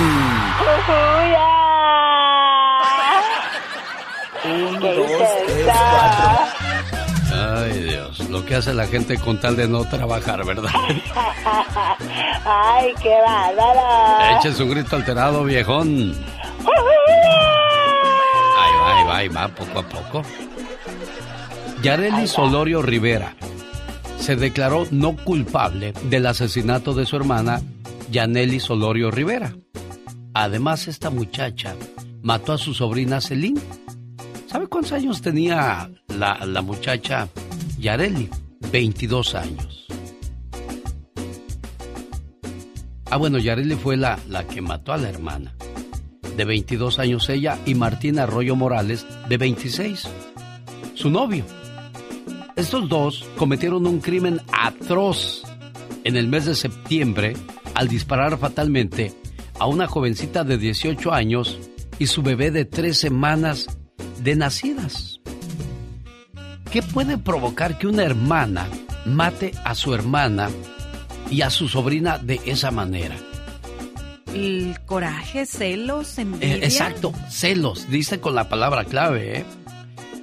[4.43, 4.95] Un, dos,
[5.45, 6.29] tres, cuatro.
[7.33, 10.71] Ay, Dios, lo que hace la gente con tal de no trabajar, ¿verdad?
[12.45, 14.37] Ay, qué bárbara.
[14.37, 16.15] Eche su grito alterado, viejón.
[18.59, 20.21] Ahí va, ahí va, ahí va, poco a poco.
[21.81, 23.33] Yareli Solorio Rivera
[24.21, 27.61] se declaró no culpable del asesinato de su hermana,
[28.11, 29.55] Yaneli Solorio Rivera.
[30.35, 31.75] Además, esta muchacha
[32.21, 33.59] mató a su sobrina Celine.
[34.45, 37.29] ¿Sabe cuántos años tenía la, la muchacha
[37.79, 38.29] Yareli?
[38.71, 39.87] 22 años.
[43.09, 45.55] Ah, bueno, Yareli fue la, la que mató a la hermana.
[46.37, 50.07] De 22 años ella y Martín Arroyo Morales, de 26.
[50.93, 51.43] Su novio.
[52.55, 55.43] Estos dos cometieron un crimen atroz
[56.03, 57.35] en el mes de septiembre
[57.75, 59.13] al disparar fatalmente
[59.59, 61.57] a una jovencita de 18 años
[61.97, 63.67] y su bebé de tres semanas
[64.21, 65.21] de nacidas.
[66.71, 68.67] ¿Qué puede provocar que una hermana
[69.05, 70.49] mate a su hermana
[71.29, 73.15] y a su sobrina de esa manera?
[74.33, 76.55] El coraje, celos, envidia.
[76.55, 79.45] Eh, exacto, celos, dice con la palabra clave, ¿eh?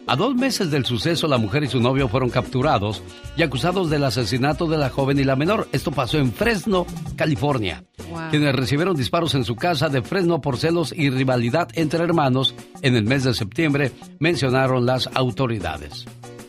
[0.09, 3.03] A dos meses del suceso, la mujer y su novio fueron capturados
[3.37, 5.69] y acusados del asesinato de la joven y la menor.
[5.71, 7.85] Esto pasó en Fresno, California.
[8.31, 12.97] Quienes recibieron disparos en su casa de Fresno por celos y rivalidad entre hermanos en
[12.97, 16.07] el mes de septiembre, mencionaron las autoridades.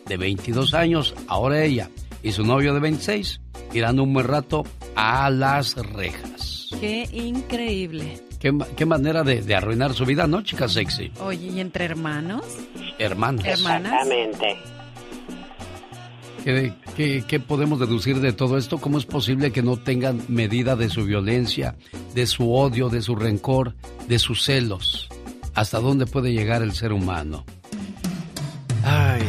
[0.08, 1.90] De 22 años, ahora ella
[2.24, 3.42] y su novio de 26
[3.74, 4.64] irán un buen rato
[4.96, 6.70] a las rejas.
[6.80, 8.29] Qué increíble.
[8.40, 11.12] Qué, manera de, arruinar su vida, ¿no, chica sexy?
[11.20, 12.46] Oye, ¿y entre hermanos?
[12.98, 13.44] Hermanos.
[13.46, 14.58] Exactamente.
[16.96, 18.78] ¿Qué, qué, podemos deducir de todo esto?
[18.78, 21.76] ¿Cómo es posible que no tengan medida de su violencia,
[22.16, 23.76] de su odio, de su rencor,
[24.08, 25.10] de sus celos?
[25.54, 27.44] ¿Hasta dónde puede llegar el ser humano?
[28.86, 29.22] Ay,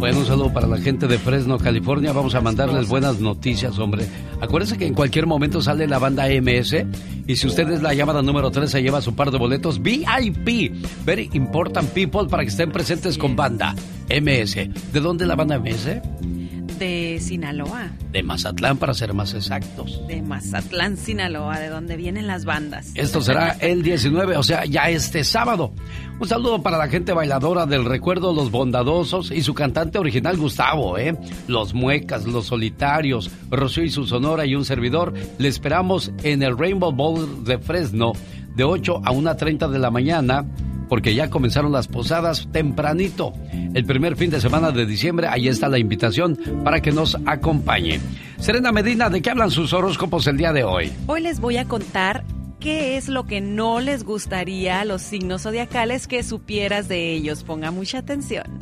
[0.00, 2.14] bueno, un saludo para la gente de Fresno, California.
[2.14, 4.06] Vamos a mandarles buenas noticias, hombre.
[4.40, 6.86] Acuérdense que en cualquier momento sale la banda MS
[7.26, 10.72] y si usted es la llamada número 3 se lleva su par de boletos VIP,
[11.04, 13.74] Very Important People, para que estén presentes con banda
[14.08, 14.54] MS.
[14.90, 16.39] ¿De dónde la banda MS?
[16.80, 17.90] De Sinaloa.
[18.10, 20.00] De Mazatlán, para ser más exactos.
[20.08, 22.90] De Mazatlán, Sinaloa, de donde vienen las bandas.
[22.96, 25.72] Esto será el 19, o sea, ya este sábado.
[26.18, 30.98] Un saludo para la gente bailadora del recuerdo Los Bondadosos y su cantante original Gustavo,
[30.98, 31.16] ¿eh?
[31.46, 35.12] Los Muecas, Los Solitarios, Rocío y su Sonora y un servidor.
[35.38, 38.12] Le esperamos en el Rainbow Bowl de Fresno
[38.56, 40.46] de 8 a 1.30 de la mañana
[40.90, 43.32] porque ya comenzaron las posadas tempranito.
[43.52, 48.00] El primer fin de semana de diciembre, ahí está la invitación para que nos acompañe.
[48.38, 50.92] Serena Medina, ¿de qué hablan sus horóscopos el día de hoy?
[51.06, 52.24] Hoy les voy a contar
[52.58, 57.44] qué es lo que no les gustaría a los signos zodiacales que supieras de ellos.
[57.44, 58.58] Ponga mucha atención.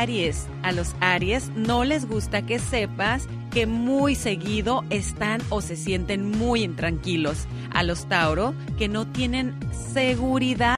[0.00, 0.48] Aries.
[0.62, 6.30] A los Aries no les gusta que sepas que muy seguido están o se sienten
[6.30, 7.46] muy intranquilos.
[7.70, 9.54] A los Tauro que no tienen
[9.92, 10.76] seguridad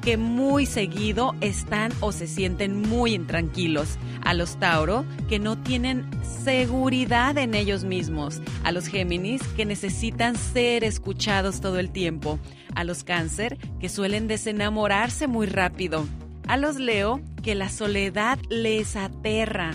[0.00, 3.98] que muy seguido están o se sienten muy intranquilos.
[4.24, 6.08] A los Tauro que no tienen
[6.44, 8.40] seguridad en ellos mismos.
[8.62, 12.38] A los Géminis que necesitan ser escuchados todo el tiempo.
[12.76, 16.06] A los Cáncer que suelen desenamorarse muy rápido
[16.52, 19.70] a los Leo, que la soledad les aterra.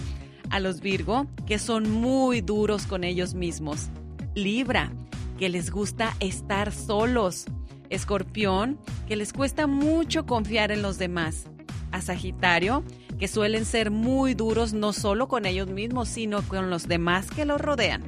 [0.51, 3.89] A los Virgo, que son muy duros con ellos mismos.
[4.35, 4.91] Libra,
[5.39, 7.45] que les gusta estar solos.
[7.89, 11.47] Escorpión, que les cuesta mucho confiar en los demás.
[11.91, 12.83] A Sagitario,
[13.17, 17.45] que suelen ser muy duros no solo con ellos mismos, sino con los demás que
[17.45, 18.03] los rodean.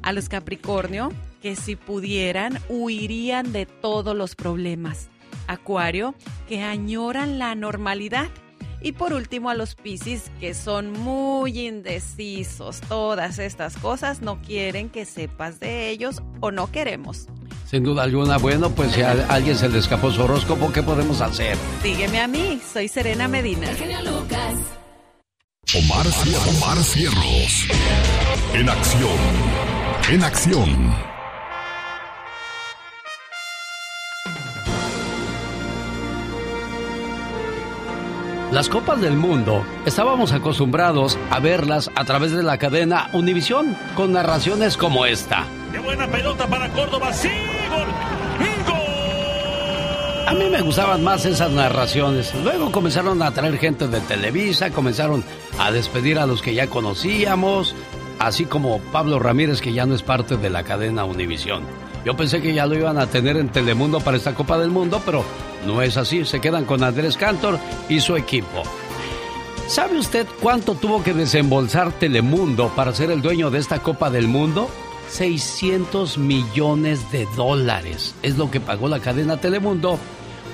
[0.00, 1.08] A los Capricornio,
[1.40, 5.08] que si pudieran, huirían de todos los problemas.
[5.46, 6.14] Acuario,
[6.48, 8.28] que añoran la normalidad.
[8.80, 12.80] Y por último a los Piscis, que son muy indecisos.
[12.80, 17.28] Todas estas cosas no quieren que sepas de ellos o no queremos.
[17.72, 21.20] Sin duda alguna, bueno, pues si a alguien se le escapó su horóscopo, ¿qué podemos
[21.20, 21.56] hacer?
[21.82, 23.68] Sígueme a mí, soy Serena Medina.
[24.04, 24.54] Lucas.
[25.74, 26.06] Omar,
[26.50, 27.66] Omar Cierros.
[28.52, 29.18] En acción.
[30.10, 30.94] En acción.
[38.52, 44.12] Las Copas del Mundo estábamos acostumbrados a verlas a través de la cadena Univisión con
[44.12, 45.46] narraciones como esta.
[45.72, 47.14] ¡Qué buena pelota para Córdoba!
[47.14, 47.30] ¡Sí!
[47.70, 47.88] ¡Gol!
[50.26, 52.34] A mí me gustaban más esas narraciones.
[52.44, 55.24] Luego comenzaron a traer gente de Televisa, comenzaron
[55.58, 57.74] a despedir a los que ya conocíamos,
[58.18, 61.62] así como Pablo Ramírez que ya no es parte de la cadena Univisión.
[62.04, 65.00] Yo pensé que ya lo iban a tener en Telemundo para esta Copa del Mundo,
[65.06, 65.24] pero
[65.66, 66.24] no es así.
[66.24, 67.58] Se quedan con Andrés Cantor
[67.88, 68.62] y su equipo.
[69.66, 74.28] ¿Sabe usted cuánto tuvo que desembolsar Telemundo para ser el dueño de esta Copa del
[74.28, 74.68] Mundo?
[75.08, 79.98] 600 millones de dólares es lo que pagó la cadena Telemundo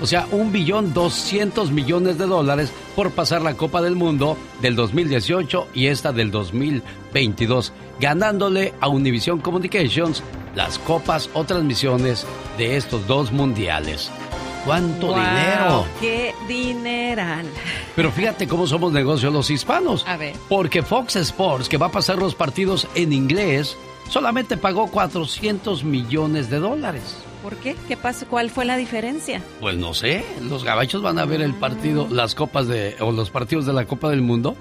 [0.00, 4.76] O sea, un billón doscientos millones de dólares por pasar la Copa del Mundo del
[4.76, 10.22] 2018 y esta del 2022, ganándole a Univision Communications
[10.54, 12.26] las copas o transmisiones
[12.56, 14.10] de estos dos mundiales.
[14.64, 15.86] ¿Cuánto dinero?
[16.00, 17.46] ¡Qué dineral!
[17.96, 20.04] Pero fíjate cómo somos negocios los hispanos.
[20.06, 20.34] A ver.
[20.48, 23.76] Porque Fox Sports, que va a pasar los partidos en inglés,
[24.08, 27.16] solamente pagó 400 millones de dólares.
[27.42, 27.76] ¿Por qué?
[27.86, 28.26] ¿Qué pasó?
[28.26, 29.42] ¿Cuál fue la diferencia?
[29.60, 33.30] Pues no sé, los gabachos van a ver el partido, las copas de, o los
[33.30, 34.56] partidos de la Copa del Mundo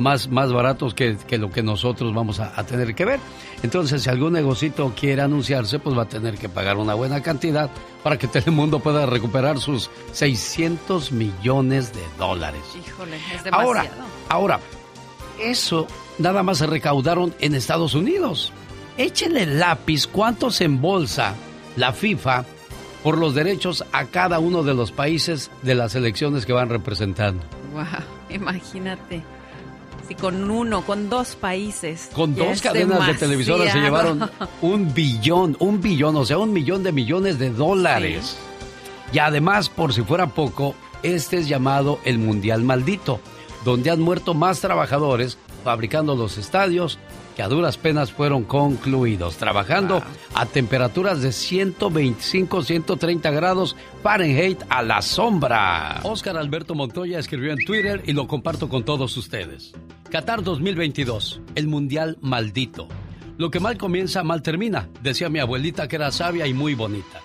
[0.00, 3.20] más, más baratos que, que lo que nosotros vamos a, a, tener que ver.
[3.62, 7.70] Entonces, si algún negocito quiere anunciarse, pues va a tener que pagar una buena cantidad
[8.02, 12.62] para que Telemundo pueda recuperar sus 600 millones de dólares.
[12.76, 13.68] Híjole, es demasiado.
[13.68, 13.90] Ahora,
[14.28, 14.60] ahora,
[15.38, 15.86] eso
[16.18, 18.52] nada más se recaudaron en Estados Unidos.
[18.96, 21.34] Échenle lápiz cuánto se embolsa
[21.76, 22.44] la FIFA
[23.02, 27.42] por los derechos a cada uno de los países de las elecciones que van representando.
[27.72, 27.84] Wow,
[28.28, 29.22] imagínate.
[30.10, 32.10] Si con uno, con dos países.
[32.12, 34.28] Con dos cadenas de televisoras se llevaron
[34.60, 38.36] un billón, un billón, o sea, un millón de millones de dólares.
[39.12, 39.16] Sí.
[39.16, 40.74] Y además, por si fuera poco,
[41.04, 43.20] este es llamado el Mundial Maldito,
[43.64, 46.98] donde han muerto más trabajadores fabricando los estadios
[47.40, 50.04] que a duras penas fueron concluidos, trabajando wow.
[50.34, 56.00] a temperaturas de 125, 130 grados Fahrenheit a la sombra.
[56.02, 59.72] Oscar Alberto Montoya escribió en Twitter y lo comparto con todos ustedes.
[60.10, 62.88] Qatar 2022, el Mundial maldito.
[63.38, 67.22] Lo que mal comienza, mal termina, decía mi abuelita que era sabia y muy bonita.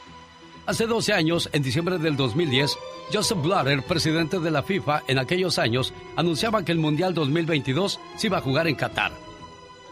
[0.66, 2.78] Hace 12 años, en diciembre del 2010,
[3.12, 8.28] Joseph Blatter, presidente de la FIFA en aquellos años, anunciaba que el Mundial 2022 se
[8.28, 9.25] iba a jugar en Qatar.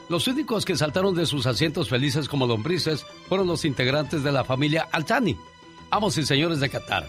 [0.10, 4.44] Los únicos que saltaron de sus asientos felices como lombrices fueron los integrantes de la
[4.44, 5.38] familia Altani,
[5.90, 7.08] amos y señores de Qatar.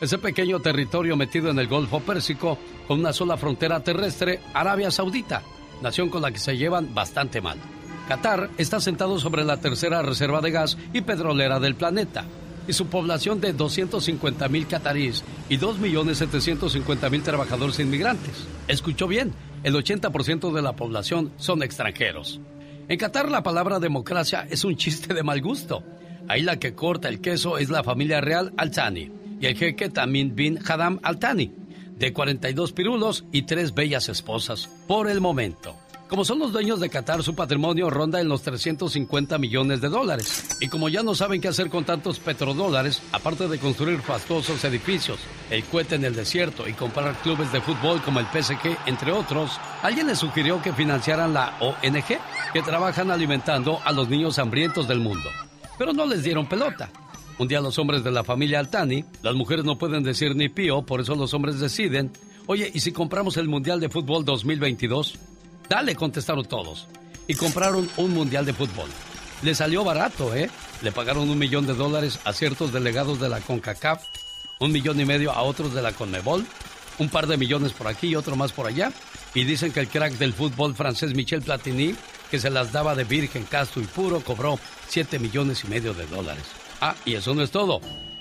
[0.00, 2.56] Ese pequeño territorio metido en el Golfo Pérsico,
[2.86, 5.42] con una sola frontera terrestre, Arabia Saudita,
[5.82, 7.58] nación con la que se llevan bastante mal.
[8.06, 12.24] Qatar está sentado sobre la tercera reserva de gas y petrolera del planeta,
[12.68, 18.46] y su población de 250 mil cataríes y 2.750.000 mil trabajadores inmigrantes.
[18.68, 19.32] Escuchó bien,
[19.62, 22.40] el 80% de la población son extranjeros.
[22.88, 25.82] En Qatar la palabra democracia es un chiste de mal gusto.
[26.28, 30.34] Ahí la que corta el queso es la familia real Al-Thani y el jeque Tamim
[30.34, 31.52] bin Haddam Al-Thani,
[31.96, 35.74] de 42 pirulos y tres bellas esposas, por el momento.
[36.08, 40.56] Como son los dueños de Qatar, su patrimonio ronda en los 350 millones de dólares.
[40.58, 45.18] Y como ya no saben qué hacer con tantos petrodólares, aparte de construir fastuosos edificios,
[45.50, 49.60] el cohete en el desierto y comprar clubes de fútbol como el PSG, entre otros,
[49.82, 52.18] alguien les sugirió que financiaran la ONG,
[52.54, 55.28] que trabajan alimentando a los niños hambrientos del mundo.
[55.76, 56.90] Pero no les dieron pelota.
[57.38, 60.80] Un día los hombres de la familia Altani, las mujeres no pueden decir ni pío,
[60.80, 62.10] por eso los hombres deciden,
[62.46, 65.18] oye, ¿y si compramos el Mundial de Fútbol 2022?
[65.68, 66.86] Dale, contestaron todos.
[67.26, 68.88] Y compraron un mundial de fútbol.
[69.42, 70.50] Le salió barato, ¿eh?
[70.82, 74.02] Le pagaron un millón de dólares a ciertos delegados de la CONCACAF,
[74.60, 76.44] un millón y medio a otros de la CONMEBOL,
[76.98, 78.92] un par de millones por aquí y otro más por allá.
[79.34, 81.94] Y dicen que el crack del fútbol francés Michel Platini,
[82.30, 84.58] que se las daba de virgen, casto y puro, cobró
[84.88, 86.44] 7 millones y medio de dólares.
[86.80, 87.80] Ah, y eso no es todo.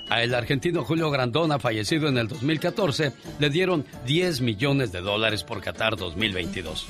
[0.10, 5.44] A el argentino Julio Grandona, fallecido en el 2014, le dieron 10 millones de dólares
[5.44, 6.88] por Qatar 2022.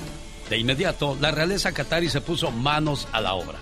[0.48, 3.58] De inmediato, la realeza qatarí se puso manos a la obra.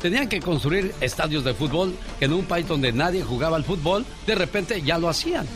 [0.00, 4.06] Tenían que construir estadios de fútbol que en un país donde nadie jugaba al fútbol,
[4.26, 5.46] de repente ya lo hacían.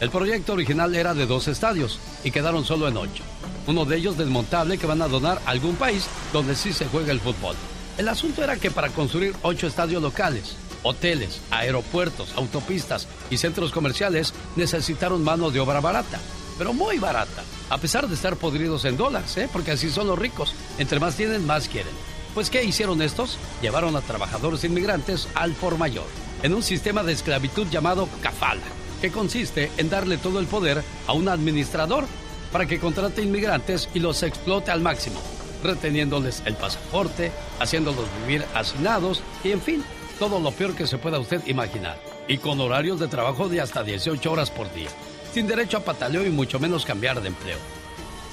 [0.00, 3.24] El proyecto original era de dos estadios y quedaron solo en ocho.
[3.66, 7.12] Uno de ellos desmontable que van a donar a algún país donde sí se juega
[7.12, 7.56] el fútbol.
[7.96, 14.34] El asunto era que para construir ocho estadios locales, hoteles, aeropuertos, autopistas y centros comerciales
[14.54, 16.20] necesitaron mano de obra barata,
[16.58, 19.48] pero muy barata, a pesar de estar podridos en dólares, ¿eh?
[19.52, 21.92] porque así son los ricos, entre más tienen, más quieren.
[22.34, 23.38] Pues ¿qué hicieron estos?
[23.62, 26.06] Llevaron a trabajadores inmigrantes al por mayor,
[26.42, 28.62] en un sistema de esclavitud llamado kafala,
[29.00, 32.04] que consiste en darle todo el poder a un administrador
[32.52, 35.20] para que contrate inmigrantes y los explote al máximo,
[35.62, 39.84] reteniéndoles el pasaporte, haciéndolos vivir hacinados y en fin,
[40.18, 41.98] todo lo peor que se pueda usted imaginar.
[42.26, 44.90] Y con horarios de trabajo de hasta 18 horas por día.
[45.38, 47.58] Sin derecho a pataleo y mucho menos cambiar de empleo.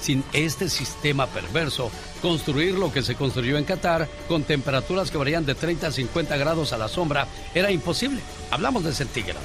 [0.00, 5.46] Sin este sistema perverso, construir lo que se construyó en Qatar con temperaturas que varían
[5.46, 8.20] de 30 a 50 grados a la sombra era imposible.
[8.50, 9.38] Hablamos de centígrado.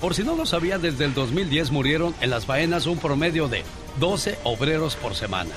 [0.00, 3.62] Por si no lo sabía, desde el 2010 murieron en las faenas un promedio de
[4.00, 5.54] 12 obreros por semana.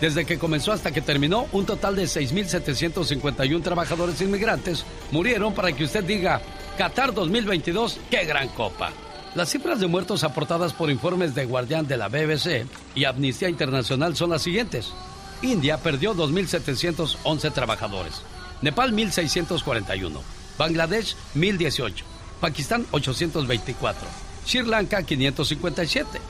[0.00, 5.84] Desde que comenzó hasta que terminó, un total de 6.751 trabajadores inmigrantes murieron para que
[5.84, 6.42] usted diga,
[6.76, 8.90] Qatar 2022, qué gran copa.
[9.34, 14.14] Las cifras de muertos aportadas por informes de Guardián de la BBC y Amnistía Internacional
[14.14, 14.92] son las siguientes.
[15.40, 18.20] India perdió 2.711 trabajadores,
[18.60, 20.20] Nepal 1.641,
[20.58, 21.94] Bangladesh 1.018,
[22.42, 24.06] Pakistán 824,
[24.44, 26.20] Sri Lanka 557.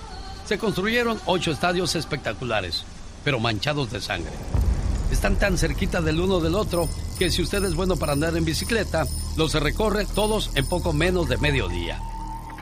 [0.47, 2.85] Se construyeron ocho estadios espectaculares,
[3.25, 4.33] pero manchados de sangre.
[5.11, 6.89] Están tan cerquita del uno del otro
[7.19, 9.07] que si usted es bueno para andar en bicicleta,
[9.37, 12.01] los recorre todos en poco menos de medio día.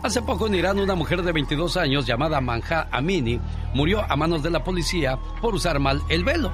[0.02, 3.38] Hace poco en Irán una mujer de 22 años llamada Manja Amini
[3.74, 6.52] murió a manos de la policía por usar mal el velo.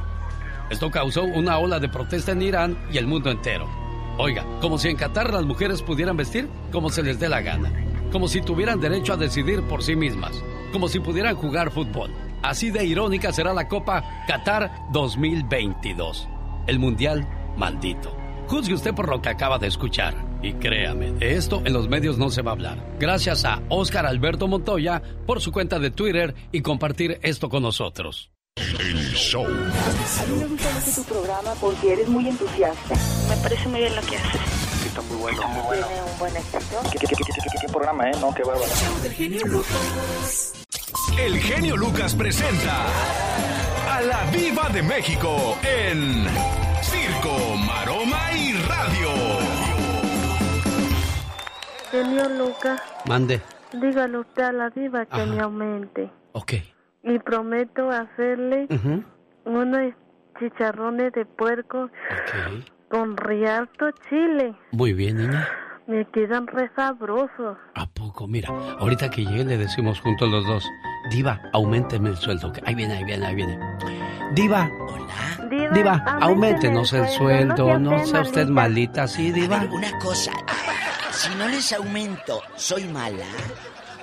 [0.69, 3.69] Esto causó una ola de protesta en Irán y el mundo entero.
[4.19, 7.73] Oiga, como si en Qatar las mujeres pudieran vestir como se les dé la gana,
[8.11, 10.43] como si tuvieran derecho a decidir por sí mismas,
[10.73, 12.11] como si pudieran jugar fútbol.
[12.43, 16.29] Así de irónica será la Copa Qatar 2022,
[16.67, 18.26] el Mundial maldito.
[18.49, 20.15] Juzgue usted por lo que acaba de escuchar.
[20.43, 22.79] Y créame, de esto en los medios no se va a hablar.
[23.01, 28.31] Gracias a Oscar Alberto Montoya por su cuenta de Twitter y compartir esto con nosotros.
[28.57, 29.45] El show.
[29.45, 32.95] A mí me gusta mucho tu programa porque eres muy entusiasta.
[33.29, 34.41] Me parece muy bien lo que haces.
[34.87, 35.43] Está muy bueno.
[35.43, 36.81] Tiene un buen éxito.
[36.93, 38.13] ¿Qué, qué, qué, qué, qué programa, eh?
[38.21, 38.73] No, qué bárbaro.
[41.19, 42.87] El genio Lucas presenta
[43.91, 46.27] a la Viva de México en
[46.83, 49.09] Circo, Maroma y Radio.
[51.91, 53.41] Genio Lucas, Mande.
[53.73, 55.27] dígale usted a la diva que Ajá.
[55.27, 56.11] me aumente.
[56.33, 56.55] Ok.
[57.05, 58.67] Y prometo hacerle
[59.45, 59.93] unos
[60.39, 62.65] chicharrones de puerco Ok.
[62.91, 64.55] con rialto chile.
[64.73, 65.49] Muy bien, niña.
[65.87, 67.57] Me quedan re sabrosos.
[67.77, 68.27] ¿A poco?
[68.27, 68.49] Mira,
[68.81, 70.69] ahorita que llegue le decimos juntos los dos,
[71.13, 72.53] Diva, aumenteme el sueldo.
[72.53, 73.57] que Ahí viene, ahí viene, ahí viene.
[74.33, 74.69] Diva,
[75.51, 77.79] Diva, Diva, aumentenos el sueldo.
[77.79, 79.07] No sea usted malita.
[79.09, 79.59] ¿sí, A Diva?
[79.61, 80.33] ver, una cosa.
[81.13, 83.25] Si no les aumento, ¿soy mala?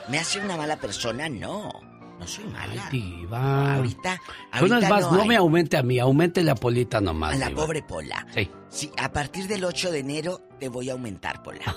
[0.10, 1.30] ¿Me hace una mala persona?
[1.30, 1.70] No.
[2.20, 2.90] No soy mala.
[2.92, 3.76] Diva.
[3.76, 4.20] Ahorita,
[4.60, 7.34] Tú no es ahorita más, no, me aumente a mí, aumente la polita nomás.
[7.34, 7.62] A la Diva.
[7.62, 8.26] pobre Pola.
[8.34, 8.50] Sí.
[8.70, 11.76] Sí, a partir del 8 de enero te voy a aumentar, Pola.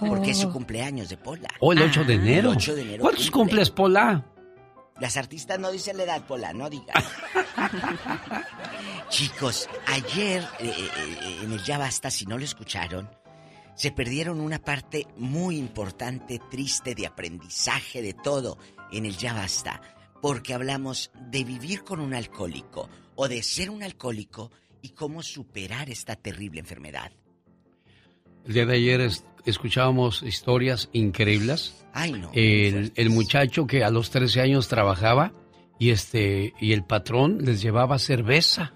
[0.00, 1.48] Porque es su cumpleaños de Pola.
[1.60, 2.50] ¿O el 8 de enero?
[2.52, 3.02] El 8 de enero.
[3.02, 3.40] ¿Cuántos cumple.
[3.56, 4.24] cumples, Pola?
[5.00, 7.04] Las artistas no dicen la edad, Pola, no digas.
[9.08, 13.08] Chicos, ayer eh, eh, en el Ya Basta, si no lo escucharon,
[13.74, 18.58] se perdieron una parte muy importante, triste, de aprendizaje, de todo,
[18.92, 19.80] en el Ya Basta,
[20.20, 24.50] porque hablamos de vivir con un alcohólico o de ser un alcohólico
[24.82, 27.12] y cómo superar esta terrible enfermedad.
[28.46, 31.84] El día de ayer es- escuchábamos historias increíbles.
[31.92, 32.30] Ay, no.
[32.34, 35.32] El, el muchacho que a los 13 años trabajaba
[35.78, 38.74] y este y el patrón les llevaba cerveza.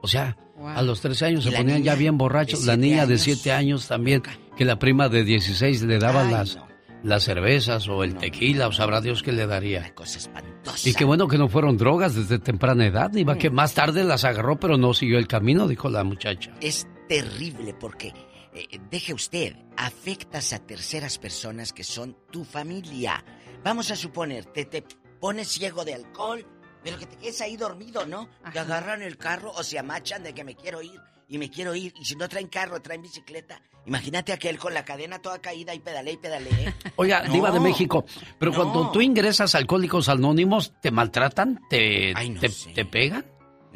[0.00, 0.36] O sea,
[0.74, 2.64] a los 13 años ¿Y se ponían ya bien borrachos.
[2.64, 3.22] La niña de años?
[3.22, 4.22] 7 años también,
[4.56, 6.58] que la prima de 16 le daba Ay, las,
[7.02, 9.94] las cervezas o el tequila, o sabrá Dios qué le daría.
[9.94, 10.88] Cosa espantosa.
[10.88, 13.38] Y qué bueno que no fueron drogas desde temprana edad, iba Mm.
[13.38, 16.52] que más tarde las agarró, pero no siguió el camino, dijo la muchacha.
[16.60, 18.12] Es terrible porque,
[18.54, 23.24] eh, deje usted, afectas a terceras personas que son tu familia.
[23.64, 24.84] Vamos a suponer, te, te
[25.20, 26.46] pones ciego de alcohol,
[26.82, 28.28] pero que te quedes ahí dormido, ¿no?
[28.52, 31.74] Te agarran el carro o se amachan de que me quiero ir y me quiero
[31.74, 31.92] ir.
[32.00, 33.60] Y si no traen carro, traen bicicleta.
[33.86, 36.74] Imagínate aquel con la cadena toda caída y pedale y pedale.
[36.96, 37.32] Oiga, No.
[37.32, 38.04] Diva de México,
[38.38, 38.56] pero No.
[38.58, 41.60] cuando tú ingresas a Alcohólicos Anónimos, ¿te maltratan?
[41.70, 42.72] ¿Te, Ay, no te, sé.
[42.72, 43.24] te pegan?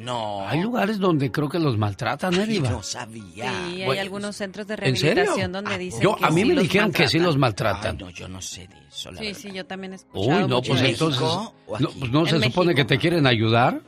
[0.01, 0.49] No.
[0.49, 2.71] Hay lugares donde creo que los maltratan, ¿eh, Diva?
[2.71, 3.53] no sabía.
[3.69, 6.55] Sí, hay Bueno, algunos centros de rehabilitación donde dicen Yo, que a mí sí me
[6.55, 7.27] los dijeron que sí maltratan.
[7.27, 7.99] los maltratan.
[7.99, 9.41] No, yo no sé de eso, la Sí, verdad.
[9.41, 12.85] sí, yo también he escuchado Uy, no, pues entonces, no, pues no se supone que
[12.85, 13.81] te quieren ayudar.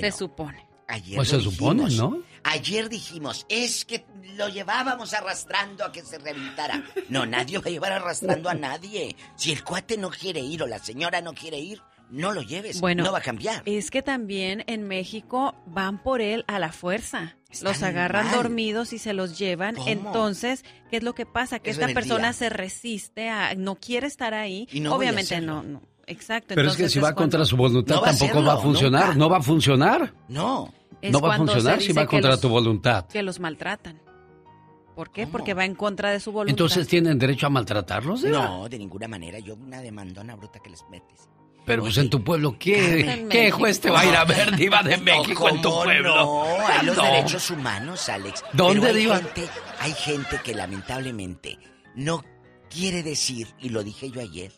[0.00, 0.66] Se supone.
[0.88, 2.10] Ayer Pues se supone, dijimos.
[2.12, 2.22] ¿no?
[2.42, 4.04] Ayer dijimos, es que
[4.36, 6.82] lo llevábamos arrastrando a que se rehabilitara.
[7.08, 9.14] No, nadie va a llevar arrastrando a nadie.
[9.36, 11.80] Si el cuate no quiere ir o la señora no quiere ir,
[12.10, 12.80] no lo lleves.
[12.80, 13.62] Bueno, no va a cambiar.
[13.66, 17.36] Es que también en México van por él a la fuerza.
[17.62, 18.34] los agarran mal.
[18.36, 19.74] dormidos y se los llevan.
[19.74, 19.88] ¿Cómo?
[19.88, 21.58] Entonces, ¿qué es lo que pasa?
[21.58, 22.14] Que Es esta rebeldía.
[22.14, 24.68] persona se resiste a, no quiere estar ahí.
[24.72, 25.82] Y no voy a Obviamente no, no.
[26.06, 26.54] Exacto.
[26.54, 28.54] Pero es que si va cuando- contra su voluntad No va a tampoco hacerlo, va
[28.54, 29.02] a funcionar.
[29.06, 29.18] nunca.
[29.18, 30.14] No va a funcionar.
[30.28, 30.74] No.
[31.02, 33.06] Es No va a funcionar si va contra los- tu voluntad.
[33.06, 34.00] Que los maltratan.
[34.96, 35.26] ¿Por qué?
[35.26, 36.50] Porque va en contra de su voluntad.
[36.52, 38.22] Entonces tienen derecho a maltratarlos.
[38.24, 39.38] No, de ninguna manera.
[39.38, 41.28] Yo una demandona bruta que les metes.
[41.66, 44.56] Pero pues en tu pueblo, ¿qué, Carmen, ¿qué juez te va a ir a ver,
[44.56, 46.14] Diva de No, México, en tu ¿cómo pueblo?
[46.16, 47.02] No, hay los No.
[47.04, 48.42] derechos humanos, Alex.
[48.52, 49.16] ¿Dónde, Pero hay Diva?
[49.18, 51.58] Gente, hay gente que lamentablemente
[51.94, 52.24] no
[52.70, 54.52] quiere decir, y lo dije yo ayer,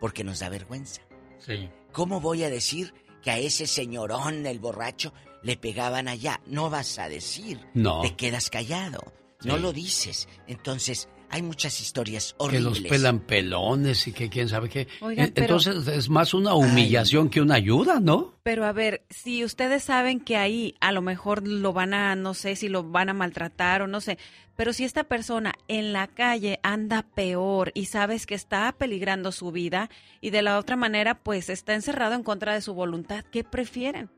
[0.00, 1.00] porque nos da vergüenza.
[1.38, 1.68] Sí.
[1.92, 5.12] ¿Cómo voy a decir que a ese señorón, el borracho,
[5.42, 6.40] le pegaban allá?
[6.46, 7.60] No vas a decir.
[7.74, 8.00] No.
[8.02, 9.12] Te quedas callado.
[9.44, 10.28] No lo dices.
[10.46, 12.64] Entonces, Hay muchas historias Que horribles.
[12.64, 14.86] los pelan pelones y que quién sabe qué.
[15.00, 18.34] Oigan, pero- Entonces es más una humillación que una ayuda, ¿no?
[18.42, 22.34] Pero a ver, si ustedes saben que ahí a lo mejor lo van a, no
[22.34, 24.18] sé si lo van a maltratar o no sé,
[24.56, 29.52] pero si esta persona en la calle anda peor y sabes que está peligrando su
[29.52, 29.88] vida
[30.20, 34.10] y de la otra manera pues está encerrado en contra de su voluntad, ¿qué prefieren?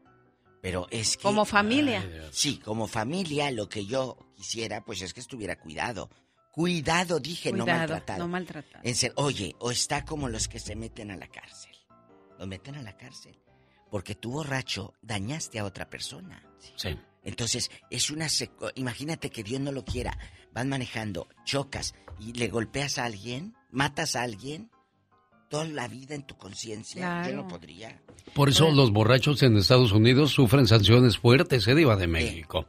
[0.60, 1.22] Pero es que...
[1.22, 2.02] Como familia.
[2.32, 6.10] Sí, como familia lo que yo quisiera pues es que estuviera cuidado.
[6.54, 8.18] Cuidado, dije, no maltratado.
[8.28, 8.28] no.
[8.84, 11.72] En ser- oye, o está como los que se meten a la cárcel.
[12.38, 13.36] Lo meten a la cárcel.
[13.90, 16.42] Porque tú borracho dañaste a otra persona.
[16.76, 16.96] Sí.
[17.24, 18.28] Entonces, es una...
[18.28, 20.16] seco- Imagínate que Dios no lo quiera.
[20.52, 24.70] Vas manejando, chocas y le golpeas a alguien, matas a alguien.
[25.50, 27.28] Toda la vida en tu conciencia.
[27.28, 28.00] Yo no podría.
[28.34, 32.66] Por eso los borrachos en Estados Unidos sufren sanciones fuertes, ¿eh, Diva de México?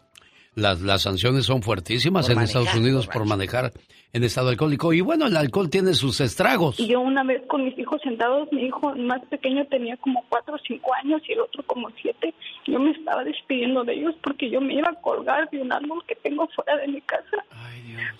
[0.55, 3.71] Las, las sanciones son fuertísimas Por en Estados Unidos por manejar
[4.13, 4.93] en estado alcohólico.
[4.93, 6.79] Y bueno, el alcohol tiene sus estragos.
[6.79, 10.55] Y yo una vez con mis hijos sentados, mi hijo más pequeño tenía como cuatro
[10.55, 12.33] o cinco años y el otro como siete.
[12.65, 16.01] Yo me estaba despidiendo de ellos porque yo me iba a colgar de un árbol
[16.07, 17.43] que tengo fuera de mi casa.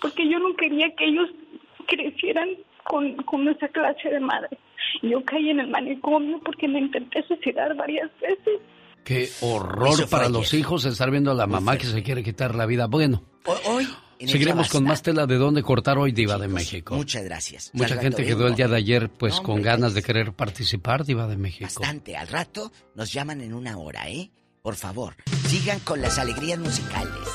[0.02, 1.30] Porque yo no quería que ellos
[1.86, 2.50] crecieran
[2.84, 4.58] con, con esa clase de madre.
[5.02, 8.60] Yo caí en el manicomio porque me intenté suicidar varias veces.
[9.06, 12.66] Qué horror para los hijos estar viendo a la mamá que se quiere quitar la
[12.66, 12.86] vida.
[12.86, 13.22] Bueno,
[13.64, 13.84] Hoy,
[14.18, 16.96] en el seguiremos con más tela de dónde cortar hoy, Diva de México.
[16.96, 17.70] Muchas gracias.
[17.72, 18.48] Mucha al gente quedó vengo.
[18.48, 21.66] el día de ayer pues No, con hombre, ganas de querer participar, Diva de México.
[21.66, 22.16] Bastante.
[22.16, 24.32] Al rato nos llaman en una hora, ¿eh?
[24.60, 25.14] Por favor,
[25.46, 27.28] sigan con las alegrías musicales.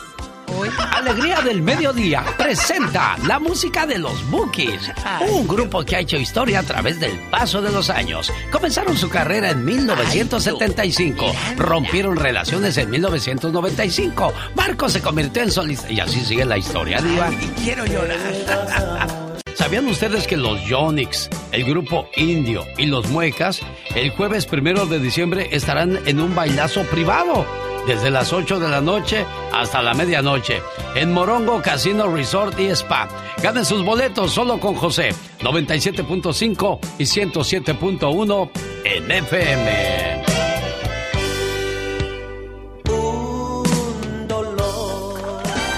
[0.94, 4.92] Alegría del Mediodía presenta la música de los Bookies,
[5.30, 8.32] un grupo que ha hecho historia a través del paso de los años.
[8.52, 16.00] Comenzaron su carrera en 1975, rompieron relaciones en 1995, Marco se convirtió en solista y
[16.00, 17.30] así sigue la historia, Diva.
[17.64, 18.18] quiero llorar.
[19.56, 23.60] ¿Sabían ustedes que los Yonix, el grupo Indio y los Muecas,
[23.96, 27.46] el jueves primero de diciembre estarán en un bailazo privado?
[27.88, 30.62] Desde las 8 de la noche hasta la medianoche
[30.96, 33.08] en Morongo Casino Resort y Spa.
[33.42, 35.10] Ganen sus boletos solo con José,
[35.40, 38.50] 97.5 y 107.1
[38.84, 40.22] en FM.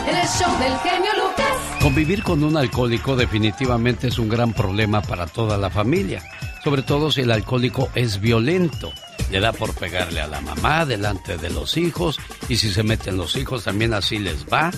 [0.07, 1.81] El show del genio Lucas.
[1.81, 6.21] Convivir con un alcohólico definitivamente es un gran problema para toda la familia,
[6.63, 8.91] sobre todo si el alcohólico es violento.
[9.31, 12.19] Le da por pegarle a la mamá delante de los hijos
[12.49, 14.71] y si se meten los hijos también así les va.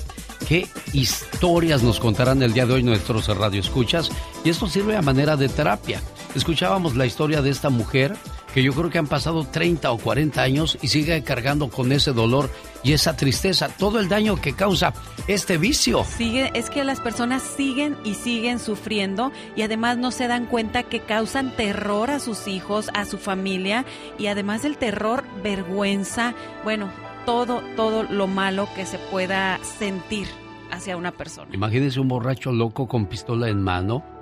[0.47, 4.11] ¿Qué historias nos contarán el día de hoy nuestros radioescuchas?
[4.43, 6.01] Y esto sirve a manera de terapia.
[6.35, 8.15] Escuchábamos la historia de esta mujer
[8.56, 12.14] que yo creo que han pasado 30 o 40 años y sigue cargando con ese
[12.14, 12.49] dolor
[12.84, 14.94] y esa tristeza, todo el daño que causa
[15.27, 16.06] este vicio.
[16.06, 20.84] Sigue, es que las personas siguen y siguen sufriendo y además no se dan cuenta
[20.84, 23.84] que causan terror a sus hijos, a su familia
[24.18, 26.34] y además del terror, vergüenza,
[26.64, 26.90] bueno,
[27.26, 30.30] todo, todo lo malo que se pueda sentir
[30.72, 31.49] hacia una persona.
[31.53, 34.15] Imagínense un borracho loco con pistola en mano.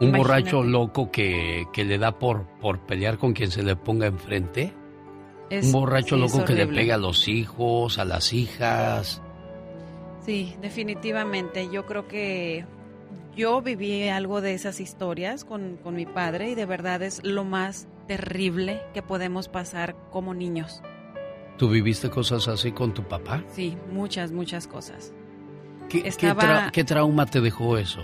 [0.00, 0.18] Un Imagínate.
[0.18, 4.72] borracho loco que, que le da por, por pelear con quien se le ponga enfrente.
[5.50, 9.20] Es- un borracho sí, loco que le pega a los hijos, a las hijas.
[10.24, 11.68] Sí, definitivamente.
[11.70, 12.64] Yo creo que
[13.36, 17.44] yo viví algo de esas historias con, con mi padre y de verdad es lo
[17.44, 20.82] más terrible que podemos pasar como niños.
[21.58, 23.44] ¿Tú viviste cosas así con tu papá?
[23.52, 25.12] Sí, muchas, muchas cosas.
[25.88, 28.00] ¿Qué, qué Estaba- tra- qué trauma te dejó eso?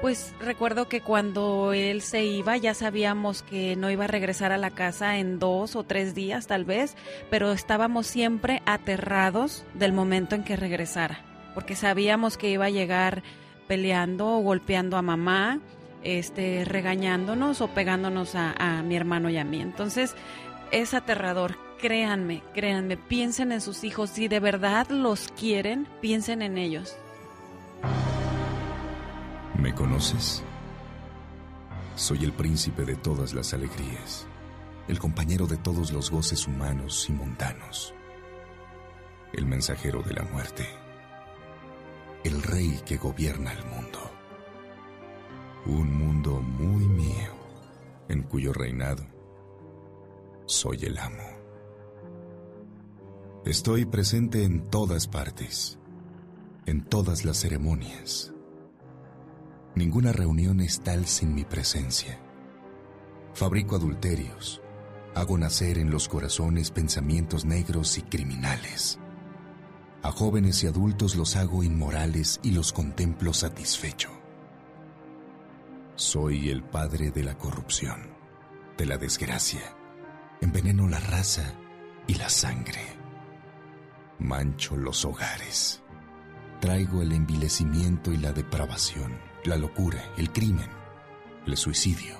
[0.00, 4.58] Pues recuerdo que cuando él se iba ya sabíamos que no iba a regresar a
[4.58, 6.96] la casa en dos o tres días tal vez,
[7.30, 13.24] pero estábamos siempre aterrados del momento en que regresara, porque sabíamos que iba a llegar
[13.66, 15.58] peleando o golpeando a mamá,
[16.04, 19.60] este, regañándonos o pegándonos a, mi hermano y a mí.
[19.60, 20.14] Entonces
[20.70, 21.56] es aterrador.
[21.80, 24.10] Créanme, créanme, piensen en sus hijos.
[24.10, 26.96] Si de verdad los quieren, piensen en ellos.
[29.58, 30.44] ¿Me conoces?
[31.96, 34.24] Soy el príncipe de todas las alegrías,
[34.86, 37.92] el compañero de todos los goces humanos y mundanos,
[39.32, 40.64] el mensajero de la muerte,
[42.22, 43.98] el rey que gobierna el mundo.
[45.66, 47.34] Un mundo muy mío,
[48.08, 49.04] en cuyo reinado
[50.46, 51.28] soy el amo.
[53.44, 55.80] Estoy presente en todas partes,
[56.64, 58.32] en todas las ceremonias.
[59.74, 62.18] Ninguna reunión es tal sin mi presencia.
[63.34, 64.60] Fabrico adulterios.
[65.14, 68.98] Hago nacer en los corazones pensamientos negros y criminales.
[70.02, 74.10] A jóvenes y adultos los hago inmorales y los contemplo satisfecho.
[75.96, 78.08] Soy el padre de la corrupción,
[78.76, 79.60] de la desgracia.
[80.40, 81.54] Enveneno la raza
[82.06, 82.80] y la sangre.
[84.20, 85.82] Mancho los hogares.
[86.60, 90.68] Traigo el envilecimiento y la depravación, la locura, el crimen,
[91.46, 92.16] el suicidio.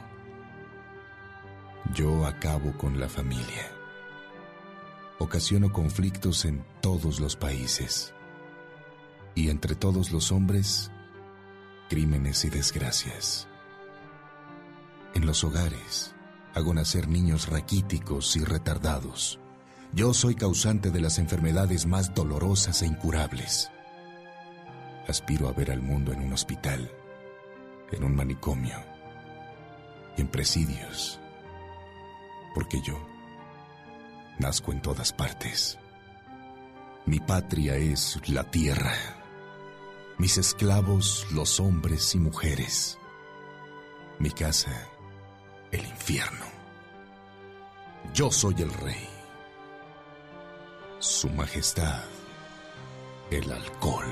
[1.94, 3.72] Yo acabo con la familia.
[5.18, 8.14] Ocasiono conflictos en todos los países.
[9.34, 10.90] Y entre todos los hombres,
[11.88, 13.48] crímenes y desgracias.
[15.14, 16.14] En los hogares
[16.54, 19.40] hago nacer niños raquíticos y retardados.
[19.92, 23.70] Yo soy causante de las enfermedades más dolorosas e incurables.
[25.08, 26.90] Aspiro a ver al mundo en un hospital,
[27.92, 28.76] en un manicomio
[30.16, 31.18] y en presidios,
[32.54, 32.98] porque yo
[34.38, 35.78] nazco en todas partes.
[37.06, 38.94] Mi patria es la tierra,
[40.18, 42.98] mis esclavos los hombres y mujeres,
[44.18, 44.88] mi casa
[45.70, 46.46] el infierno.
[48.14, 49.08] Yo soy el rey.
[50.98, 52.02] Su Majestad,
[53.30, 54.06] el alcohol.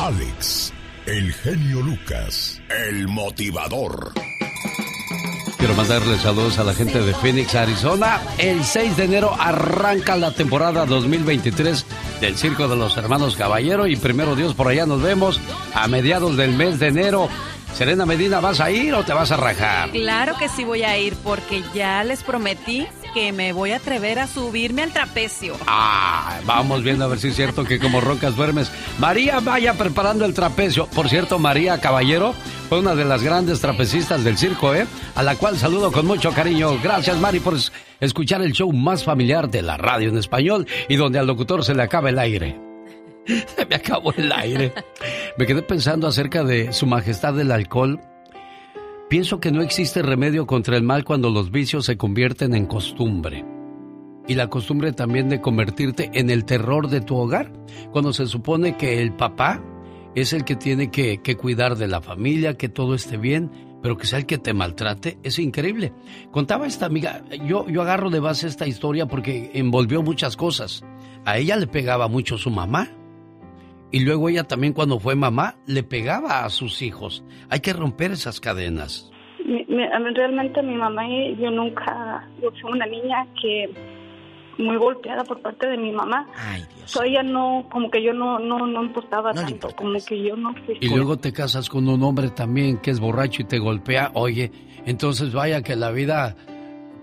[0.00, 0.72] Alex,
[1.06, 4.12] el genio Lucas, el motivador.
[5.58, 8.22] Quiero mandarle saludos a la gente de Phoenix, Arizona.
[8.38, 11.84] El 6 de enero arranca la temporada 2023
[12.20, 15.40] del Circo de los Hermanos Caballero y primero Dios por allá nos vemos
[15.74, 17.28] a mediados del mes de enero.
[17.74, 19.90] Serena Medina, ¿vas a ir o te vas a rajar?
[19.90, 24.18] Claro que sí voy a ir porque ya les prometí que me voy a atrever
[24.18, 25.56] a subirme al trapecio.
[25.66, 28.70] Ah, vamos viendo a ver si es cierto que como rocas duermes.
[28.98, 30.86] María vaya preparando el trapecio.
[30.86, 32.34] Por cierto, María Caballero
[32.68, 34.86] fue una de las grandes trapecistas del circo, ¿eh?
[35.14, 36.78] A la cual saludo con mucho cariño.
[36.82, 37.54] Gracias, Mari, por
[38.00, 41.74] escuchar el show más familiar de la radio en español y donde al locutor se
[41.74, 42.60] le acaba el aire.
[43.56, 44.72] Se me acabó el aire.
[45.36, 48.00] Me quedé pensando acerca de Su Majestad del Alcohol
[49.08, 53.42] Pienso que no existe remedio contra el mal cuando los vicios se convierten en costumbre.
[54.26, 57.50] Y la costumbre también de convertirte en el terror de tu hogar,
[57.90, 59.64] cuando se supone que el papá
[60.14, 63.50] es el que tiene que, cuidar de la familia, que todo esté bien,
[63.82, 65.94] pero que sea el que te maltrate, es increíble.
[66.30, 70.84] Contaba esta amiga, yo, yo agarro de base esta historia porque envolvió muchas cosas.
[71.24, 72.90] A ella le pegaba mucho su mamá,
[73.90, 77.24] y luego ella también cuando fue mamá le pegaba a sus hijos.
[77.48, 79.10] Hay que romper esas cadenas.
[80.14, 83.70] realmente mi mamá y yo nunca, yo fui una niña que
[84.58, 86.26] muy golpeada por parte de mi mamá.
[86.36, 86.90] Ay, Dios.
[86.90, 90.52] So ella no, como que yo no, no, no importaba tanto, como que yo no
[90.66, 90.78] fui.
[90.80, 94.10] Y luego te casas con un hombre también que es borracho y te golpea.
[94.14, 94.50] Oye,
[94.84, 96.36] entonces vaya que la vida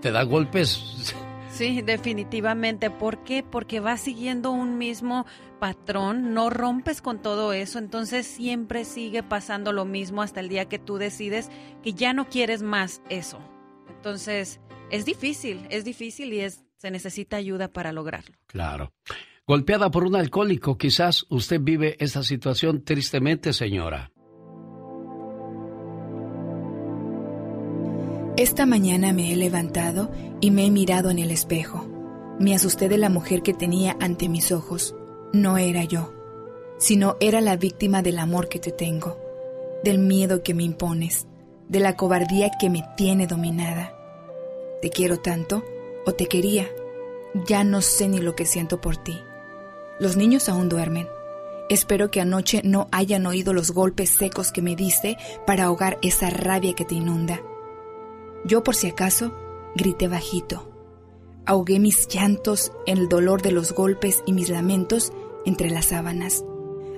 [0.00, 1.14] te da golpes
[1.56, 2.90] Sí, definitivamente.
[2.90, 3.42] ¿Por qué?
[3.42, 5.24] Porque vas siguiendo un mismo
[5.58, 10.68] patrón, no rompes con todo eso, entonces siempre sigue pasando lo mismo hasta el día
[10.68, 11.48] que tú decides
[11.82, 13.38] que ya no quieres más eso.
[13.88, 14.60] Entonces,
[14.90, 18.36] es difícil, es difícil y es, se necesita ayuda para lograrlo.
[18.48, 18.92] Claro.
[19.46, 24.12] Golpeada por un alcohólico, quizás usted vive esta situación tristemente, señora.
[28.36, 30.10] Esta mañana me he levantado
[30.42, 31.86] y me he mirado en el espejo.
[32.38, 34.94] Me asusté de la mujer que tenía ante mis ojos.
[35.32, 36.12] No era yo,
[36.76, 39.18] sino era la víctima del amor que te tengo,
[39.82, 41.26] del miedo que me impones,
[41.70, 43.94] de la cobardía que me tiene dominada.
[44.82, 45.64] Te quiero tanto,
[46.04, 46.68] o te quería.
[47.46, 49.18] Ya no sé ni lo que siento por ti.
[49.98, 51.08] Los niños aún duermen.
[51.70, 56.28] Espero que anoche no hayan oído los golpes secos que me diste para ahogar esa
[56.28, 57.40] rabia que te inunda.
[58.46, 59.32] Yo por si acaso
[59.74, 60.70] grité bajito.
[61.46, 65.12] Ahogué mis llantos en el dolor de los golpes y mis lamentos
[65.44, 66.44] entre las sábanas.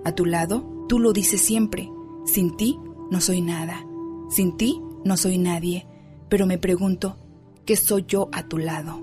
[0.05, 1.91] A tu lado, tú lo dices siempre.
[2.27, 2.79] Sin ti
[3.11, 3.87] no soy nada.
[4.29, 5.87] Sin ti no soy nadie.
[6.29, 7.17] Pero me pregunto,
[7.65, 9.03] ¿qué soy yo a tu lado?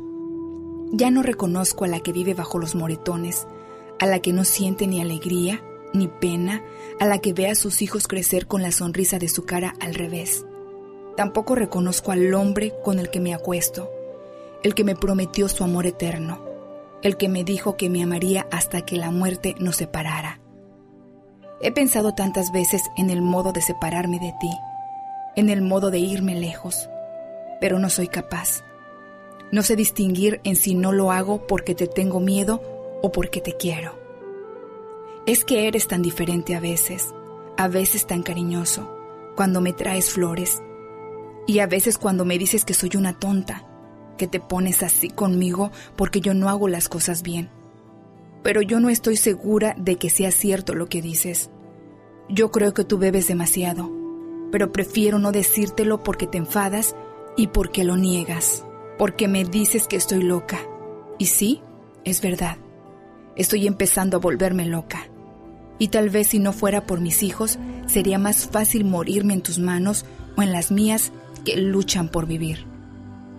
[0.92, 3.48] Ya no reconozco a la que vive bajo los moretones,
[4.00, 5.64] a la que no siente ni alegría,
[5.94, 6.64] ni pena,
[7.00, 9.96] a la que ve a sus hijos crecer con la sonrisa de su cara al
[9.96, 10.46] revés.
[11.16, 13.92] Tampoco reconozco al hombre con el que me acuesto,
[14.64, 16.44] el que me prometió su amor eterno,
[17.04, 20.40] el que me dijo que me amaría hasta que la muerte nos separara.
[21.62, 24.52] He pensado tantas veces en el modo de separarme de ti,
[25.36, 26.90] en el modo de irme lejos,
[27.62, 28.64] pero no soy capaz.
[29.52, 32.62] No sé distinguir en si no lo hago porque te tengo miedo
[33.02, 33.98] o porque te quiero.
[35.26, 37.14] Es que eres tan diferente a veces,
[37.58, 38.90] a veces tan cariñoso,
[39.36, 40.62] cuando me traes flores,
[41.48, 43.66] y a veces cuando me dices que soy una tonta,
[44.18, 47.50] que te pones así conmigo porque yo no hago las cosas bien.
[48.44, 51.50] Pero yo no estoy segura de que sea cierto lo que dices.
[52.30, 53.92] Yo creo que tú bebes demasiado,
[54.52, 56.96] pero prefiero no decírtelo porque te enfadas
[57.38, 58.66] y porque lo niegas,
[58.98, 60.60] porque me dices que estoy loca.
[61.18, 61.62] Y sí,
[62.04, 62.58] es verdad.
[63.36, 65.08] Estoy empezando a volverme loca.
[65.78, 69.60] Y tal vez si no fuera por mis hijos, sería más fácil morirme en tus
[69.60, 70.06] manos
[70.38, 71.12] o en las mías
[71.46, 72.66] que luchan por vivir.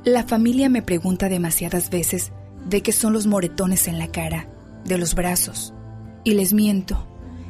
[0.05, 2.33] La familia me pregunta demasiadas veces
[2.67, 4.49] de qué son los moretones en la cara,
[4.85, 5.75] de los brazos.
[6.25, 7.07] Y les miento.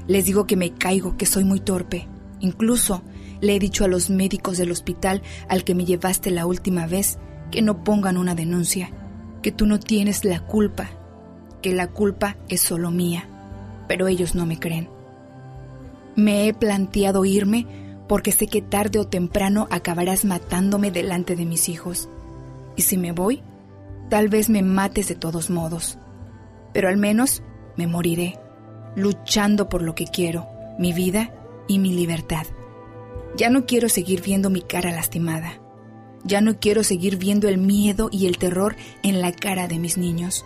[0.08, 2.08] Les digo que me caigo, que soy muy torpe.
[2.40, 3.02] Incluso
[3.40, 7.18] le he dicho a los médicos del hospital al que me llevaste la última vez
[7.50, 8.90] que no pongan una denuncia,
[9.42, 10.90] que tú no tienes la culpa,
[11.62, 13.28] que la culpa es solo mía,
[13.88, 14.88] pero ellos no me creen.
[16.16, 17.66] Me he planteado irme
[18.08, 22.08] porque sé que tarde o temprano acabarás matándome delante de mis hijos.
[22.76, 23.42] Y si me voy,
[24.08, 25.98] tal vez me mates de todos modos.
[26.72, 27.42] Pero al menos
[27.76, 28.38] me moriré,
[28.94, 30.46] luchando por lo que quiero,
[30.78, 31.32] mi vida
[31.66, 32.46] y mi libertad.
[33.36, 35.60] Ya no quiero seguir viendo mi cara lastimada.
[36.24, 39.96] Ya no quiero seguir viendo el miedo y el terror en la cara de mis
[39.98, 40.44] niños.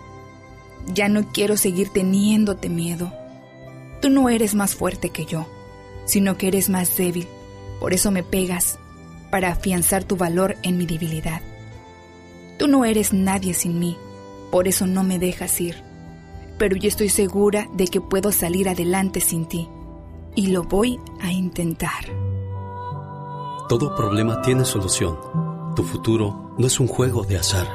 [0.95, 3.12] Ya no quiero seguir teniéndote miedo.
[4.01, 5.47] Tú no eres más fuerte que yo,
[6.05, 7.28] sino que eres más débil
[7.81, 8.78] por eso me pegas,
[9.31, 11.40] para afianzar tu valor en mi debilidad.
[12.59, 13.97] Tú no eres nadie sin mí,
[14.51, 15.82] por eso no me dejas ir.
[16.59, 19.69] Pero yo estoy segura de que puedo salir adelante sin ti.
[20.35, 22.05] Y lo voy a intentar.
[23.69, 25.16] Todo problema tiene solución.
[25.74, 27.66] Tu futuro no es un juego de azar.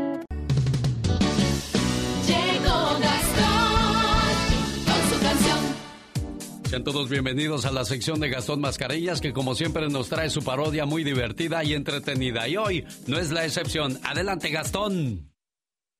[6.70, 10.44] Sean todos bienvenidos a la sección de Gastón Mascarillas que como siempre nos trae su
[10.44, 12.46] parodia muy divertida y entretenida.
[12.46, 13.98] Y hoy no es la excepción.
[14.04, 15.32] Adelante Gastón.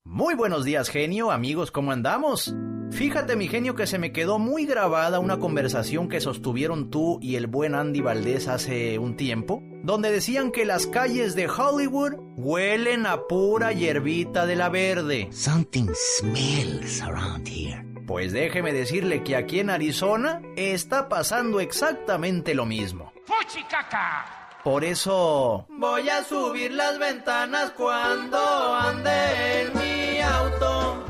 [0.05, 2.55] Muy buenos días genio, amigos, ¿cómo andamos?
[2.92, 7.34] Fíjate mi genio que se me quedó muy grabada una conversación que sostuvieron tú y
[7.34, 13.06] el buen Andy Valdés hace un tiempo, donde decían que las calles de Hollywood huelen
[13.06, 15.30] a pura hierbita de la verde.
[15.32, 15.88] Something
[16.20, 17.89] smells around here.
[18.11, 23.12] Pues déjeme decirle que aquí en Arizona está pasando exactamente lo mismo.
[23.24, 24.59] ¡Fuchicaca!
[24.65, 31.05] Por eso voy a subir las ventanas cuando ande en mi auto.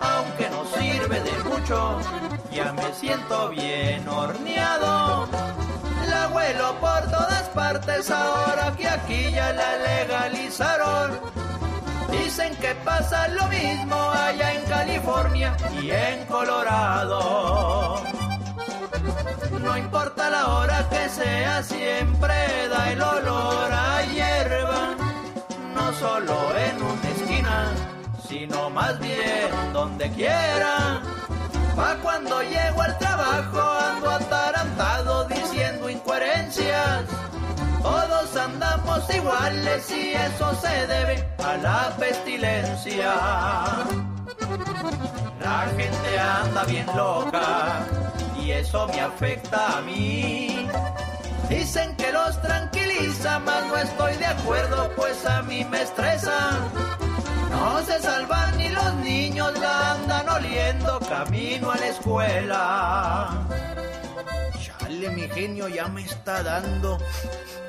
[0.00, 1.98] Aunque no sirve de mucho,
[2.52, 5.28] ya me siento bien horneado.
[6.08, 11.18] La vuelo por todas partes ahora que aquí ya la legalizaron.
[12.10, 18.02] Dicen que pasa lo mismo allá en California y en Colorado.
[19.62, 24.96] No importa la hora que sea, siempre da el olor a hierba.
[25.74, 27.72] No solo en una esquina,
[28.28, 31.02] sino más bien donde quiera.
[31.76, 37.04] Pa' cuando llego al trabajo ando atarantado diciendo incoherencias
[37.82, 43.14] todos andamos iguales y eso se debe a la pestilencia.
[45.40, 47.86] La gente anda bien loca
[48.40, 50.68] y eso me afecta a mí.
[51.48, 56.58] Dicen que los tranquiliza, mas no estoy de acuerdo, pues a mí me estresa.
[57.50, 63.30] No se salvan ni los niños, la andan oliendo camino a la escuela.
[64.90, 66.98] Chale, mi genio ya me está dando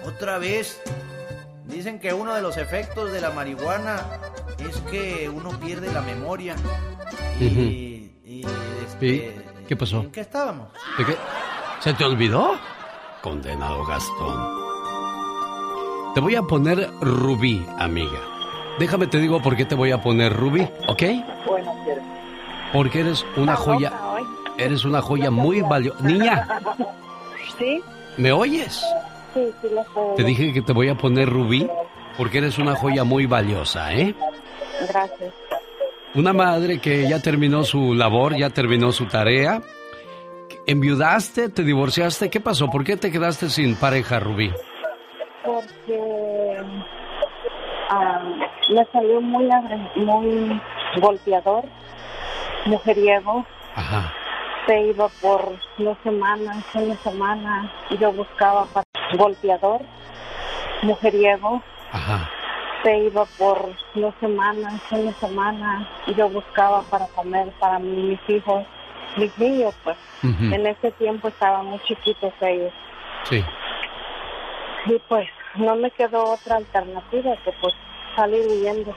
[0.03, 0.81] otra vez.
[1.65, 4.01] Dicen que uno de los efectos de la marihuana
[4.57, 6.55] es que uno pierde la memoria.
[7.39, 8.11] Y,
[8.87, 10.01] este, ¿Qué pasó?
[10.01, 10.69] ¿En qué estábamos?
[11.79, 12.55] ¿Se te olvidó?
[13.21, 14.61] Condenado Gastón.
[16.15, 18.19] Te voy a poner Rubí, amiga.
[18.79, 21.03] Déjame te digo por qué te voy a poner Rubí, ¿ok?
[21.45, 21.71] Bueno,
[22.73, 23.93] Porque eres una joya.
[24.57, 26.03] Eres una joya muy valiosa.
[26.03, 26.47] Niña.
[27.57, 27.81] ¿Sí?
[28.17, 28.83] ¿Me oyes?
[29.33, 30.15] Sí, sí, lo sé.
[30.17, 31.67] Te dije que te voy a poner Rubí
[32.17, 34.13] porque eres una joya muy valiosa, ¿eh?
[34.87, 35.33] Gracias.
[36.13, 39.61] Una madre que ya terminó su labor, ya terminó su tarea.
[40.67, 41.49] ¿Enviudaste?
[41.49, 42.29] ¿Te divorciaste?
[42.29, 42.69] ¿Qué pasó?
[42.69, 44.51] ¿Por qué te quedaste sin pareja, Rubí?
[45.43, 46.57] Porque
[47.89, 48.21] ah,
[48.69, 49.49] me salió muy,
[49.95, 50.61] muy
[50.99, 51.63] golpeador,
[52.65, 53.45] mujeriego.
[53.75, 54.13] Ajá.
[54.67, 58.85] Se iba por dos semanas, una semana, y yo buscaba para
[59.17, 59.81] golpeador,
[60.83, 61.61] mujeriego.
[61.91, 62.29] Ajá.
[62.83, 68.65] se iba por dos semanas, una semana, y yo buscaba para comer para mis hijos,
[69.17, 69.97] mis niños, pues.
[70.23, 72.73] En ese tiempo estaban muy chiquitos ellos.
[73.23, 73.43] Sí.
[74.85, 77.73] Y pues no me quedó otra alternativa que pues
[78.15, 78.95] salir huyendo.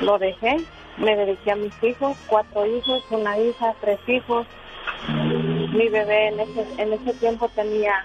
[0.00, 0.64] Lo dejé,
[0.98, 4.46] me dediqué a mis hijos, cuatro hijos, una hija, tres hijos.
[5.72, 8.04] Mi bebé en ese, en ese tiempo tenía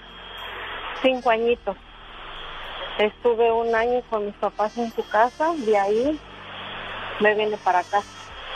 [1.02, 1.76] cinco añitos.
[2.99, 6.20] Estuve un año con mis papás en su casa, de ahí
[7.20, 8.02] me vine para acá.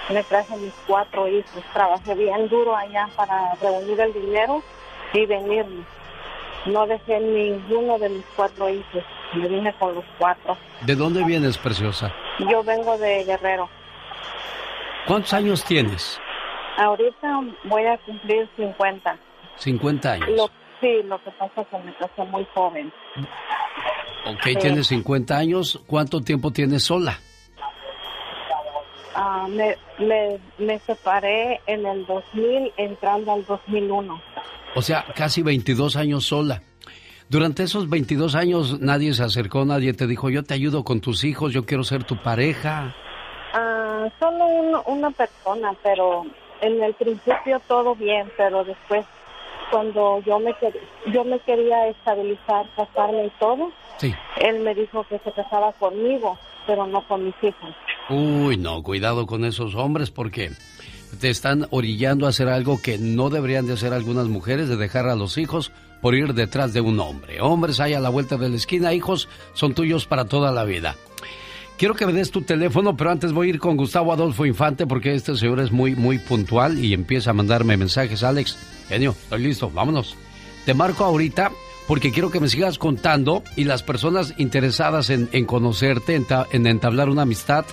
[0.10, 1.64] Me traje mis cuatro hijos.
[1.74, 4.64] Trabajé bien duro allá para reunir el dinero
[5.14, 5.84] y venirme.
[6.66, 9.04] No dejé ninguno de mis cuatro hijos.
[9.34, 10.58] Me vine con los cuatro.
[10.82, 12.14] ¿De dónde vienes, preciosa?
[12.40, 13.70] Yo vengo de Guerrero.
[15.08, 16.20] ¿Cuántos años tienes?
[16.78, 19.18] Ahorita voy a cumplir 50.
[19.56, 20.30] 50 años.
[20.36, 20.50] Lo,
[20.82, 22.92] sí, lo que pasa es que me casé muy joven.
[24.26, 25.82] Ok, tienes 50 años.
[25.88, 27.18] ¿Cuánto tiempo tienes sola?
[29.16, 34.22] Ah, me, me, me separé en el 2000, entrando al 2001.
[34.76, 36.62] O sea, casi 22 años sola.
[37.30, 41.24] Durante esos 22 años nadie se acercó, nadie te dijo, yo te ayudo con tus
[41.24, 42.96] hijos, yo quiero ser tu pareja.
[44.08, 46.26] Ah, solo una persona, pero
[46.62, 49.06] en el principio todo bien, pero después
[49.72, 50.56] cuando yo me
[51.12, 54.14] yo me quería estabilizar, casarme y todo, Sí.
[54.40, 57.76] él me dijo que se casaba conmigo, pero no con mis hijos.
[58.10, 60.52] Uy, no, cuidado con esos hombres porque
[61.20, 65.08] te están orillando a hacer algo que no deberían de hacer algunas mujeres, de dejar
[65.08, 65.72] a los hijos
[66.02, 67.42] por ir detrás de un hombre.
[67.42, 70.96] Hombres hay a la vuelta de la esquina, hijos son tuyos para toda la vida.
[71.78, 74.88] Quiero que me des tu teléfono, pero antes voy a ir con Gustavo Adolfo Infante
[74.88, 78.24] porque este señor es muy, muy puntual y empieza a mandarme mensajes.
[78.24, 78.58] Alex,
[78.90, 80.16] genio, estoy listo, vámonos.
[80.66, 81.52] Te marco ahorita
[81.88, 86.66] porque quiero que me sigas contando y las personas interesadas en, en conocerte, en, en
[86.66, 87.64] entablar una amistad,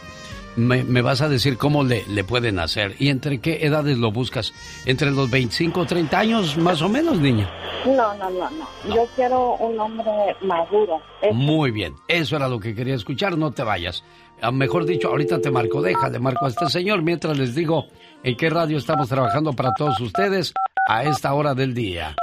[0.57, 4.13] me, me vas a decir cómo le, le pueden hacer y entre qué edades lo
[4.13, 4.53] buscas.
[4.87, 7.51] Entre los 25 o 30 años, más o menos, niña.
[7.85, 8.95] No, no, no, no.
[8.95, 10.11] Yo quiero un hombre
[10.43, 11.01] maduro.
[11.33, 14.03] Muy bien, eso era lo que quería escuchar, no te vayas.
[14.41, 17.87] Ah, Mejor dicho, ahorita te marco, déjale, marco a este señor mientras les digo
[18.23, 20.53] en qué radio estamos trabajando para todos ustedes
[20.89, 22.15] a esta hora del día.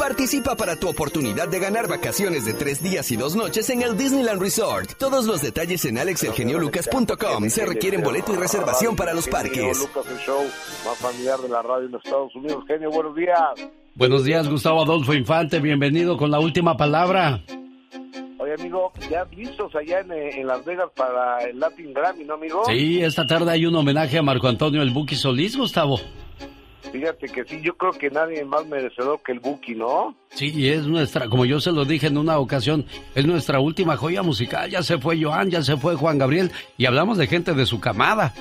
[0.00, 3.98] Participa para tu oportunidad de ganar vacaciones de tres días y dos noches en el
[3.98, 4.94] Disneyland Resort.
[4.94, 7.50] Todos los detalles en alexelgeniolucas.com.
[7.50, 9.78] Se requieren boleto y reservación para los parques.
[9.78, 10.42] Lucas, el show
[10.86, 12.64] más familiar de la radio en los Estados Unidos.
[12.66, 13.38] Genio, buenos días.
[13.94, 17.44] Buenos días, Gustavo Adolfo Infante, bienvenido con la última palabra.
[18.38, 22.34] Oye, amigo, ya listos allá en, eh, en Las Vegas para el Latin Grammy, ¿no,
[22.34, 22.62] amigo?
[22.64, 26.00] Sí, esta tarde hay un homenaje a Marco Antonio El Buki Solís, Gustavo.
[26.92, 30.14] Fíjate que sí, yo creo que nadie más merecedor que el Buki, ¿no?
[30.30, 32.84] Sí, y es nuestra, como yo se lo dije en una ocasión,
[33.14, 34.68] es nuestra última joya musical.
[34.70, 37.80] Ya se fue Joan, ya se fue Juan Gabriel y hablamos de gente de su
[37.80, 38.34] camada.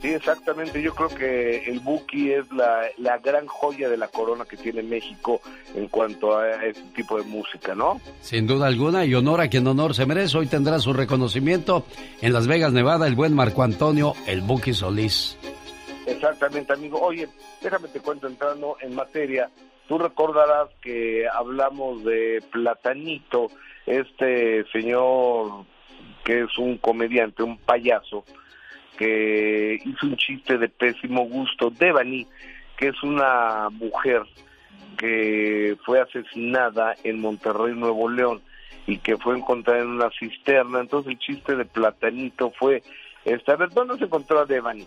[0.00, 0.80] Sí, exactamente.
[0.80, 4.82] Yo creo que el Buki es la, la gran joya de la corona que tiene
[4.82, 5.40] México
[5.74, 8.00] en cuanto a este tipo de música, ¿no?
[8.20, 10.38] Sin duda alguna, y honor a quien honor se merece.
[10.38, 11.84] Hoy tendrá su reconocimiento
[12.20, 15.36] en Las Vegas, Nevada, el buen Marco Antonio El Buki Solís.
[16.08, 17.00] Exactamente, amigo.
[17.00, 17.28] Oye,
[17.62, 19.50] déjame te cuento entrando en materia.
[19.86, 23.48] Tú recordarás que hablamos de Platanito,
[23.86, 25.64] este señor
[26.24, 28.24] que es un comediante, un payaso,
[28.96, 31.70] que hizo un chiste de pésimo gusto.
[31.70, 32.26] Devani,
[32.76, 34.22] que es una mujer
[34.96, 38.42] que fue asesinada en Monterrey, Nuevo León,
[38.86, 40.80] y que fue encontrada en una cisterna.
[40.80, 42.82] Entonces el chiste de Platanito fue,
[43.24, 44.86] este, a ver, ¿dónde se encontró a Devani?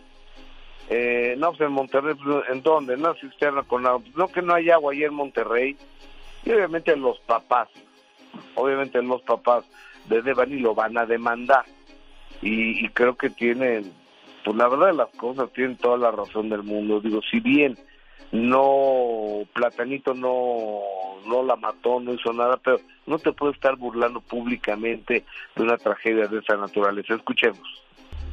[0.93, 2.95] Eh, no, pues en Monterrey, pues, ¿en dónde?
[2.95, 4.01] En una cisterna con agua.
[4.01, 5.77] Pues, no que no hay agua ahí en Monterrey.
[6.43, 7.69] Y obviamente los papás,
[8.55, 9.63] obviamente los papás
[10.09, 11.63] de Devani lo van a demandar.
[12.41, 13.93] Y, y creo que tienen,
[14.43, 16.99] pues la verdad de las cosas, tienen toda la razón del mundo.
[16.99, 17.77] Digo, si bien
[18.33, 20.81] no, Platanito no,
[21.25, 25.23] no la mató, no hizo nada, pero no te puedes estar burlando públicamente
[25.55, 27.13] de una tragedia de esa naturaleza.
[27.13, 27.81] Escuchemos.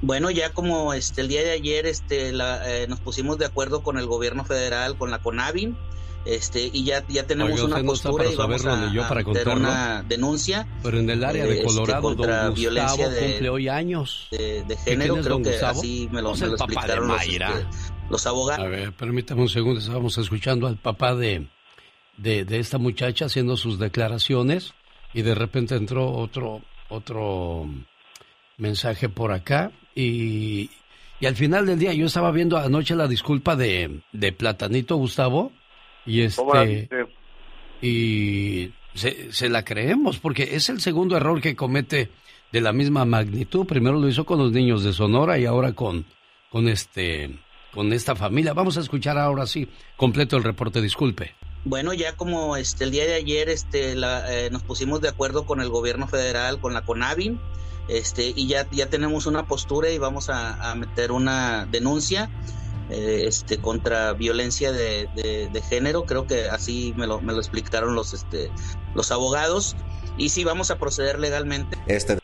[0.00, 3.82] Bueno, ya como este el día de ayer este la, eh, nos pusimos de acuerdo
[3.82, 5.76] con el gobierno federal, con la CONAVIN,
[6.24, 9.24] este y ya ya tenemos una no postura para y vamos a, yo para
[9.56, 13.48] una denuncia Pero en el área de este, Colorado, contra don violencia Gustavo de- cumple
[13.48, 14.28] hoy años.
[14.30, 15.78] de, de ¿Y género, creo don que Gustavo?
[15.80, 17.44] así me lo, me lo explicaron los, este,
[18.10, 18.64] los abogados.
[18.64, 21.48] A ver, permítame un segundo, estábamos escuchando al papá de,
[22.16, 24.74] de, de esta muchacha haciendo sus declaraciones
[25.14, 27.66] y de repente entró otro, otro
[28.58, 30.70] mensaje por acá y,
[31.18, 35.50] y al final del día yo estaba viendo anoche la disculpa de, de Platanito Gustavo
[36.06, 37.06] y ¿Cómo la este
[37.82, 42.10] y se, se la creemos, porque es el segundo error que comete
[42.52, 43.66] de la misma magnitud.
[43.66, 46.06] Primero lo hizo con los niños de Sonora y ahora con,
[46.50, 47.36] con este
[47.72, 48.54] con esta familia.
[48.54, 51.34] Vamos a escuchar ahora sí completo el reporte, disculpe.
[51.64, 55.60] Bueno, ya como este el día de ayer este eh, nos pusimos de acuerdo con
[55.60, 57.38] el gobierno federal, con la CONAVIN,
[57.88, 62.30] este y ya ya tenemos una postura y vamos a, meter una denuncia
[62.90, 67.94] eh, este contra violencia de, de, género, creo que así me lo, me lo explicaron
[67.94, 68.50] los este
[68.94, 69.76] los abogados
[70.16, 71.78] y sí vamos a proceder legalmente.
[71.86, 72.18] Este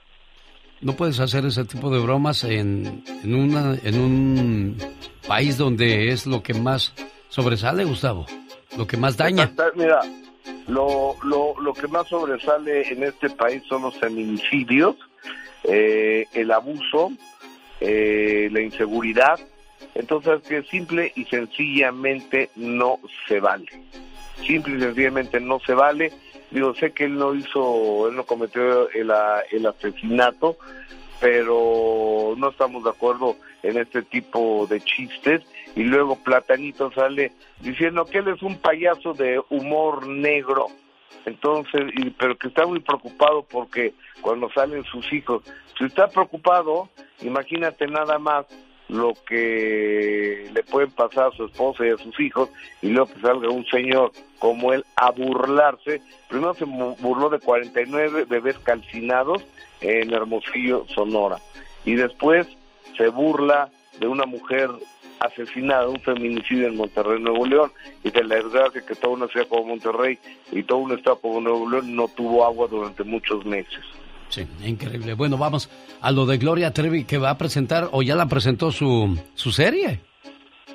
[0.84, 4.76] no puedes hacer ese tipo de bromas en, en, una, en un
[5.26, 6.92] país donde es lo que más
[7.30, 8.26] sobresale, Gustavo,
[8.76, 9.50] lo que más daña.
[9.74, 10.00] Mira,
[10.68, 14.96] lo, lo, lo que más sobresale en este país son los feminicidios,
[15.64, 17.12] eh, el abuso,
[17.80, 19.38] eh, la inseguridad.
[19.94, 23.66] Entonces, que simple y sencillamente no se vale.
[24.46, 26.12] Simple y sencillamente no se vale
[26.54, 29.12] Digo, sé que él no hizo, él no cometió el,
[29.50, 30.56] el asesinato,
[31.20, 35.42] pero no estamos de acuerdo en este tipo de chistes.
[35.74, 40.68] Y luego Platanito sale diciendo que él es un payaso de humor negro.
[41.26, 45.42] Entonces, y, pero que está muy preocupado porque cuando salen sus hijos,
[45.78, 46.88] si está preocupado,
[47.22, 48.46] imagínate nada más
[48.88, 52.50] lo que le pueden pasar a su esposa y a sus hijos
[52.82, 56.02] y luego que salga un señor como él a burlarse.
[56.28, 59.42] Primero se burló de 49 bebés calcinados
[59.80, 61.38] en Hermosillo, Sonora.
[61.84, 62.46] Y después
[62.96, 64.70] se burla de una mujer
[65.24, 67.72] asesinada, un feminicidio en Monterrey, Nuevo León,
[68.02, 70.18] y de la desgracia que toda una ciudad como Monterrey
[70.52, 73.84] y todo un estado como Nuevo León no tuvo agua durante muchos meses.
[74.28, 75.14] Sí, increíble.
[75.14, 75.70] Bueno, vamos
[76.00, 79.52] a lo de Gloria Trevi que va a presentar o ya la presentó su, su
[79.52, 80.00] serie.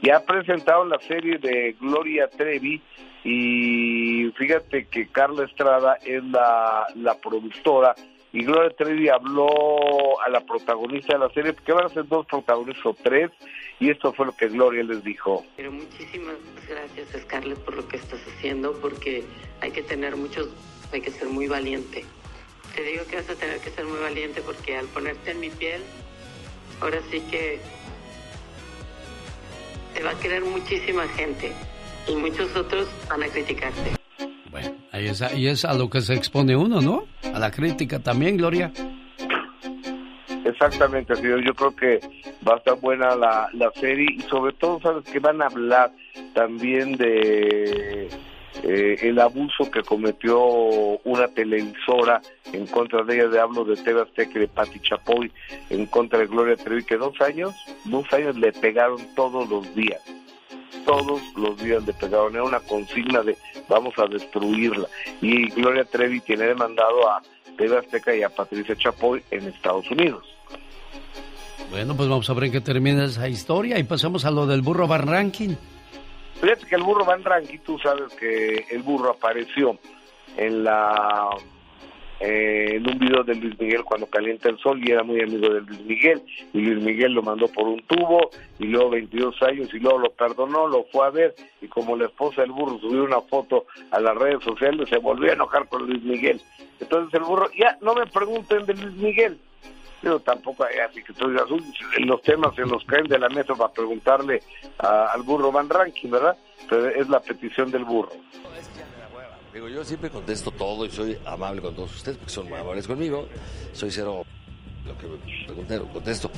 [0.02, 2.82] Ya ha presentado la serie de Gloria Trevi
[3.24, 7.96] y fíjate que Carla Estrada es la, la productora
[8.32, 12.26] y Gloria Trevi habló a la protagonista de la serie, porque van a ser dos
[12.26, 13.32] protagonistas o tres,
[13.80, 15.46] y esto fue lo que Gloria les dijo.
[15.56, 16.36] Pero muchísimas
[16.68, 19.24] gracias Scarlett por lo que estás haciendo, porque
[19.62, 20.50] hay que tener muchos,
[20.92, 22.06] hay que ser muy valiente
[22.76, 25.50] te digo que vas a tener que ser muy valiente porque al ponerte en mi
[25.50, 25.82] piel,
[26.82, 27.60] ahora sí que
[29.94, 31.52] te va a querer muchísima gente
[32.08, 33.99] y muchos otros van a criticarte.
[34.52, 37.04] Bueno, ahí es, ahí es a lo que se expone uno, ¿no?
[37.34, 38.72] A la crítica también, Gloria.
[40.46, 41.46] Exactamente, señor.
[41.46, 42.00] Yo creo que
[42.48, 45.06] va a estar buena la, la serie y sobre todo, ¿sabes?
[45.06, 45.92] Que van a hablar
[46.34, 48.10] también de
[48.64, 50.42] eh, el abuso que cometió
[51.04, 52.22] una televisora
[52.52, 55.32] en contra de ella, de hablo de TV Azteca de Pati Chapoy,
[55.70, 57.54] en contra de Gloria Trevi, que dos años,
[57.86, 60.02] dos años le pegaron todos los días.
[60.86, 63.38] Todos los días le pegaron, era una consigna de
[63.68, 64.88] vamos a destruirla.
[65.22, 67.22] Y Gloria Trevi tiene demandado a
[67.58, 70.24] TV Azteca y a Patricia Chapoy en Estados Unidos.
[71.70, 74.62] Bueno, pues vamos a ver en qué termina esa historia y pasamos a lo del
[74.62, 75.56] burro Van Ranking.
[76.42, 79.78] Fíjate que el burro Van Ranky, tú sabes que el burro apareció
[80.38, 81.30] en la
[82.20, 85.54] eh, en un video de Luis Miguel cuando calienta el sol y era muy amigo
[85.54, 86.22] de Luis Miguel
[86.54, 88.30] y Luis Miguel lo mandó por un tubo
[88.60, 92.06] y luego 22 años y luego lo perdonó, lo fue a ver y como la
[92.06, 95.88] esposa del burro subió una foto a las redes sociales se volvió a enojar con
[95.88, 96.42] Luis Miguel.
[96.80, 99.40] Entonces el burro, ya no me pregunten de Luis Miguel,
[100.02, 101.46] pero tampoco hay así que digas,
[102.00, 104.42] los temas se los caen de la mesa para preguntarle
[104.78, 106.38] al burro Van Ranking, ¿verdad?
[106.70, 108.12] Pero es la petición del burro.
[109.54, 112.88] Digo, yo siempre contesto todo y soy amable con todos ustedes porque son muy amables
[112.88, 113.28] conmigo.
[113.74, 114.24] Soy cero
[114.86, 116.32] lo que me pregunté, contesto.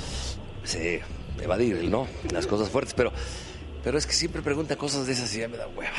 [0.63, 1.01] Sé
[1.41, 2.07] evadir, ¿no?
[2.31, 3.11] Las cosas fuertes, pero,
[3.83, 5.97] pero es que siempre pregunta cosas de esas y ya me da hueva.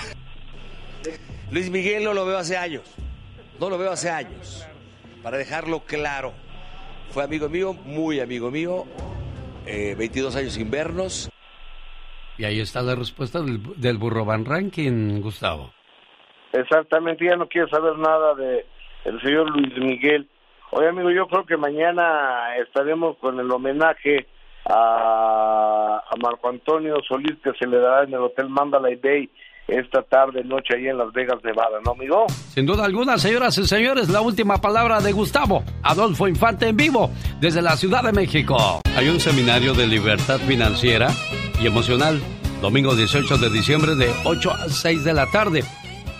[1.50, 2.82] Luis Miguel no lo veo hace años.
[3.60, 4.64] No lo veo hace años.
[5.22, 6.32] Para dejarlo claro.
[7.10, 8.86] Fue amigo mío, muy amigo mío,
[9.66, 11.28] 22 eh, años sin vernos.
[12.38, 15.72] Y ahí está la respuesta del, burro Van Rankin, Gustavo.
[16.52, 18.66] Exactamente, ya no quiere saber nada de
[19.04, 20.28] el señor Luis Miguel.
[20.70, 24.26] Oye, amigo, yo creo que mañana estaremos con el homenaje
[24.66, 29.28] a, a Marco Antonio Solís que se le dará en el Hotel Mandalay Bay
[29.68, 32.26] esta tarde, noche, ahí en Las Vegas, Nevada, ¿no, amigo?
[32.28, 37.10] Sin duda alguna, señoras y señores, la última palabra de Gustavo Adolfo Infante en vivo
[37.40, 38.80] desde la Ciudad de México.
[38.96, 41.08] Hay un seminario de libertad financiera
[41.60, 42.20] y emocional,
[42.60, 45.62] domingo 18 de diciembre de 8 a 6 de la tarde,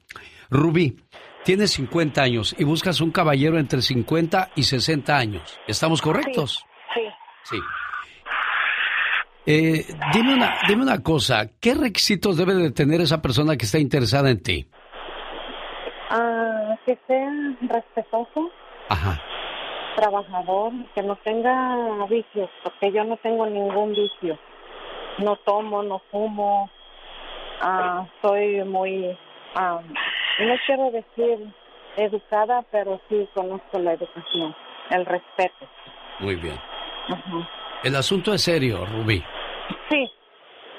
[0.51, 0.97] Rubí,
[1.45, 5.61] tienes 50 años y buscas un caballero entre 50 y 60 años.
[5.67, 6.65] ¿Estamos correctos?
[6.95, 7.01] Sí.
[7.45, 7.57] Sí.
[9.45, 13.79] Eh, dime, una, dime una cosa, ¿qué requisitos debe de tener esa persona que está
[13.79, 14.69] interesada en ti?
[16.11, 17.31] Ah, que sea
[17.63, 18.53] respetuoso,
[18.89, 19.21] Ajá.
[19.97, 24.39] trabajador, que no tenga vicios, porque yo no tengo ningún vicio.
[25.19, 26.71] No tomo, no fumo,
[27.61, 29.19] ah, soy muy,
[29.57, 29.81] ah,
[30.47, 31.53] no quiero decir
[31.97, 34.55] educada, pero sí conozco la educación,
[34.91, 35.69] el respeto.
[36.21, 36.59] Muy bien.
[37.83, 39.23] El asunto es serio, Rubí.
[39.91, 40.11] Sí,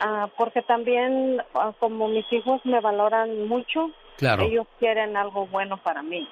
[0.02, 4.44] ah, porque también ah, como mis hijos me valoran mucho, Claro.
[4.44, 6.28] ellos quieren algo bueno para mí.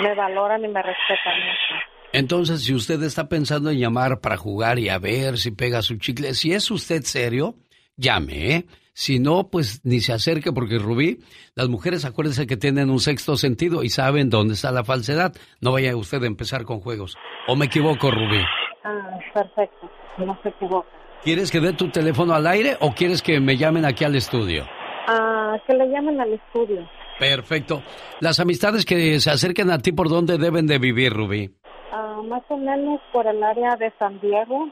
[0.00, 1.84] Me valoran y me respetan mucho.
[2.12, 5.98] Entonces, si usted está pensando en llamar para jugar y a ver si pega su
[5.98, 7.54] chicle, si es usted serio,
[7.96, 8.64] llame, ¿eh?
[8.96, 11.18] Si no, pues ni se acerque porque Rubí,
[11.56, 15.32] las mujeres acuérdense que tienen un sexto sentido y saben dónde está la falsedad.
[15.60, 17.16] No vaya usted a empezar con juegos.
[17.48, 18.40] ¿O me equivoco, Rubí?
[18.84, 20.88] Ah, perfecto, no se equivoca.
[21.24, 24.64] ¿Quieres que dé tu teléfono al aire o quieres que me llamen aquí al estudio?
[25.08, 26.88] Ah, que le llamen al estudio.
[27.18, 27.82] Perfecto.
[28.20, 31.50] Las amistades que se acerquen a ti, ¿por dónde deben de vivir, Rubí?
[31.92, 34.68] Ah, más o menos por el área de San Diego.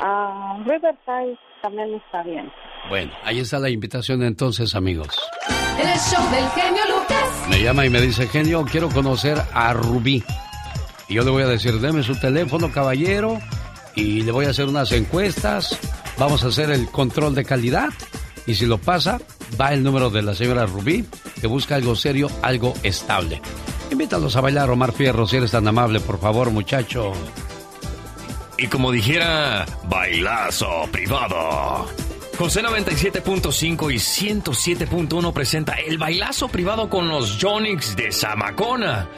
[0.00, 2.52] Ah, Riverside también está bien.
[2.90, 5.18] Bueno, ahí está la invitación entonces, amigos.
[5.78, 7.48] El show del genio Lucas.
[7.48, 10.22] Me llama y me dice, genio, quiero conocer a Rubí.
[11.08, 13.38] Y yo le voy a decir, deme su teléfono, caballero,
[13.94, 15.78] y le voy a hacer unas encuestas.
[16.18, 17.88] Vamos a hacer el control de calidad.
[18.46, 19.18] Y si lo pasa,
[19.58, 21.06] va el número de la señora Rubí,
[21.40, 23.40] que busca algo serio, algo estable.
[23.90, 27.14] Invítalos a bailar, Omar Fierro, si eres tan amable, por favor, muchacho.
[28.56, 31.86] Y como dijera, bailazo privado.
[32.38, 39.08] José 97.5 y 107.1 presenta el bailazo privado con los Jonix de Zamacona.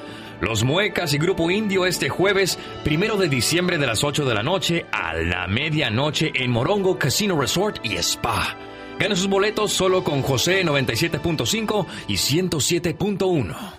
[0.40, 4.42] Los Muecas y Grupo Indio este jueves, primero de diciembre de las 8 de la
[4.42, 8.54] noche a la medianoche en Morongo Casino Resort y Spa.
[8.98, 13.75] Gana sus boletos solo con José 97.5 y 107.1.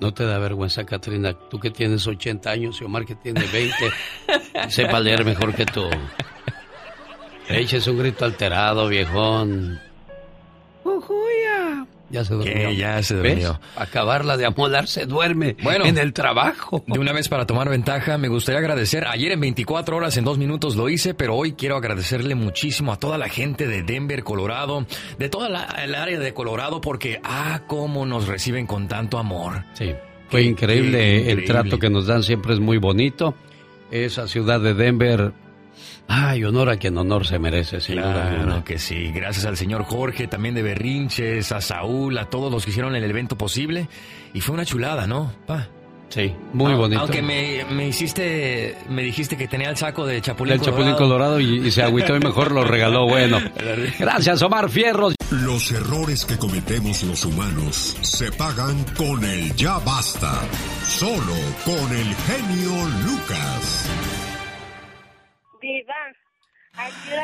[0.00, 3.74] No te da vergüenza, Katrina, tú que tienes 80 años y Omar que tiene 20,
[4.68, 5.84] sepa leer mejor que tú.
[7.48, 9.78] Eches un grito alterado, viejón.
[10.84, 11.49] Ujuya.
[12.10, 12.70] Ya se durmió.
[12.72, 13.34] Ya se ¿Ves?
[13.36, 13.60] durmió.
[13.76, 15.84] Acabarla de amolar se duerme Bueno.
[15.84, 16.82] en el trabajo.
[16.86, 19.06] De una vez para tomar ventaja, me gustaría agradecer.
[19.06, 22.98] Ayer en 24 horas, en dos minutos lo hice, pero hoy quiero agradecerle muchísimo a
[22.98, 24.86] toda la gente de Denver, Colorado,
[25.18, 29.64] de toda la, el área de Colorado, porque, ah, cómo nos reciben con tanto amor.
[29.74, 29.94] Sí,
[30.28, 31.14] fue increíble.
[31.16, 31.46] El increíble.
[31.46, 33.34] trato que nos dan siempre es muy bonito.
[33.92, 35.32] Esa ciudad de Denver,
[36.10, 39.10] ay, honor a quien honor se merece, sin duda Claro que sí.
[39.12, 43.04] Gracias al señor Jorge, también de Berrinches, a Saúl, a todos los que hicieron el
[43.04, 43.88] evento posible.
[44.34, 45.32] Y fue una chulada, ¿no?
[45.46, 45.68] Pa.
[46.08, 47.00] Sí, muy bonito.
[47.00, 51.38] Aunque me, me hiciste, me dijiste que tenía el saco de Chapulín El Chapulín Colorado
[51.38, 53.06] y, y se agüitó y mejor lo regaló.
[53.06, 53.38] Bueno,
[53.98, 55.10] gracias, Omar Fierro.
[55.30, 60.40] Los errores que cometemos los humanos se pagan con el ya basta.
[60.82, 62.72] Solo con el genio
[63.06, 63.88] Lucas.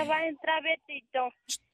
[0.06, 1.28] Va a entrar Betito.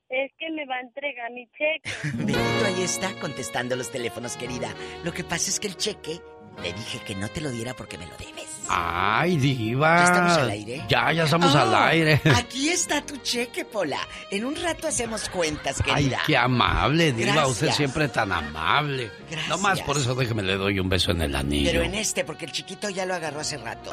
[0.09, 1.91] Es que me va a entregar mi cheque.
[2.15, 4.69] Betito ahí está contestando los teléfonos, querida.
[5.05, 6.21] Lo que pasa es que el cheque
[6.63, 8.47] le dije que no te lo diera porque me lo debes.
[8.69, 9.97] Ay, diva.
[9.99, 10.85] ¿Ya estamos al aire?
[10.89, 12.21] Ya, ya estamos al Oh, aire.
[12.37, 13.99] Aquí está tu cheque, Pola.
[14.31, 16.23] En un rato hacemos cuentas, Ay, querida.
[16.27, 17.33] qué amable, diva.
[17.33, 17.51] Gracias.
[17.53, 19.11] Usted siempre tan amable.
[19.49, 21.71] No más por eso déjeme le doy un beso en el anillo.
[21.71, 23.93] Pero en este, porque el chiquito ya lo agarró hace rato.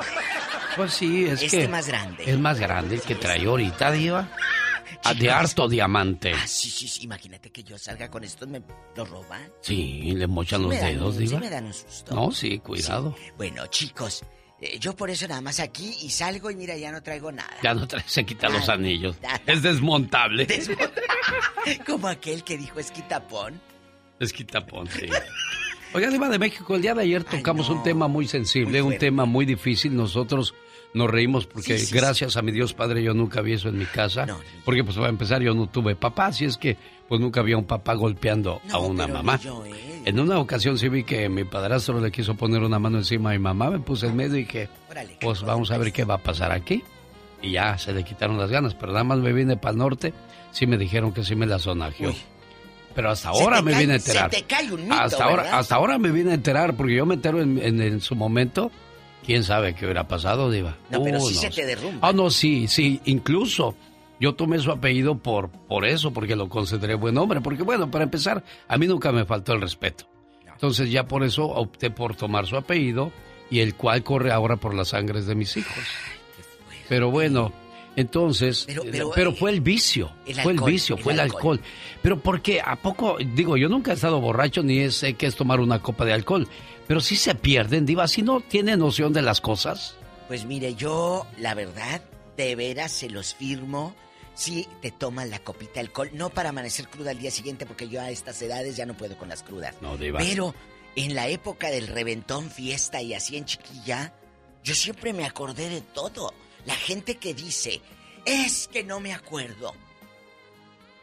[0.76, 1.68] Pues sí, es Este que...
[1.68, 2.23] más grande.
[2.30, 4.27] Es más grande el que trae ahorita, diva.
[5.03, 6.32] Ah, De harto diamante.
[6.34, 7.03] Ah, sí, sí, sí.
[7.03, 8.61] Imagínate que yo salga con esto, me
[8.95, 9.52] lo roban.
[9.61, 12.14] Sí, le mochan Sí los dedos, un- sí me dan un susto.
[12.16, 13.16] No, sí, cuidado.
[13.38, 14.24] Bueno, chicos,
[14.61, 17.56] eh, yo por eso nada más aquí y salgo y mira, ya no traigo nada.
[17.64, 19.16] Ya no trae, se quita los anillos.
[19.22, 19.41] nada.
[19.45, 20.48] Es desmontable.
[21.86, 23.60] Como aquel que dijo esquitapón.
[24.20, 25.07] Es quitapón, sí.
[25.94, 29.26] Oiga, Diva de México, el día de ayer tocamos un tema muy sensible, un tema
[29.26, 29.95] muy difícil.
[29.95, 30.53] Nosotros
[30.94, 33.78] nos reímos porque Sí, sí, gracias a mi Dios Padre yo nunca vi eso en
[33.78, 34.26] mi casa.
[34.66, 37.66] porque pues para empezar yo no tuve papá, así es que pues nunca había un
[37.66, 39.40] papá golpeando a una mamá.
[39.40, 40.02] yo, ¿eh?
[40.06, 43.34] En una ocasión sí vi que mi padrastro le quiso poner una mano encima a
[43.34, 44.70] mi mamá, me puse en medio y dije,
[45.22, 46.84] pues vamos a ver qué va a pasar aquí.
[47.41, 50.14] Y ya se le quitaron las ganas, pero nada más me vine para el norte,
[50.52, 52.14] sí me dijeron que sí me la sonajeó.
[52.95, 54.30] Pero hasta ahora me viene a enterar.
[54.32, 57.06] Se te cae un mito, hasta ahora, hasta ahora me viene a enterar, porque yo
[57.06, 58.72] me entero en, en- en su momento.
[59.25, 60.77] ¿Quién sabe qué hubiera pasado, Diva?
[60.89, 62.07] No, pero Uh, sí no se te derrumba.
[62.07, 62.99] Ah, no, sí, sí.
[63.05, 63.75] Incluso
[64.19, 67.41] yo tomé su apellido por, por eso, porque lo consideré buen hombre.
[67.41, 70.05] Porque, bueno, para empezar, a mí nunca me faltó el respeto.
[70.51, 73.11] Entonces ya por eso opté por tomar su apellido
[73.49, 75.73] y el cual corre ahora por las sangres de mis hijos.
[76.89, 77.53] Pero bueno,
[77.95, 81.13] entonces, Pero- eh, pero, pero, eh, fue el vicio, el fue el vicio, el fue
[81.13, 81.59] el alcohol.
[81.59, 81.61] alcohol.
[82.01, 85.59] Pero porque a poco, digo, yo nunca he estado borracho ni sé qué es tomar
[85.59, 86.47] una copa de alcohol,
[86.90, 89.95] pero sí se pierden, diva, si no tiene noción de las cosas.
[90.28, 92.02] Pues mire, yo, la verdad,
[92.36, 93.95] de veras se los firmo.
[94.34, 97.88] Si te toman la copita de alcohol, no para amanecer cruda al día siguiente, porque
[97.88, 99.76] yo a estas edades ya no puedo con las crudas.
[99.82, 100.18] No, diva.
[100.18, 100.56] Pero
[100.95, 104.11] en la época del reventón, fiesta y así en chiquilla,
[104.64, 106.34] yo siempre me acordé de todo.
[106.66, 107.82] La gente que dice,
[108.26, 109.76] es que no me acuerdo.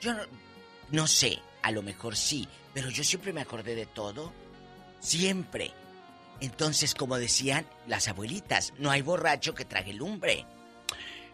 [0.01, 0.23] Yo no,
[0.91, 4.33] no sé, a lo mejor sí, pero yo siempre me acordé de todo.
[5.07, 5.71] Siempre.
[6.41, 10.45] Entonces, como decían las abuelitas, no hay borracho que trague lumbre.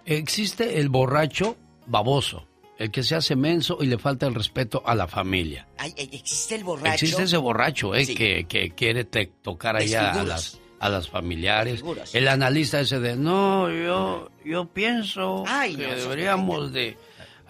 [0.05, 2.47] Existe el borracho baboso,
[2.78, 5.66] el que se hace menso y le falta el respeto a la familia.
[5.78, 6.94] Ay, existe el borracho.
[7.05, 8.05] Existe ese borracho, ¿eh?
[8.05, 8.15] Sí.
[8.15, 11.73] Que, que quiere te- tocar allá a las, a las familiares.
[11.74, 12.15] Desfiguros.
[12.15, 16.99] El analista ese de, no, yo, yo pienso Ay, que no, deberíamos de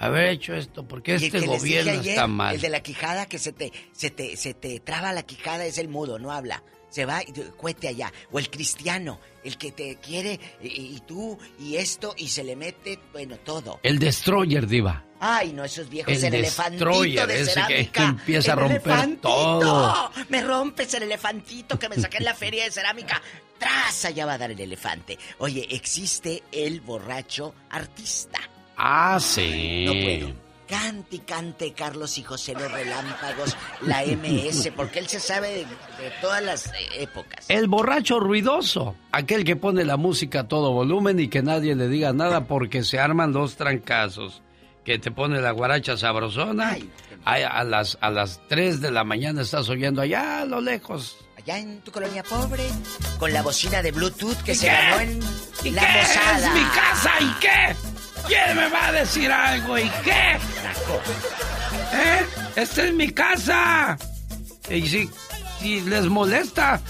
[0.07, 2.55] haber hecho esto, porque este gobierno ayer, está mal.
[2.55, 5.79] El de la quijada que se te, se te, se te traba la quijada es
[5.79, 6.63] el mudo, no habla.
[6.91, 8.13] Se va y cuete allá.
[8.33, 12.55] O el cristiano, el que te quiere y, y tú y esto y se le
[12.55, 13.81] mete, bueno, todo.
[13.83, 15.03] El destroyer, diva.
[15.19, 18.81] Ay, no, esos viejos, El el, elefantito destroyer, de ese que empieza a El romper
[18.93, 19.23] elefantito.
[19.29, 20.11] todo.
[20.29, 23.23] Me rompes el elefantito que me saqué en la feria de cerámica.
[23.59, 25.17] Tras, allá va a dar el elefante.
[25.39, 28.41] Oye, existe el borracho artista.
[28.85, 29.85] Ah, sí.
[29.87, 30.43] No puedo.
[30.69, 35.59] Cante y cante Carlos y José los Relámpagos, la MS, porque él se sabe de,
[35.59, 37.45] de todas las eh, épocas.
[37.49, 41.89] El borracho ruidoso, aquel que pone la música a todo volumen y que nadie le
[41.89, 44.41] diga nada porque se arman dos trancazos.
[44.85, 46.77] Que te pone la guaracha sabrosona,
[47.25, 51.19] a, a las, a las 3 de la mañana estás oyendo allá a lo lejos.
[51.37, 52.65] Allá en tu colonia pobre,
[53.19, 54.73] con la bocina de Bluetooth que ¿Y se qué?
[54.73, 55.21] ganó en
[55.65, 55.99] ¿Y la qué?
[56.01, 56.39] posada.
[56.49, 57.11] ¡Es mi casa!
[57.21, 57.92] ¿Y qué?
[58.27, 59.79] ¿Quién me va a decir algo?
[59.79, 60.39] ¿Y qué?
[61.95, 62.27] ¿Eh?
[62.57, 63.97] ¡Esta es mi casa!
[64.71, 65.11] Y si,
[65.61, 66.81] si les molesta,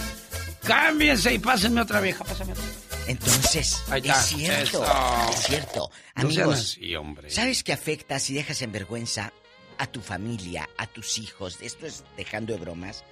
[0.65, 2.65] cámbiense y pásenme otra vieja, pásenme otra.
[3.07, 4.13] Entonces, Ahí está.
[4.21, 5.31] es cierto, Eso.
[5.33, 5.91] es cierto.
[6.15, 7.31] No Amigos, así, hombre.
[7.31, 9.33] ¿sabes qué afecta si dejas en vergüenza
[9.79, 11.59] a tu familia, a tus hijos?
[11.63, 13.03] Esto es dejando de bromas.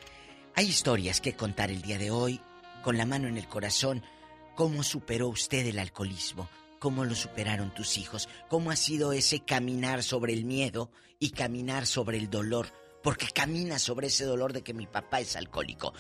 [0.55, 2.41] Hay historias que contar el día de hoy,
[2.85, 4.05] con la mano en el corazón.
[4.55, 6.49] ¿Cómo superó usted el alcoholismo?
[6.81, 8.29] ¿Cómo lo superaron tus hijos?
[8.49, 12.69] ¿Cómo ha sido ese caminar sobre el miedo y caminar sobre el dolor?
[13.03, 15.93] Porque camina sobre ese dolor de que mi papá es alcohólico.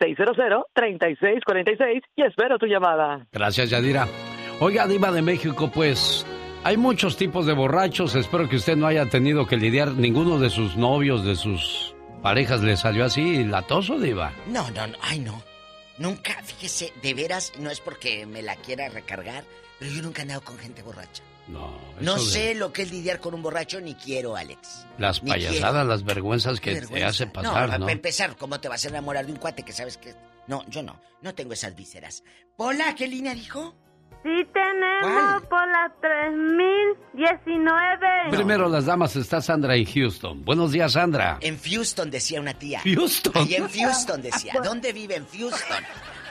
[0.00, 2.02] 1-800-600-3646.
[2.16, 3.26] Y espero tu llamada.
[3.32, 4.08] Gracias, Yadira.
[4.60, 6.24] Oiga, Diva de México, pues
[6.64, 8.14] hay muchos tipos de borrachos.
[8.14, 9.92] Espero que usted no haya tenido que lidiar.
[9.92, 14.32] Ninguno de sus novios, de sus parejas, le salió así latoso, Diva.
[14.48, 15.42] No, no, no, ay no.
[15.98, 19.44] Nunca, fíjese, de veras, no es porque me la quiera recargar,
[19.78, 21.22] pero yo nunca he andado con gente borracha.
[21.46, 24.86] No, No de sé lo que es lidiar con un borracho, ni quiero, Alex.
[24.98, 25.84] Las Ni payasadas, quiero.
[25.84, 27.08] las vergüenzas que Qué te vergüenza.
[27.08, 27.80] hace pasar, no, ¿no?
[27.84, 30.14] para empezar, ¿cómo te vas a enamorar de un cuate que sabes que...
[30.48, 32.24] No, yo no, no tengo esas vísceras.
[32.56, 33.74] Hola, ¿qué línea dijo?
[34.24, 38.06] Sí tenemos por la 3019.
[38.30, 40.42] Primero las damas está Sandra en Houston.
[40.44, 41.36] Buenos días, Sandra.
[41.42, 42.80] En Houston decía una tía.
[42.84, 43.32] Houston.
[43.36, 44.54] Ahí en Houston decía.
[44.64, 45.84] ¿Dónde vive en Houston?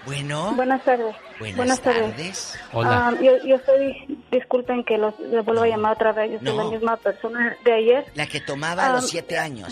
[0.06, 0.54] Bueno.
[0.56, 1.16] Buenas tardes.
[1.40, 2.60] Buenas, tardes.
[2.74, 3.08] Hola.
[3.10, 6.48] Ah, yo, yo estoy, disculpen que los, les vuelvo a llamar otra vez, yo soy
[6.58, 6.64] No.
[6.64, 8.06] la misma persona de ayer.
[8.16, 9.72] La que tomaba a los Ah, siete años.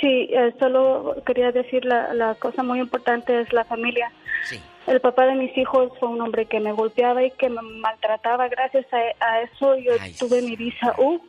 [0.00, 4.10] Sí, eh, solo quería decir la, la cosa muy importante es la familia.
[4.44, 4.60] Sí.
[4.86, 8.48] El papá de mis hijos fue un hombre que me golpeaba y que me maltrataba.
[8.48, 11.20] Gracias a, a eso yo tuve mi visa U.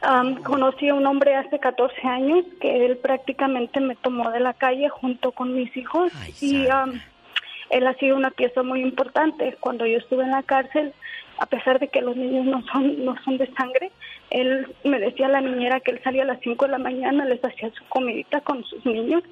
[0.00, 4.54] Am, conocí a un hombre hace 14 años que él prácticamente me tomó de la
[4.54, 7.02] calle junto con mis hijos y am,
[7.70, 9.56] él ha sido una pieza muy importante.
[9.60, 10.94] Cuando yo estuve en la cárcel,
[11.38, 13.90] a pesar de que los niños no son no son de sangre,
[14.30, 17.24] él me decía a la niñera que él salía a las 5 de la mañana,
[17.24, 19.22] les hacía su comidita con sus niños.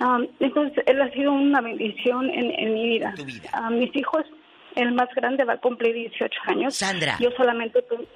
[0.00, 3.14] Am, entonces, él ha sido una bendición en, en mi vida.
[3.52, 4.24] A mis hijos,
[4.74, 6.74] el más grande va a cumplir 18 años.
[6.74, 7.16] Sandra.
[7.20, 7.82] Yo solamente...
[7.82, 8.06] tu-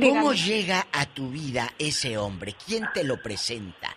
[0.00, 2.52] ¿Cómo llega a tu vida ese hombre?
[2.66, 3.88] ¿Quién te lo presenta?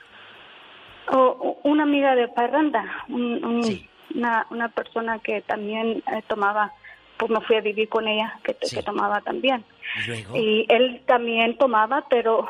[1.10, 6.74] O- o una amiga de Parranda, un- un- una, una persona que también eh, tomaba,
[7.18, 9.64] pues me fui a vivir con ella, que, que tomaba también.
[10.04, 10.38] ¿Y luego?
[10.38, 12.48] Y él también tomaba, pero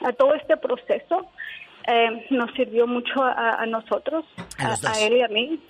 [0.00, 1.26] a todo este proceso
[1.86, 4.24] eh, nos sirvió mucho a, a nosotros,
[4.58, 5.60] A él y a mí.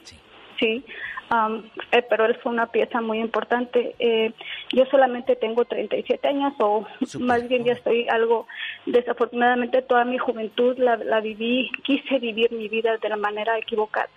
[0.59, 0.85] Sí.
[1.31, 3.95] Am, eh, pero él fue una pieza muy importante.
[3.99, 4.33] Eh,
[4.73, 6.87] yo solamente tengo 37 años, o
[7.21, 8.47] más bien ya estoy algo,
[8.85, 14.11] desafortunadamente toda mi juventud la, la viví, quise vivir mi vida de la manera equivocada.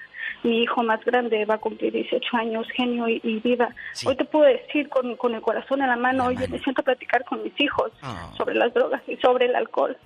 [0.44, 3.70] Mi hijo más grande va a cumplir 18 años, genio y, y viva.
[4.06, 6.86] Hoy te puedo decir con, con el corazón en la mano, oye, me siento a
[6.86, 8.30] platicar con mis hijos Ah.
[8.38, 9.98] sobre las drogas y sobre el alcohol.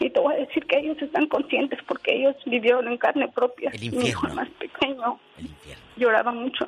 [0.00, 3.70] Y te voy a decir que ellos están conscientes porque ellos vivieron en carne propia.
[3.78, 5.20] Mi hijo el más pequeño
[5.96, 6.64] lloraba mucho.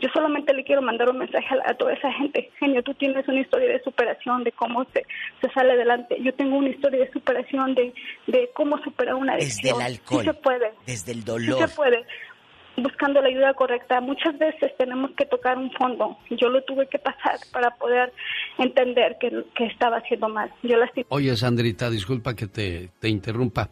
[0.00, 2.50] Yo solamente le quiero mandar un mensaje a, a toda esa gente.
[2.60, 5.04] Genio, tú tienes una historia de superación, de cómo se,
[5.40, 6.16] se sale adelante.
[6.22, 7.92] Yo tengo una historia de superación, de,
[8.28, 9.80] de cómo superar una Desde adicción.
[9.80, 10.20] el alcohol.
[10.20, 10.72] Sí se puede.
[10.86, 11.68] Desde el Sí dolor.
[11.68, 12.04] se puede.
[12.82, 14.00] Buscando la ayuda correcta.
[14.00, 16.16] Muchas veces tenemos que tocar un fondo.
[16.30, 18.12] Yo lo tuve que pasar para poder
[18.58, 20.52] entender que, que estaba haciendo mal.
[20.62, 23.68] Yo lastim- Oye, Sandrita, disculpa que te, te interrumpa.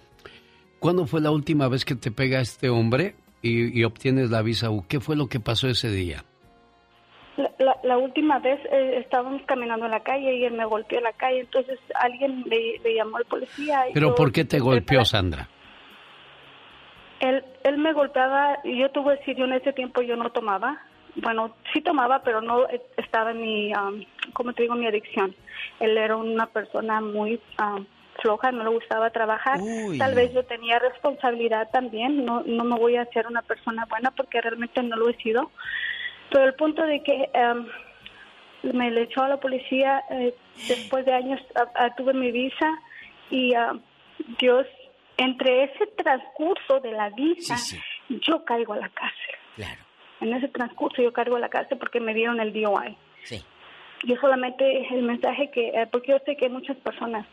[0.79, 4.71] ¿Cuándo fue la última vez que te pega este hombre y, y obtienes la visa
[4.71, 4.85] U?
[4.89, 6.25] ¿Qué fue lo que pasó ese día?
[7.37, 10.99] La, la- la última vez eh, estábamos caminando en la calle y él me golpeó
[10.99, 11.41] en la calle.
[11.41, 13.89] Entonces alguien le, le llamó al policía.
[13.89, 15.49] y ¿Pero yo- por qué te golpeó, Sandra?
[17.21, 20.31] Él, él me golpeaba y yo tuve que decir, yo en ese tiempo yo no
[20.31, 20.81] tomaba.
[21.17, 25.35] Bueno, sí tomaba, pero no eh, estaba en mi, um, como te digo, mi adicción.
[25.81, 27.87] Él era una persona muy um,
[28.21, 29.61] floja, no le gustaba trabajar.
[29.99, 34.11] Tal vez yo tenía responsabilidad también, no, no me voy a hacer una persona buena
[34.11, 35.51] porque realmente no lo he sido.
[36.31, 37.67] Pero el punto de que um,
[38.77, 40.35] me le echó a la policía, eh,
[40.69, 42.79] después de años a- a- tuve mi visa
[43.31, 43.75] y ah,
[44.39, 44.67] Dios,
[45.17, 47.57] entre ese transcurso de la visa,
[48.09, 49.35] yo caigo a la cárcel.
[49.57, 49.81] Claro.
[50.21, 52.97] En ese transcurso yo caigo a la cárcel porque me dieron el DOI.
[53.25, 53.43] Sí.
[54.05, 57.27] Yo solamente el mensaje que, eh, porque yo sé que muchas personas,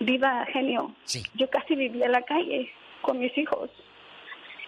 [0.00, 0.94] viva genio,
[1.34, 2.70] yo casi vivía en la calle
[3.02, 3.70] con mis hijos.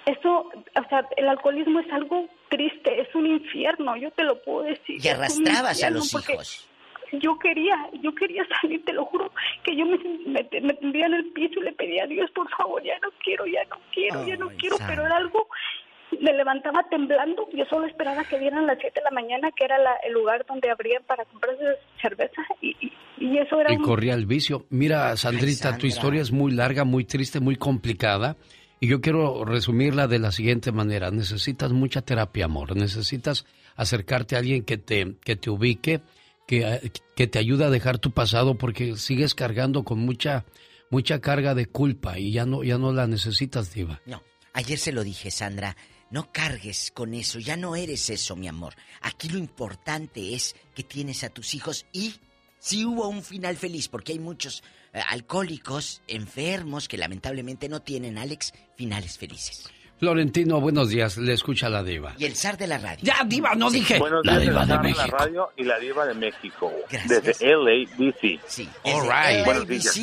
[0.05, 4.63] Eso, o sea, el alcoholismo es algo triste, es un infierno, yo te lo puedo
[4.63, 5.05] decir.
[5.05, 6.69] Y arrastrabas a los hijos.
[7.13, 9.31] Yo quería, yo quería salir, te lo juro,
[9.65, 9.97] que yo me,
[10.27, 13.09] me, me tendría en el piso y le pedía a Dios, por favor, ya no
[13.23, 15.47] quiero, ya no quiero, ya no quiero, pero era algo,
[16.21, 19.79] me levantaba temblando, yo solo esperaba que dieran las 7 de la mañana, que era
[19.79, 21.63] la- el lugar donde abrían para comprarse
[22.01, 23.83] cerveza, y, y, y eso era Y un...
[23.83, 24.67] corría el vicio.
[24.71, 25.89] Mira, Sandrita, tu Sandra.
[25.89, 28.37] historia es muy larga, muy triste, muy complicada.
[28.79, 31.11] Y yo quiero resumirla de la siguiente manera.
[31.11, 32.77] Necesitas mucha terapia, amor.
[32.77, 36.01] Necesitas acercarte a alguien que te, que te ubique,
[36.47, 40.47] que, eh, que te ayude a dejar tu pasado porque sigues cargando con mucha,
[40.91, 44.01] mucha carga de culpa y ya no, ya no la necesitas, Diva.
[44.07, 45.77] No, ayer se lo dije, Sandra.
[46.09, 48.75] No cargues con eso, ya no eres eso, mi amor.
[49.01, 52.15] Aquí lo importante es que tienes a tus hijos y
[52.61, 54.63] si hubo un final feliz, porque hay muchos
[54.93, 59.65] eh, alcohólicos, enfermos, que lamentablemente no tienen, Alex, finales felices.
[59.99, 61.17] Florentino, buenos días.
[61.17, 62.13] Le escucha la Diva.
[62.19, 62.99] Y el zar de la radio.
[63.03, 63.99] Ya, Diva, no dije.
[63.99, 65.17] Buenos La días, diva el de zar la México.
[65.17, 66.73] radio y la diva de México.
[66.91, 67.23] Gracias.
[67.25, 68.41] Desde LA, DC.
[68.47, 68.69] Sí.
[68.85, 69.45] All right.
[69.47, 69.97] Buenos días.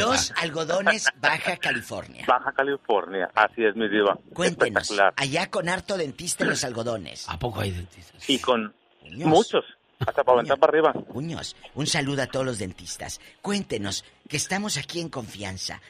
[0.00, 2.24] Los algodones Baja California.
[2.26, 4.18] Baja California, así es mi diva.
[4.32, 5.14] Cuéntenos, Espectacular.
[5.16, 7.28] allá con harto dentista en los algodones.
[7.28, 8.28] ¿A poco hay dentistas?
[8.28, 8.74] Y con
[9.04, 9.28] Muñoz.
[9.28, 9.64] muchos,
[10.00, 10.92] hasta para aventar para arriba.
[11.12, 13.20] Muñoz, un saludo a todos los dentistas.
[13.42, 15.80] Cuéntenos que estamos aquí en confianza.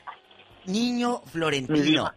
[0.67, 2.15] Niño Mi Florentino, diva.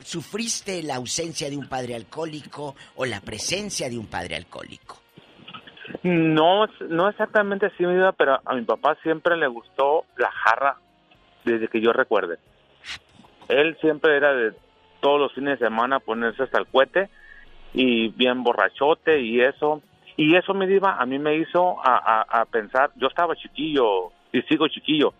[0.00, 5.00] ¿Sufriste la ausencia de un padre alcohólico o la presencia de un padre alcohólico?
[6.02, 10.76] No, no exactamente así, mi vida, pero a mi papá siempre le gustó la jarra
[11.44, 12.38] desde que yo recuerde.
[13.48, 14.52] Él siempre era de
[15.00, 17.08] todos los fines de semana ponerse hasta el cohete
[17.72, 19.82] y bien borrachote y eso.
[20.16, 24.10] Y eso, mi diva, a mí me hizo a, a- a pensar, yo estaba chiquillo
[24.32, 25.12] y sigo chiquillo,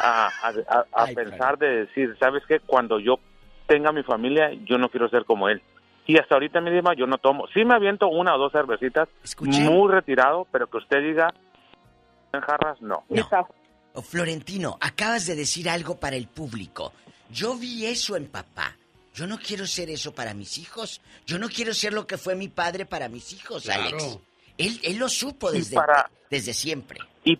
[0.00, 2.60] a, a- a- a pensar de decir, ¿sabes qué?
[2.60, 3.18] Cuando yo
[3.68, 5.62] tenga mi familia, yo no quiero ser como él.
[6.06, 7.46] Y hasta ahorita, mi diva, yo no tomo.
[7.54, 9.08] Sí me aviento una o dos cervecitas,
[9.46, 11.32] muy retirado, pero que usted diga,
[12.32, 13.04] en jarras, no.
[13.92, 16.92] Oh, Florentino, acabas de decir algo para el público.
[17.30, 18.74] Yo vi eso en papá.
[19.14, 21.00] Yo no quiero ser eso para mis hijos.
[21.26, 23.82] Yo no quiero ser lo que fue mi padre para mis hijos, Claro.
[23.82, 24.18] Alex.
[24.56, 27.00] Él, él lo supo desde, para- desde siempre.
[27.24, 27.38] Y,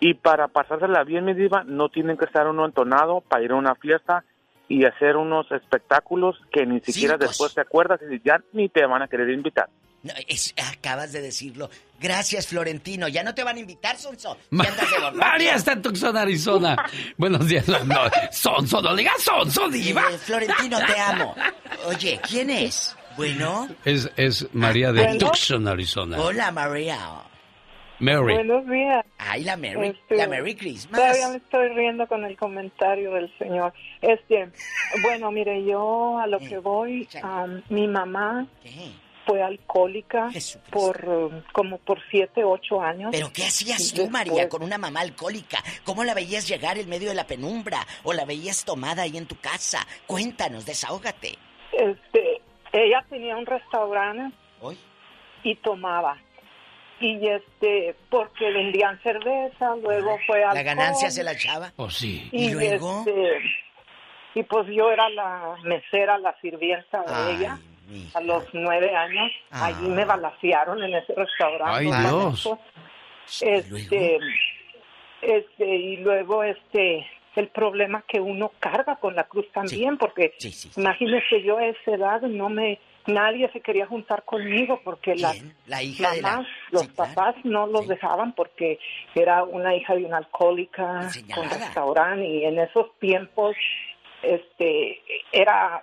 [0.00, 3.56] y para pasársela bien, mi diva, no tienen que estar uno entonado para ir a
[3.56, 4.24] una fiesta
[4.72, 7.28] y hacer unos espectáculos que ni siquiera Circos.
[7.28, 9.68] después te acuerdas y ya ni te van a querer invitar.
[10.02, 11.68] No, es- acabas de decirlo.
[12.00, 13.06] Gracias, Florentino.
[13.06, 14.36] Ya no te van a invitar, Sonso.
[14.50, 14.64] Ma-.
[15.14, 16.76] María está en Tucson, Arizona.
[17.18, 17.68] Buenos días.
[17.68, 18.00] No,
[18.32, 20.02] Sonso, no digas Sonso, diva.
[20.10, 21.36] Eh, Florentino, te amo.
[21.86, 22.96] Oye, ¿quién es?
[23.16, 23.68] Bueno.
[23.84, 25.18] Es, es María de.
[25.18, 26.18] Tucson, Arizona.
[26.18, 26.98] Hola, María.
[28.02, 28.34] Mary.
[28.34, 29.06] Buenos días.
[29.18, 31.00] Ay, la Merry, Este, la Merry Christmas.
[31.00, 33.72] Todavía me estoy riendo con el comentario del señor.
[34.00, 34.50] Este,
[35.02, 38.48] bueno, mire, yo a lo que voy, am, mi mamá
[39.24, 40.30] fue alcohólica
[40.70, 43.10] por um, como por siete, ocho años.
[43.12, 45.58] ¿Pero qué hacías tú, María, con una mamá alcohólica?
[45.84, 47.86] ¿Cómo la veías llegar en medio de la penumbra?
[48.02, 49.86] ¿O la veías tomada ahí en tu casa?
[50.08, 51.38] Cuéntanos, desahógate.
[51.72, 52.42] Este,
[52.72, 54.34] ella tenía un restaurante
[55.44, 56.18] y tomaba.
[57.02, 60.64] Y este, porque vendían cerveza, luego fue ¿La alcohol.
[60.64, 61.72] ganancia se la echaba?
[61.76, 62.28] Oh, sí.
[62.30, 63.40] Y, este,
[64.34, 67.58] y pues yo era la mesera, la sirvienta de Ay, ella.
[68.14, 71.90] A los nueve años, allí me balacearon en ese restaurante.
[71.92, 72.48] Ay, Dios.
[73.40, 74.18] Este,
[75.20, 77.06] este, y luego este,
[77.36, 80.34] el problema que uno carga con la cruz también, porque
[80.76, 85.82] imagínese yo a esa edad no me, nadie se quería juntar conmigo porque las La
[85.82, 86.30] hija de la...
[86.32, 88.78] mamás, los papás no los dejaban porque
[89.14, 93.56] era una hija de una alcohólica con restaurante y en esos tiempos
[94.22, 95.00] este
[95.32, 95.80] era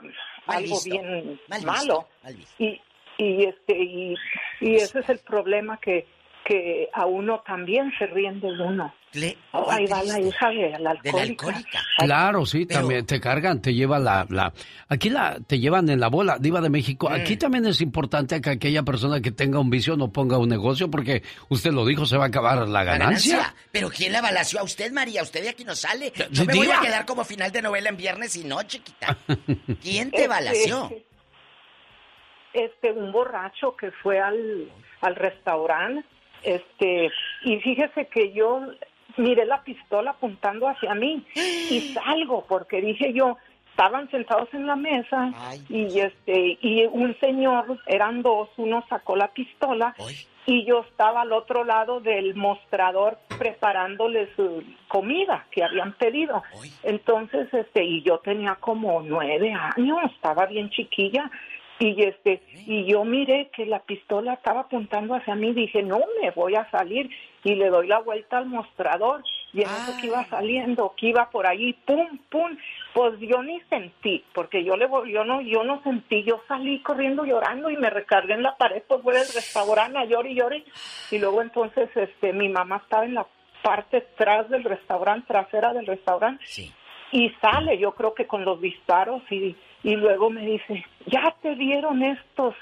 [0.48, 2.08] Mal algo visto, bien mal visto, malo.
[2.24, 2.64] mal visto.
[2.64, 2.82] y
[3.18, 4.16] y este y,
[4.62, 6.08] y ese es el problema que
[6.46, 8.94] que a uno también se ríen de uno
[9.54, 13.98] Oh, ahí va la hija de la alcohólica, Claro, sí, también te cargan, te lleva
[13.98, 14.54] la, la...
[14.88, 17.10] Aquí la, te llevan en la bola, diva de México.
[17.10, 17.40] Aquí Mm.
[17.40, 21.24] también es importante que aquella persona que tenga un vicio no ponga un negocio porque
[21.50, 23.38] usted lo dijo, se va a acabar la La ganancia.
[23.38, 23.56] ganancia.
[23.72, 25.24] ¿Pero quién la balació a usted, María?
[25.24, 26.14] Usted de aquí no sale.
[26.30, 29.18] Yo me voy a quedar como final de novela en viernes y no, chiquita.
[29.82, 30.92] ¿Quién te Este, balació?
[32.54, 34.72] este un borracho que fue al,
[35.02, 36.08] al restaurante
[36.44, 37.12] este
[37.44, 38.62] y fíjese que yo
[39.18, 43.38] miré la pistola apuntando hacia mí y salgo porque dije yo
[43.72, 45.32] estaban sentados en la mesa
[45.70, 49.96] y este y un señor eran dos uno sacó la pistola
[50.46, 56.42] y yo estaba al otro lado del mostrador preparándoles su comida que habían pedido.
[56.82, 61.30] Entonces este y yo tenía como nueve años estaba bien chiquilla
[61.80, 66.32] y este y yo miré que la pistola estaba apuntando hacia mí dije no me
[66.32, 67.10] voy a salir
[67.44, 71.30] y le doy la vuelta al mostrador y en eso que iba saliendo que iba
[71.30, 72.58] por ahí pum pum
[72.94, 77.24] pues yo ni sentí porque yo le yo no yo no sentí yo salí corriendo
[77.24, 80.62] llorando y me recargué en la pared pues fuera del restaurante a llorar y llorar.
[81.12, 83.26] Y luego entonces este mi mamá estaba en la
[83.64, 86.44] parte atrás del restaurante trasera del restaurante
[87.12, 91.56] y sale yo creo que con los disparos y, y luego me dice ya te
[91.56, 92.54] dieron estos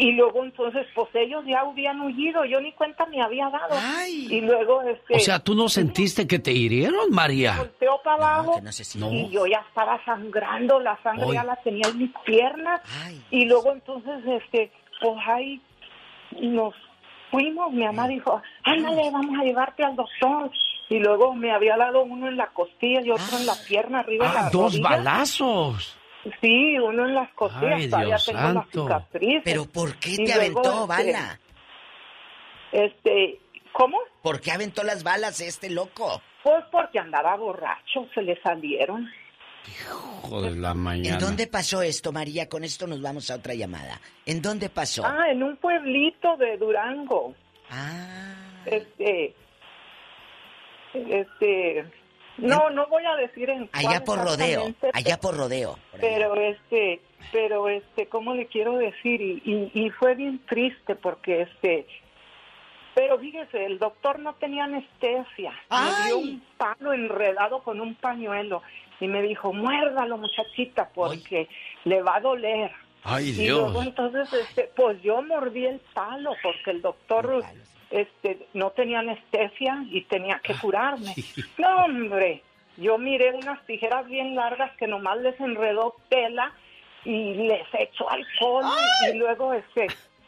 [0.00, 3.74] y luego entonces pues ellos ya habían huido yo ni cuenta me había dado
[4.06, 7.56] y luego este O sea, ¿tú no sentiste que te hirieron, María?
[7.58, 8.60] volteó para abajo
[8.96, 9.12] No.
[9.12, 11.34] y yo ya estaba sangrando la sangre Ay.
[11.34, 12.80] ya la tenía en mis piernas
[13.30, 14.70] y luego entonces este
[15.00, 15.60] pues ahí
[16.40, 16.74] nos
[17.30, 20.50] fuimos mi mamá dijo ándale vamos a llevarte al doctor
[20.88, 24.26] y luego me había dado uno en la costilla y otro en la pierna arriba
[24.26, 24.88] de Ah, la dos rodilla.
[24.88, 25.96] balazos.
[26.40, 28.88] Sí, uno en las costillas, Ay, todavía Dios tengo santo.
[28.88, 29.42] la cicatriz.
[29.44, 31.40] ¿Pero por qué Y te luego, aventó este, bala?
[32.72, 33.40] Este,
[33.72, 33.98] ¿cómo?
[34.22, 36.20] ¿Por qué aventó las balas este loco?
[36.42, 39.08] Pues porque andaba borracho, se le salieron.
[39.66, 41.16] Hijo de la mañana.
[41.16, 42.48] ¿En dónde pasó esto, María?
[42.48, 44.00] Con esto nos vamos a otra llamada.
[44.24, 45.04] ¿En dónde pasó?
[45.04, 47.34] Ah, en un pueblito de Durango.
[47.70, 48.34] Ah.
[48.64, 49.34] Este,
[50.94, 51.84] este,
[52.38, 55.78] no, no voy a decir en Allá por rodeo, allá por rodeo.
[56.00, 57.00] pero este
[57.32, 61.86] pero este cómo le quiero decir y, y, y fue bien triste porque este
[62.94, 65.52] Pero fíjese, el doctor no tenía anestesia.
[65.70, 68.62] Me dio un palo enredado con un pañuelo
[69.00, 71.48] y me dijo, muérdalo muchachita porque
[71.84, 72.70] le va a doler.
[73.04, 73.60] Ay, Y Dios.
[73.60, 77.44] luego entonces, este, pues yo mordí el palo porque el doctor
[77.90, 81.14] este, no tenía anestesia y tenía que curarme.
[81.58, 82.42] No, hombre,
[82.76, 86.52] yo miré unas tijeras bien largas que nomás les enredó tela
[87.04, 88.64] y les echó alcohol
[89.10, 89.86] y luego este,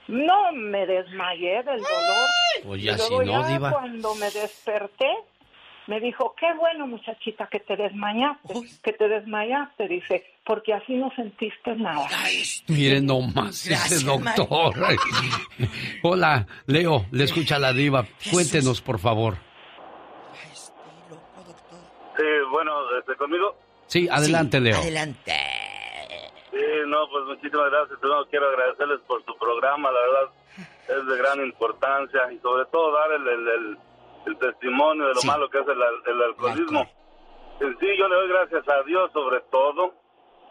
[0.08, 2.28] no me desmayé del dolor.
[2.64, 3.70] Pues ya Y luego si no, ya diva.
[3.72, 5.10] cuando me desperté,
[5.86, 11.10] me dijo, qué bueno muchachita que te desmayaste, que te desmayaste, dice, porque así no
[11.16, 12.06] sentiste nada.
[12.68, 14.72] Miren nomás Gracias, ese doctor.
[16.02, 18.04] Hola, Leo, le escucha la diva.
[18.30, 19.36] Cuéntenos, por favor.
[22.16, 23.56] Sí, bueno, este, conmigo.
[23.86, 24.76] Sí, adelante, Leo.
[24.76, 25.34] Adelante.
[26.50, 27.98] Sí, no, pues muchísimas gracias.
[28.00, 30.34] Primero quiero agradecerles por su programa, la verdad
[31.00, 33.78] es de gran importancia y sobre todo dar el, el, el-
[34.26, 36.84] el testimonio de lo malo que es el, al- el alcoholismo.
[37.58, 39.94] Sí, yo le doy gracias a Dios sobre todo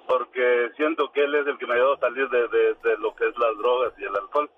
[0.08, 3.16] porque siento que Él es el que me ayudó a salir de, de- de lo
[3.16, 4.50] que es las drogas y el alcohol.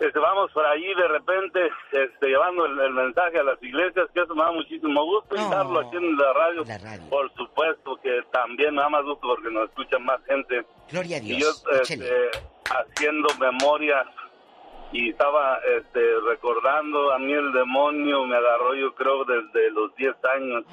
[0.00, 4.20] Este, vamos por ahí de repente este, llevando el, el mensaje a las iglesias, que
[4.20, 6.62] eso me da muchísimo gusto y darlo aquí en la radio.
[7.10, 10.64] Por supuesto que también me da más gusto porque nos escucha más gente.
[10.92, 11.64] Gloria a Y Dios.
[11.64, 12.30] yo este,
[12.70, 14.06] haciendo memorias
[14.92, 20.14] y estaba este, recordando, a mí el demonio me agarró yo creo desde los 10
[20.36, 20.64] años,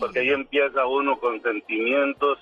[0.00, 2.38] porque ahí empieza uno con sentimientos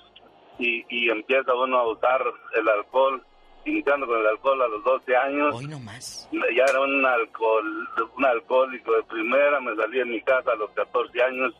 [0.59, 2.21] y, y empieza uno a usar
[2.55, 3.23] el alcohol,
[3.65, 5.55] iniciando con el alcohol a los 12 años.
[5.55, 6.29] Hoy no más.
[6.31, 7.87] Ya era un, alcohol,
[8.17, 11.53] un alcohólico de primera, me salí en mi casa a los 14 años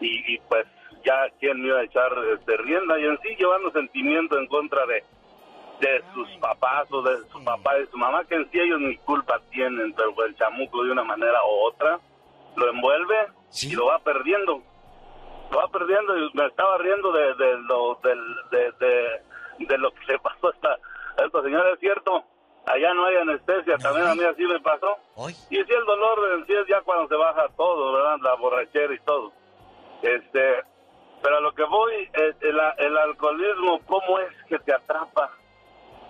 [0.00, 0.66] y, y, pues
[1.04, 4.84] ya quién me iba a echar este, rienda y en sí llevando sentimiento en contra
[4.86, 5.04] de,
[5.80, 8.96] de sus papás o de su papá y su mamá, que en sí ellos ni
[8.98, 12.00] culpa tienen, pero el chamuco de una manera u otra
[12.56, 13.28] lo envuelve
[13.62, 14.62] y lo va perdiendo.
[15.50, 20.04] Lo va perdiendo y me estaba riendo de, de lo, de, de, de lo que
[20.12, 20.68] le pasó a esta,
[21.18, 22.24] a esta señora, es cierto.
[22.66, 24.96] Allá no hay anestesia, también a mí así me pasó.
[25.50, 28.16] Y sí, el dolor en sí es ya cuando se baja todo, ¿verdad?
[28.22, 29.30] La borrachera y todo.
[30.02, 30.64] Este,
[31.22, 35.30] pero a lo que voy, eh, el, el alcoholismo, ¿cómo es que te atrapa?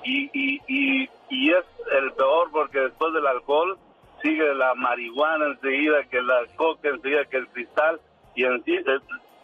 [0.07, 1.65] Y, y, y, y es
[2.01, 3.76] el peor porque después del alcohol
[4.23, 8.01] sigue la marihuana enseguida, que la coca enseguida, que el cristal,
[8.36, 8.99] y en sí, eh,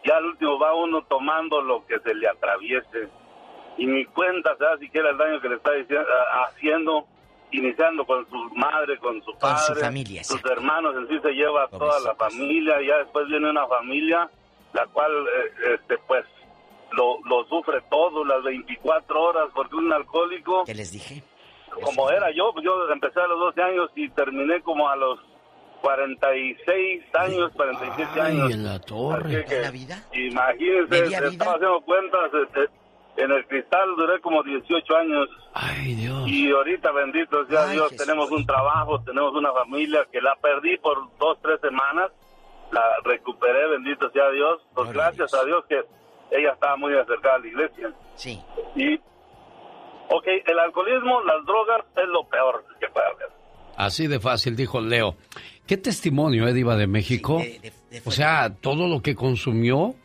[0.05, 3.09] ya al último va uno tomando lo que se le atraviese.
[3.77, 7.05] Y ni cuenta se da siquiera el daño que le está diciendo, a- haciendo,
[7.51, 11.31] iniciando con su madre, con su Con padre, su familia, sus hermanos, en sí se
[11.33, 14.29] lleva a toda la familia, y ya después viene una familia,
[14.73, 16.25] la cual, eh, este, pues,
[16.95, 20.63] lo, lo sufre todo, las 24 horas, porque un alcohólico...
[20.65, 21.23] ¿Qué les dije?
[21.83, 25.19] Como era yo, yo empecé a los 12 años y terminé como a los
[25.81, 28.51] 46 años, 47 años.
[28.51, 29.43] en la torre.
[29.45, 29.61] Que,
[30.27, 31.29] Imagínense, Media vida.
[31.29, 32.69] estaba haciendo cuentas, este,
[33.23, 35.29] en el cristal duré como 18 años.
[35.53, 36.27] Ay, Dios.
[36.27, 38.05] Y ahorita, bendito sea Ay, Dios, Jesús.
[38.05, 42.11] tenemos un trabajo, tenemos una familia que la perdí por dos, tres semanas.
[42.71, 44.61] La recuperé, bendito sea Dios.
[44.73, 45.81] Pues gracias a Dios que
[46.37, 47.93] ella estaba muy acercada a la iglesia.
[48.15, 48.41] Sí.
[48.75, 48.95] Y,
[50.09, 53.27] ok, el alcoholismo, las drogas es lo peor que puede haber.
[53.77, 55.15] Así de fácil, dijo Leo.
[55.65, 57.41] ¿Qué testimonio, eh, Diva de México?
[58.05, 59.95] o sea, todo lo que consumió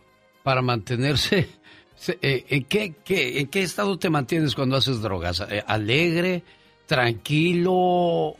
[0.42, 1.48] para mantenerse.
[1.94, 5.40] se- eh, ¿en, qué, qué- ¿En qué estado te mantienes cuando haces drogas?
[5.50, 6.42] Eh, ¿Alegre?
[6.86, 8.34] ¿Tranquilo?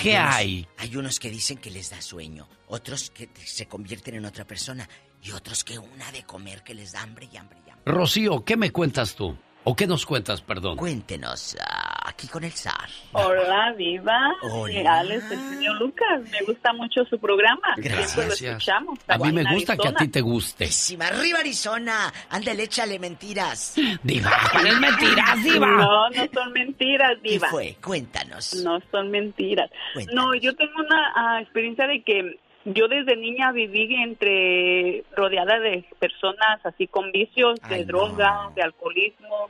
[0.00, 0.66] ¿Qué unos- hay?
[0.78, 4.88] Hay unos que dicen que les da sueño, otros que se convierten en otra persona
[5.22, 7.92] y otros que una de comer que les da hambre y hambre y hambre.
[7.92, 9.36] Rocío, ¿qué me cuentas tú?
[9.62, 10.78] ¿O qué nos cuentas, perdón?
[10.78, 12.88] Cuéntenos, ah, aquí con el zar.
[13.12, 14.18] Hola, Viva.
[14.40, 15.00] Hola.
[15.00, 16.22] Alex, el señor Lucas.
[16.30, 17.74] Me gusta mucho su programa.
[17.74, 18.40] Siempre lo Gracias.
[18.40, 18.98] escuchamos.
[19.06, 19.98] A mí me gusta que a Arizona.
[19.98, 20.64] ti te guste.
[20.64, 22.10] Encima, arriba Arizona.
[22.30, 23.74] Ándale, échale mentiras.
[24.02, 25.66] Diva, ¿cuáles mentiras, Diva?
[25.66, 27.46] No, no son mentiras, Diva.
[27.46, 27.76] ¿Qué fue?
[27.84, 28.54] Cuéntanos.
[28.64, 29.70] No son mentiras.
[30.14, 35.84] No, yo tengo una ah, experiencia de que yo desde niña viví entre rodeada de
[35.98, 39.48] personas así con vicios de droga, de alcoholismo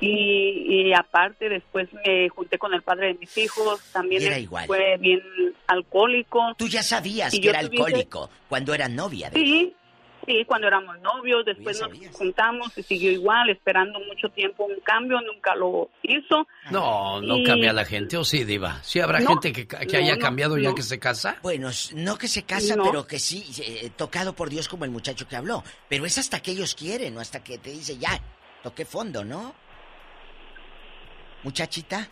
[0.00, 4.66] y, y aparte después me junté con el padre de mis hijos, también era igual.
[4.66, 5.20] fue bien
[5.66, 6.54] alcohólico.
[6.56, 9.74] Tú ya sabías Y que era tuviese- alcohólico cuando era novia de Sí,
[10.26, 15.20] sí, cuando éramos novios, después nos juntamos y siguió igual, esperando mucho tiempo un cambio,
[15.20, 16.46] nunca lo hizo.
[16.70, 18.82] No, no Y- cambia la gente, ¿o sí, Diva?
[18.82, 20.74] ¿Sí habrá No, gente que, que no, haya no, cambiado ya no.
[20.74, 21.36] que se casa?
[21.42, 22.84] Bueno, no que se casa, No.
[22.84, 25.62] pero que sí, eh, tocado por Dios como el muchacho que habló.
[25.88, 28.10] Pero es hasta que ellos quieren, no hasta que te dice ya,
[28.62, 29.54] toqué fondo, ¿no?
[31.42, 32.08] Muchachita.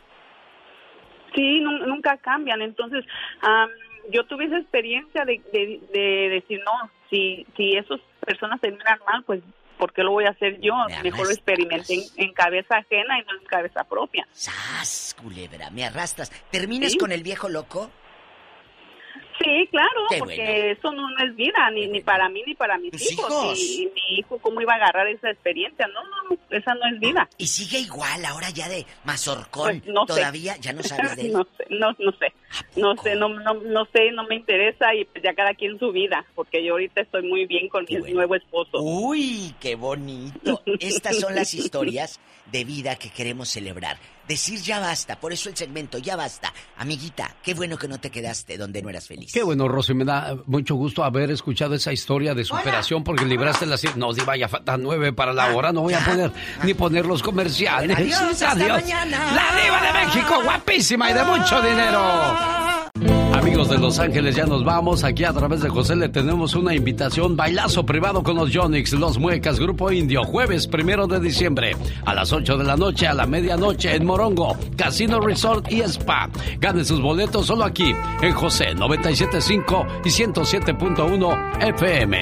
[1.34, 2.60] Sí, nu- nunca cambian.
[2.62, 3.04] Entonces,
[3.42, 3.70] am,
[4.10, 9.22] yo tuve esa experiencia de, de, de decir, no, si, si esas personas terminan mal,
[9.24, 9.42] pues
[9.78, 10.74] ¿por qué lo voy a hacer yo?
[11.02, 14.28] Mejor lo experimenté en, cabeza ajena y no en cabeza propia.
[14.32, 15.70] ¡Sas, culebra!
[15.70, 16.30] Me arrastras.
[16.50, 17.90] ¿Terminas con el viejo loco?
[19.42, 23.58] Sí, claro, porque eso no, es vida, ni, ni para mí ni para mis hijos.
[23.58, 25.86] Y, mi hijo, ¿cómo iba a agarrar esa experiencia?
[25.88, 27.26] No, no, esa no es vida.
[27.38, 29.80] Y sigue igual, ahora ya de mazorcón.
[29.80, 31.32] Pues, ¿Todavía ya no sabes de él?
[31.32, 32.32] no sé, no, no sé.
[32.76, 35.90] No sé, no, no, no, sé, no me interesa y pues ya cada quien su
[35.90, 38.82] vida, porque yo ahorita estoy muy bien con mi nuevo esposo.
[38.82, 40.60] Uy, qué bonito.
[40.80, 42.20] Estas son las historias
[42.52, 43.96] de vida que queremos celebrar
[44.30, 45.18] decir ya basta.
[45.18, 46.54] Por eso el segmento, ya basta.
[46.76, 49.29] Amiguita, qué bueno que no te quedaste donde no eras feliz.
[49.32, 53.66] Qué bueno, Rosy, me da mucho gusto haber escuchado esa historia de superación porque libraste
[53.66, 53.76] la...
[53.96, 56.32] No, diva, ya faltan nueve para la hora, no voy a poder
[56.64, 57.96] ni poner los comerciales.
[57.96, 58.82] adiós, adiós.
[58.82, 59.32] Mañana.
[59.32, 62.69] La diva de México, guapísima y de mucho dinero.
[63.40, 65.02] Amigos de Los Ángeles, ya nos vamos.
[65.04, 67.36] Aquí a través de José le tenemos una invitación.
[67.36, 70.24] Bailazo privado con los Jonix, Los Muecas, Grupo Indio.
[70.24, 74.56] Jueves primero de diciembre a las 8 de la noche a la medianoche en Morongo,
[74.76, 76.28] Casino Resort y Spa.
[76.58, 82.20] Gane sus boletos solo aquí en José 975 y 107.1 FM.